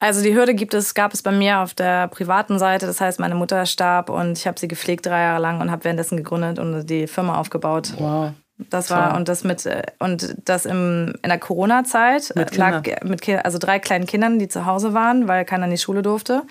Also 0.02 0.24
die 0.24 0.34
Hürde 0.34 0.56
gibt 0.56 0.74
es, 0.74 0.96
gab 0.96 1.14
es 1.14 1.22
bei 1.22 1.32
mir 1.32 1.60
auf 1.60 1.76
der 1.76 2.08
privaten 2.08 2.58
Seite. 2.58 2.88
Das 2.88 3.00
heißt, 3.00 3.20
meine 3.20 3.36
Mutter 3.36 3.68
starb 3.68 4.10
und 4.10 4.36
ich 4.36 4.48
habe 4.48 4.60
sie 4.60 4.68
gepflegt 4.68 5.06
drei 5.06 5.22
Jahre 5.22 5.40
lang 5.40 5.62
und 5.62 5.70
habe 5.70 5.84
währenddessen 5.84 6.18
gegründet 6.18 6.58
und 6.58 6.88
die 6.88 7.06
Firma 7.06 7.38
aufgebaut. 7.38 7.94
Wow. 8.00 8.32
Das 8.70 8.90
war 8.90 9.16
und 9.16 9.28
das 9.28 9.44
mit 9.44 9.68
und 10.00 10.36
das 10.46 10.66
im, 10.66 11.14
in 11.22 11.30
der 11.30 11.40
Corona-Zeit 11.40 12.34
lag 12.56 12.84
mit 13.04 13.28
also 13.46 13.58
drei 13.60 13.80
kleinen 13.80 14.08
Kindern, 14.08 14.40
die 14.40 14.48
zu 14.48 14.66
Hause 14.66 14.94
waren, 14.96 15.28
weil 15.28 15.46
keiner 15.46 15.66
in 15.66 15.72
die 15.72 15.78
Schule 15.78 16.02
durfte. 16.02 16.44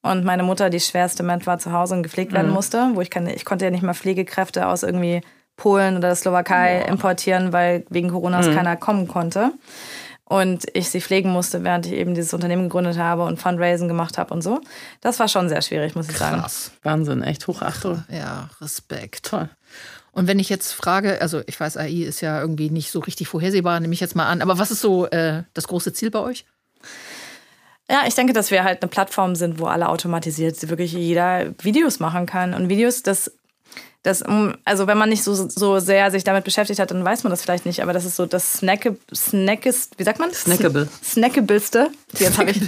Und 0.00 0.24
meine 0.24 0.42
Mutter, 0.42 0.70
die 0.70 0.80
schwerste 0.80 1.22
Mensch 1.22 1.46
war 1.46 1.58
zu 1.58 1.72
Hause 1.72 1.94
und 1.94 2.02
gepflegt 2.02 2.32
werden 2.32 2.48
mhm. 2.48 2.54
musste, 2.54 2.90
wo 2.94 3.02
ich 3.02 3.10
kann, 3.10 3.26
ich 3.26 3.44
konnte 3.44 3.66
ja 3.66 3.70
nicht 3.70 3.82
mal 3.82 3.94
Pflegekräfte 3.94 4.66
aus 4.66 4.82
irgendwie 4.82 5.20
Polen 5.56 5.96
oder 5.96 6.08
der 6.08 6.16
Slowakei 6.16 6.80
Boah. 6.80 6.88
importieren, 6.88 7.52
weil 7.52 7.84
wegen 7.90 8.10
Corona 8.10 8.40
mhm. 8.40 8.54
keiner 8.54 8.76
kommen 8.76 9.08
konnte. 9.08 9.52
Und 10.34 10.64
ich 10.72 10.90
sie 10.90 11.00
pflegen 11.00 11.30
musste, 11.30 11.62
während 11.62 11.86
ich 11.86 11.92
eben 11.92 12.16
dieses 12.16 12.34
Unternehmen 12.34 12.64
gegründet 12.64 12.98
habe 12.98 13.22
und 13.22 13.40
Fundraising 13.40 13.86
gemacht 13.86 14.18
habe 14.18 14.34
und 14.34 14.42
so. 14.42 14.60
Das 15.00 15.20
war 15.20 15.28
schon 15.28 15.48
sehr 15.48 15.62
schwierig, 15.62 15.94
muss 15.94 16.08
ich 16.08 16.16
sagen. 16.16 16.40
Krass. 16.40 16.72
Wahnsinn, 16.82 17.22
echt 17.22 17.46
Hochachtung. 17.46 18.02
Ja, 18.08 18.50
Respekt. 18.60 19.26
Toll. 19.26 19.48
Und 20.10 20.26
wenn 20.26 20.40
ich 20.40 20.48
jetzt 20.48 20.72
frage, 20.72 21.20
also 21.22 21.42
ich 21.46 21.60
weiß, 21.60 21.76
AI 21.76 22.02
ist 22.02 22.20
ja 22.20 22.40
irgendwie 22.40 22.68
nicht 22.68 22.90
so 22.90 22.98
richtig 22.98 23.28
vorhersehbar, 23.28 23.78
nehme 23.78 23.94
ich 23.94 24.00
jetzt 24.00 24.16
mal 24.16 24.26
an, 24.26 24.42
aber 24.42 24.58
was 24.58 24.72
ist 24.72 24.80
so 24.80 25.06
äh, 25.06 25.44
das 25.54 25.68
große 25.68 25.92
Ziel 25.92 26.10
bei 26.10 26.18
euch? 26.18 26.44
Ja, 27.88 28.02
ich 28.08 28.16
denke, 28.16 28.32
dass 28.32 28.50
wir 28.50 28.64
halt 28.64 28.82
eine 28.82 28.88
Plattform 28.88 29.36
sind, 29.36 29.60
wo 29.60 29.66
alle 29.66 29.88
automatisiert 29.88 30.68
wirklich 30.68 30.94
jeder 30.94 31.54
Videos 31.62 32.00
machen 32.00 32.26
kann. 32.26 32.54
Und 32.54 32.68
Videos, 32.68 33.04
das 33.04 33.30
das, 34.04 34.22
also 34.66 34.86
wenn 34.86 34.98
man 34.98 35.08
nicht 35.08 35.24
so, 35.24 35.34
so 35.34 35.78
sehr 35.78 36.10
sich 36.10 36.24
damit 36.24 36.44
beschäftigt 36.44 36.78
hat, 36.78 36.90
dann 36.90 37.02
weiß 37.02 37.24
man 37.24 37.30
das 37.30 37.42
vielleicht 37.42 37.64
nicht, 37.64 37.82
aber 37.82 37.94
das 37.94 38.04
ist 38.04 38.16
so 38.16 38.26
das 38.26 38.52
Snacke, 38.52 38.98
Snackest, 39.14 39.98
wie 39.98 40.04
sagt 40.04 40.18
man? 40.18 40.30
Snackable. 40.32 40.88
Snackableste, 41.02 41.88
jetzt 42.18 42.38
habe 42.38 42.50
ich 42.50 42.60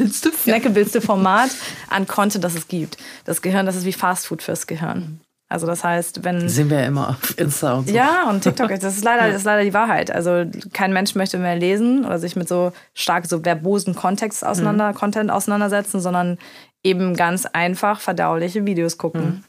Snackableste 0.42 1.02
Format 1.02 1.50
an 1.90 2.06
Content, 2.06 2.42
das 2.42 2.54
es 2.54 2.68
gibt. 2.68 2.96
Das 3.26 3.42
Gehirn, 3.42 3.66
das 3.66 3.76
ist 3.76 3.84
wie 3.84 3.92
Fastfood 3.92 4.42
fürs 4.42 4.66
Gehirn. 4.66 5.20
Also 5.48 5.66
das 5.66 5.84
heißt, 5.84 6.24
wenn... 6.24 6.48
Sehen 6.48 6.70
wir 6.70 6.80
ja 6.80 6.86
immer 6.86 7.10
auf 7.10 7.38
Insta 7.38 7.74
und 7.74 7.88
so. 7.88 7.94
Ja, 7.94 8.30
und 8.30 8.40
TikTok, 8.40 8.70
das 8.80 8.96
ist 8.96 9.04
leider, 9.04 9.26
das 9.28 9.36
ist 9.36 9.44
leider 9.44 9.62
die 9.62 9.74
Wahrheit. 9.74 10.10
Also 10.10 10.44
kein 10.72 10.94
Mensch 10.94 11.14
möchte 11.14 11.36
mehr 11.36 11.54
lesen 11.54 12.06
oder 12.06 12.18
sich 12.18 12.34
mit 12.34 12.48
so 12.48 12.72
stark 12.94 13.26
so 13.26 13.40
verbosen 13.40 13.94
Kontext 13.94 14.44
auseinander, 14.44 14.92
mhm. 14.92 14.94
Content 14.94 15.30
auseinandersetzen, 15.30 16.00
sondern 16.00 16.38
eben 16.82 17.14
ganz 17.14 17.44
einfach 17.44 18.00
verdauliche 18.00 18.64
Videos 18.64 18.96
gucken. 18.96 19.22
Mhm. 19.22 19.44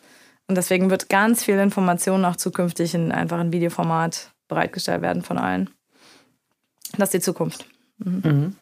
Und 0.48 0.56
deswegen 0.56 0.90
wird 0.90 1.10
ganz 1.10 1.44
viel 1.44 1.60
Information 1.60 2.24
auch 2.26 2.38
zukünftig 2.38 2.94
in 2.94 3.12
einfach 3.12 3.40
ein 3.40 3.52
Videoformat 3.52 4.32
bereitgestellt 4.48 5.02
werden 5.02 5.22
von 5.22 5.38
allen. 5.38 5.70
Das 6.98 7.08
ist 7.08 7.14
die 7.14 7.20
Zukunft. 7.20 7.66
Mhm. 7.98 8.22
Mhm. 8.24 8.56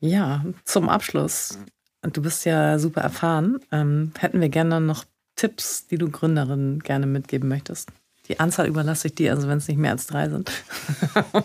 Ja, 0.00 0.44
zum 0.64 0.88
Abschluss. 0.88 1.58
Du 2.02 2.22
bist 2.22 2.44
ja 2.44 2.78
super 2.78 3.00
erfahren. 3.00 3.58
Ähm, 3.72 4.12
hätten 4.18 4.40
wir 4.40 4.48
gerne 4.48 4.80
noch 4.80 5.04
Tipps, 5.34 5.86
die 5.86 5.98
du 5.98 6.10
Gründerinnen 6.10 6.80
gerne 6.80 7.06
mitgeben 7.06 7.48
möchtest? 7.48 7.90
Die 8.28 8.40
Anzahl 8.40 8.66
überlasse 8.66 9.08
ich 9.08 9.14
dir, 9.14 9.32
also 9.32 9.48
wenn 9.48 9.58
es 9.58 9.68
nicht 9.68 9.78
mehr 9.78 9.92
als 9.92 10.06
drei 10.06 10.28
sind. 10.28 10.50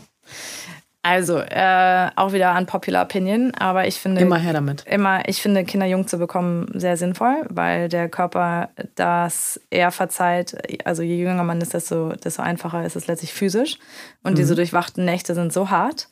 Also, 1.03 1.39
äh, 1.39 2.09
auch 2.15 2.31
wieder 2.31 2.51
an 2.51 2.67
Popular 2.67 3.05
Opinion, 3.05 3.53
aber 3.55 3.87
ich 3.87 3.99
finde. 3.99 4.21
Immer 4.21 4.37
her 4.37 4.53
damit. 4.53 4.85
Immer, 4.85 5.27
ich 5.27 5.41
finde, 5.41 5.63
Kinder 5.63 5.87
jung 5.87 6.07
zu 6.07 6.19
bekommen 6.19 6.67
sehr 6.75 6.95
sinnvoll, 6.95 7.43
weil 7.49 7.89
der 7.89 8.07
Körper 8.07 8.69
das 8.95 9.59
eher 9.71 9.91
verzeiht. 9.91 10.55
Also, 10.85 11.01
je 11.01 11.17
jünger 11.17 11.43
man 11.43 11.59
ist, 11.59 11.73
desto, 11.73 12.13
desto 12.13 12.43
einfacher 12.43 12.85
ist 12.85 12.95
es 12.95 13.07
letztlich 13.07 13.33
physisch. 13.33 13.79
Und 14.21 14.33
mhm. 14.33 14.35
diese 14.35 14.53
durchwachten 14.53 15.03
Nächte 15.03 15.33
sind 15.33 15.51
so 15.51 15.71
hart, 15.71 16.07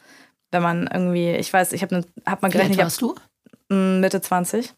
wenn 0.50 0.64
man 0.64 0.90
irgendwie, 0.92 1.32
ich 1.36 1.54
weiß, 1.54 1.74
ich 1.74 1.84
habe 1.84 1.96
ne, 1.98 2.06
hab 2.26 2.42
mal 2.42 2.50
gerechnet. 2.50 2.78
Wie 2.78 2.82
alt 2.82 2.86
warst 2.86 3.02
du? 3.02 3.16
Mitte 3.70 4.20
20. 4.22 4.74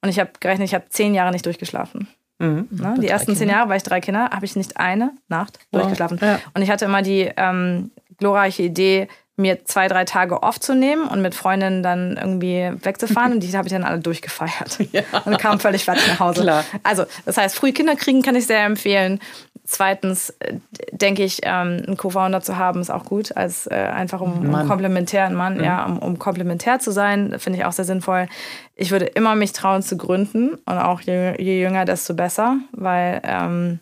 Und 0.00 0.08
ich 0.08 0.18
habe 0.18 0.30
gerechnet, 0.40 0.66
ich 0.66 0.74
habe 0.74 0.86
zehn 0.88 1.14
Jahre 1.14 1.30
nicht 1.30 1.46
durchgeschlafen. 1.46 2.08
Mhm. 2.40 2.66
Ne? 2.70 2.96
Die 3.00 3.06
ersten 3.06 3.36
zehn 3.36 3.48
Jahre, 3.48 3.68
weil 3.68 3.76
ich 3.76 3.84
drei 3.84 4.00
Kinder, 4.00 4.30
habe 4.30 4.44
ich 4.44 4.56
nicht 4.56 4.76
eine 4.76 5.12
Nacht 5.28 5.60
wow. 5.70 5.82
durchgeschlafen. 5.82 6.18
Ja. 6.20 6.40
Und 6.54 6.62
ich 6.62 6.70
hatte 6.70 6.86
immer 6.86 7.02
die 7.02 7.30
ähm, 7.36 7.92
glorreiche 8.18 8.64
Idee, 8.64 9.06
mir 9.42 9.64
zwei, 9.64 9.88
drei 9.88 10.04
Tage 10.04 10.42
aufzunehmen 10.42 11.06
und 11.06 11.20
mit 11.20 11.34
Freundinnen 11.34 11.82
dann 11.82 12.16
irgendwie 12.16 12.72
wegzufahren. 12.82 13.32
und 13.34 13.40
die 13.40 13.56
habe 13.56 13.68
ich 13.68 13.72
dann 13.72 13.84
alle 13.84 13.98
durchgefeiert. 13.98 14.78
Ja. 14.92 15.02
Und 15.24 15.38
kam 15.38 15.60
völlig 15.60 15.84
fertig 15.84 16.06
nach 16.08 16.20
Hause. 16.20 16.42
Klar. 16.42 16.64
Also, 16.82 17.04
das 17.24 17.36
heißt, 17.36 17.54
früh 17.56 17.72
Kinder 17.72 17.96
kriegen 17.96 18.22
kann 18.22 18.34
ich 18.34 18.46
sehr 18.46 18.64
empfehlen. 18.64 19.20
Zweitens 19.64 20.30
äh, 20.40 20.54
denke 20.90 21.22
ich, 21.22 21.40
ähm, 21.44 21.82
einen 21.86 21.96
Co-Founder 21.96 22.42
zu 22.42 22.56
haben, 22.56 22.80
ist 22.80 22.90
auch 22.90 23.04
gut, 23.04 23.36
als 23.36 23.66
äh, 23.66 23.74
einfach 23.74 24.20
um, 24.20 24.54
um 24.54 24.68
komplementär, 24.68 25.26
ein 25.26 25.34
Mann, 25.34 25.58
mhm. 25.58 25.64
ja, 25.64 25.84
um, 25.84 25.98
um 25.98 26.18
komplementär 26.18 26.78
zu 26.78 26.90
sein, 26.90 27.36
finde 27.38 27.58
ich 27.58 27.64
auch 27.64 27.72
sehr 27.72 27.84
sinnvoll. 27.84 28.28
Ich 28.74 28.90
würde 28.90 29.06
immer 29.06 29.34
mich 29.34 29.52
trauen 29.52 29.82
zu 29.82 29.96
gründen 29.96 30.54
und 30.54 30.78
auch 30.78 31.00
je, 31.00 31.34
je 31.38 31.62
jünger, 31.62 31.84
desto 31.84 32.14
besser, 32.14 32.56
weil 32.72 33.20
ähm, 33.24 33.78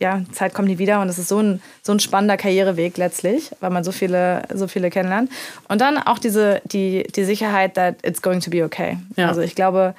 ja, 0.00 0.22
Zeit 0.32 0.54
kommt 0.54 0.68
nie 0.68 0.78
wieder 0.78 1.00
und 1.00 1.08
es 1.08 1.18
ist 1.18 1.28
so 1.28 1.38
ein, 1.38 1.62
so 1.82 1.92
ein 1.92 2.00
spannender 2.00 2.36
Karriereweg 2.36 2.96
letztlich, 2.96 3.50
weil 3.60 3.70
man 3.70 3.84
so 3.84 3.92
viele, 3.92 4.42
so 4.52 4.66
viele 4.66 4.90
kennenlernt. 4.90 5.30
Und 5.68 5.80
dann 5.80 5.98
auch 5.98 6.18
diese, 6.18 6.60
die, 6.64 7.04
die 7.14 7.24
Sicherheit, 7.24 7.74
that 7.74 7.96
it's 8.02 8.22
going 8.22 8.40
to 8.40 8.50
be 8.50 8.64
okay. 8.64 8.98
Ja. 9.16 9.28
Also 9.28 9.40
ich 9.42 9.54
glaube, 9.54 9.94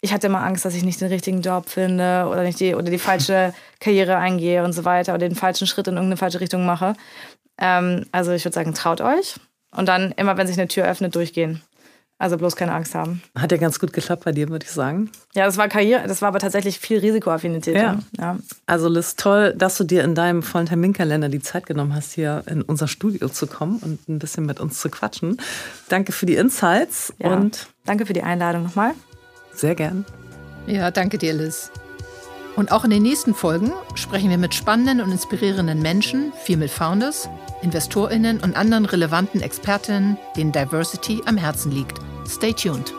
ich 0.00 0.12
hatte 0.12 0.28
immer 0.28 0.42
Angst, 0.42 0.64
dass 0.64 0.74
ich 0.74 0.84
nicht 0.84 1.00
den 1.00 1.08
richtigen 1.08 1.42
Job 1.42 1.68
finde 1.68 2.26
oder 2.30 2.44
nicht 2.44 2.60
die, 2.60 2.74
oder 2.74 2.90
die 2.90 2.98
falsche 2.98 3.52
Karriere 3.80 4.16
eingehe 4.16 4.62
und 4.64 4.72
so 4.72 4.84
weiter 4.84 5.14
oder 5.14 5.28
den 5.28 5.36
falschen 5.36 5.66
Schritt 5.66 5.88
in 5.88 5.94
irgendeine 5.94 6.18
falsche 6.18 6.40
Richtung 6.40 6.64
mache. 6.64 6.94
Ähm, 7.58 8.06
also 8.12 8.32
ich 8.32 8.44
würde 8.44 8.54
sagen, 8.54 8.74
traut 8.74 9.00
euch 9.00 9.36
und 9.72 9.86
dann 9.86 10.12
immer, 10.12 10.36
wenn 10.36 10.46
sich 10.46 10.58
eine 10.58 10.68
Tür 10.68 10.86
öffnet, 10.86 11.14
durchgehen. 11.14 11.62
Also 12.20 12.36
bloß 12.36 12.56
keine 12.56 12.72
Angst 12.72 12.96
haben. 12.96 13.22
Hat 13.36 13.52
ja 13.52 13.58
ganz 13.58 13.78
gut 13.78 13.92
geklappt 13.92 14.24
bei 14.24 14.32
dir, 14.32 14.48
würde 14.48 14.66
ich 14.66 14.72
sagen. 14.72 15.08
Ja, 15.34 15.46
das 15.46 15.56
war 15.56 15.68
Karriere, 15.68 16.08
das 16.08 16.20
war 16.20 16.28
aber 16.28 16.40
tatsächlich 16.40 16.80
viel 16.80 16.98
Risikoaffinität. 16.98 17.76
Ja. 17.76 18.00
ja. 18.18 18.38
Also 18.66 18.88
Liz, 18.88 19.14
toll, 19.14 19.54
dass 19.56 19.78
du 19.78 19.84
dir 19.84 20.02
in 20.02 20.16
deinem 20.16 20.42
vollen 20.42 20.66
Terminkalender 20.66 21.28
die 21.28 21.40
Zeit 21.40 21.66
genommen 21.66 21.94
hast, 21.94 22.12
hier 22.12 22.42
in 22.46 22.62
unser 22.62 22.88
Studio 22.88 23.28
zu 23.28 23.46
kommen 23.46 23.78
und 23.78 24.08
ein 24.08 24.18
bisschen 24.18 24.46
mit 24.46 24.58
uns 24.58 24.80
zu 24.80 24.90
quatschen. 24.90 25.40
Danke 25.88 26.10
für 26.10 26.26
die 26.26 26.34
Insights 26.34 27.12
ja. 27.18 27.32
und 27.32 27.68
danke 27.84 28.04
für 28.04 28.14
die 28.14 28.22
Einladung 28.22 28.64
nochmal. 28.64 28.94
Sehr 29.54 29.76
gern. 29.76 30.04
Ja, 30.66 30.90
danke 30.90 31.18
dir, 31.18 31.32
Liz. 31.32 31.70
Und 32.58 32.72
auch 32.72 32.82
in 32.82 32.90
den 32.90 33.04
nächsten 33.04 33.34
Folgen 33.34 33.72
sprechen 33.94 34.30
wir 34.30 34.36
mit 34.36 34.52
spannenden 34.52 35.00
und 35.00 35.12
inspirierenden 35.12 35.80
Menschen, 35.80 36.32
viel 36.42 36.56
mit 36.56 36.72
Founders, 36.72 37.28
InvestorInnen 37.62 38.40
und 38.40 38.56
anderen 38.56 38.84
relevanten 38.84 39.40
Expertinnen, 39.40 40.18
denen 40.36 40.50
Diversity 40.50 41.22
am 41.24 41.36
Herzen 41.36 41.70
liegt. 41.70 42.00
Stay 42.26 42.52
tuned. 42.52 42.92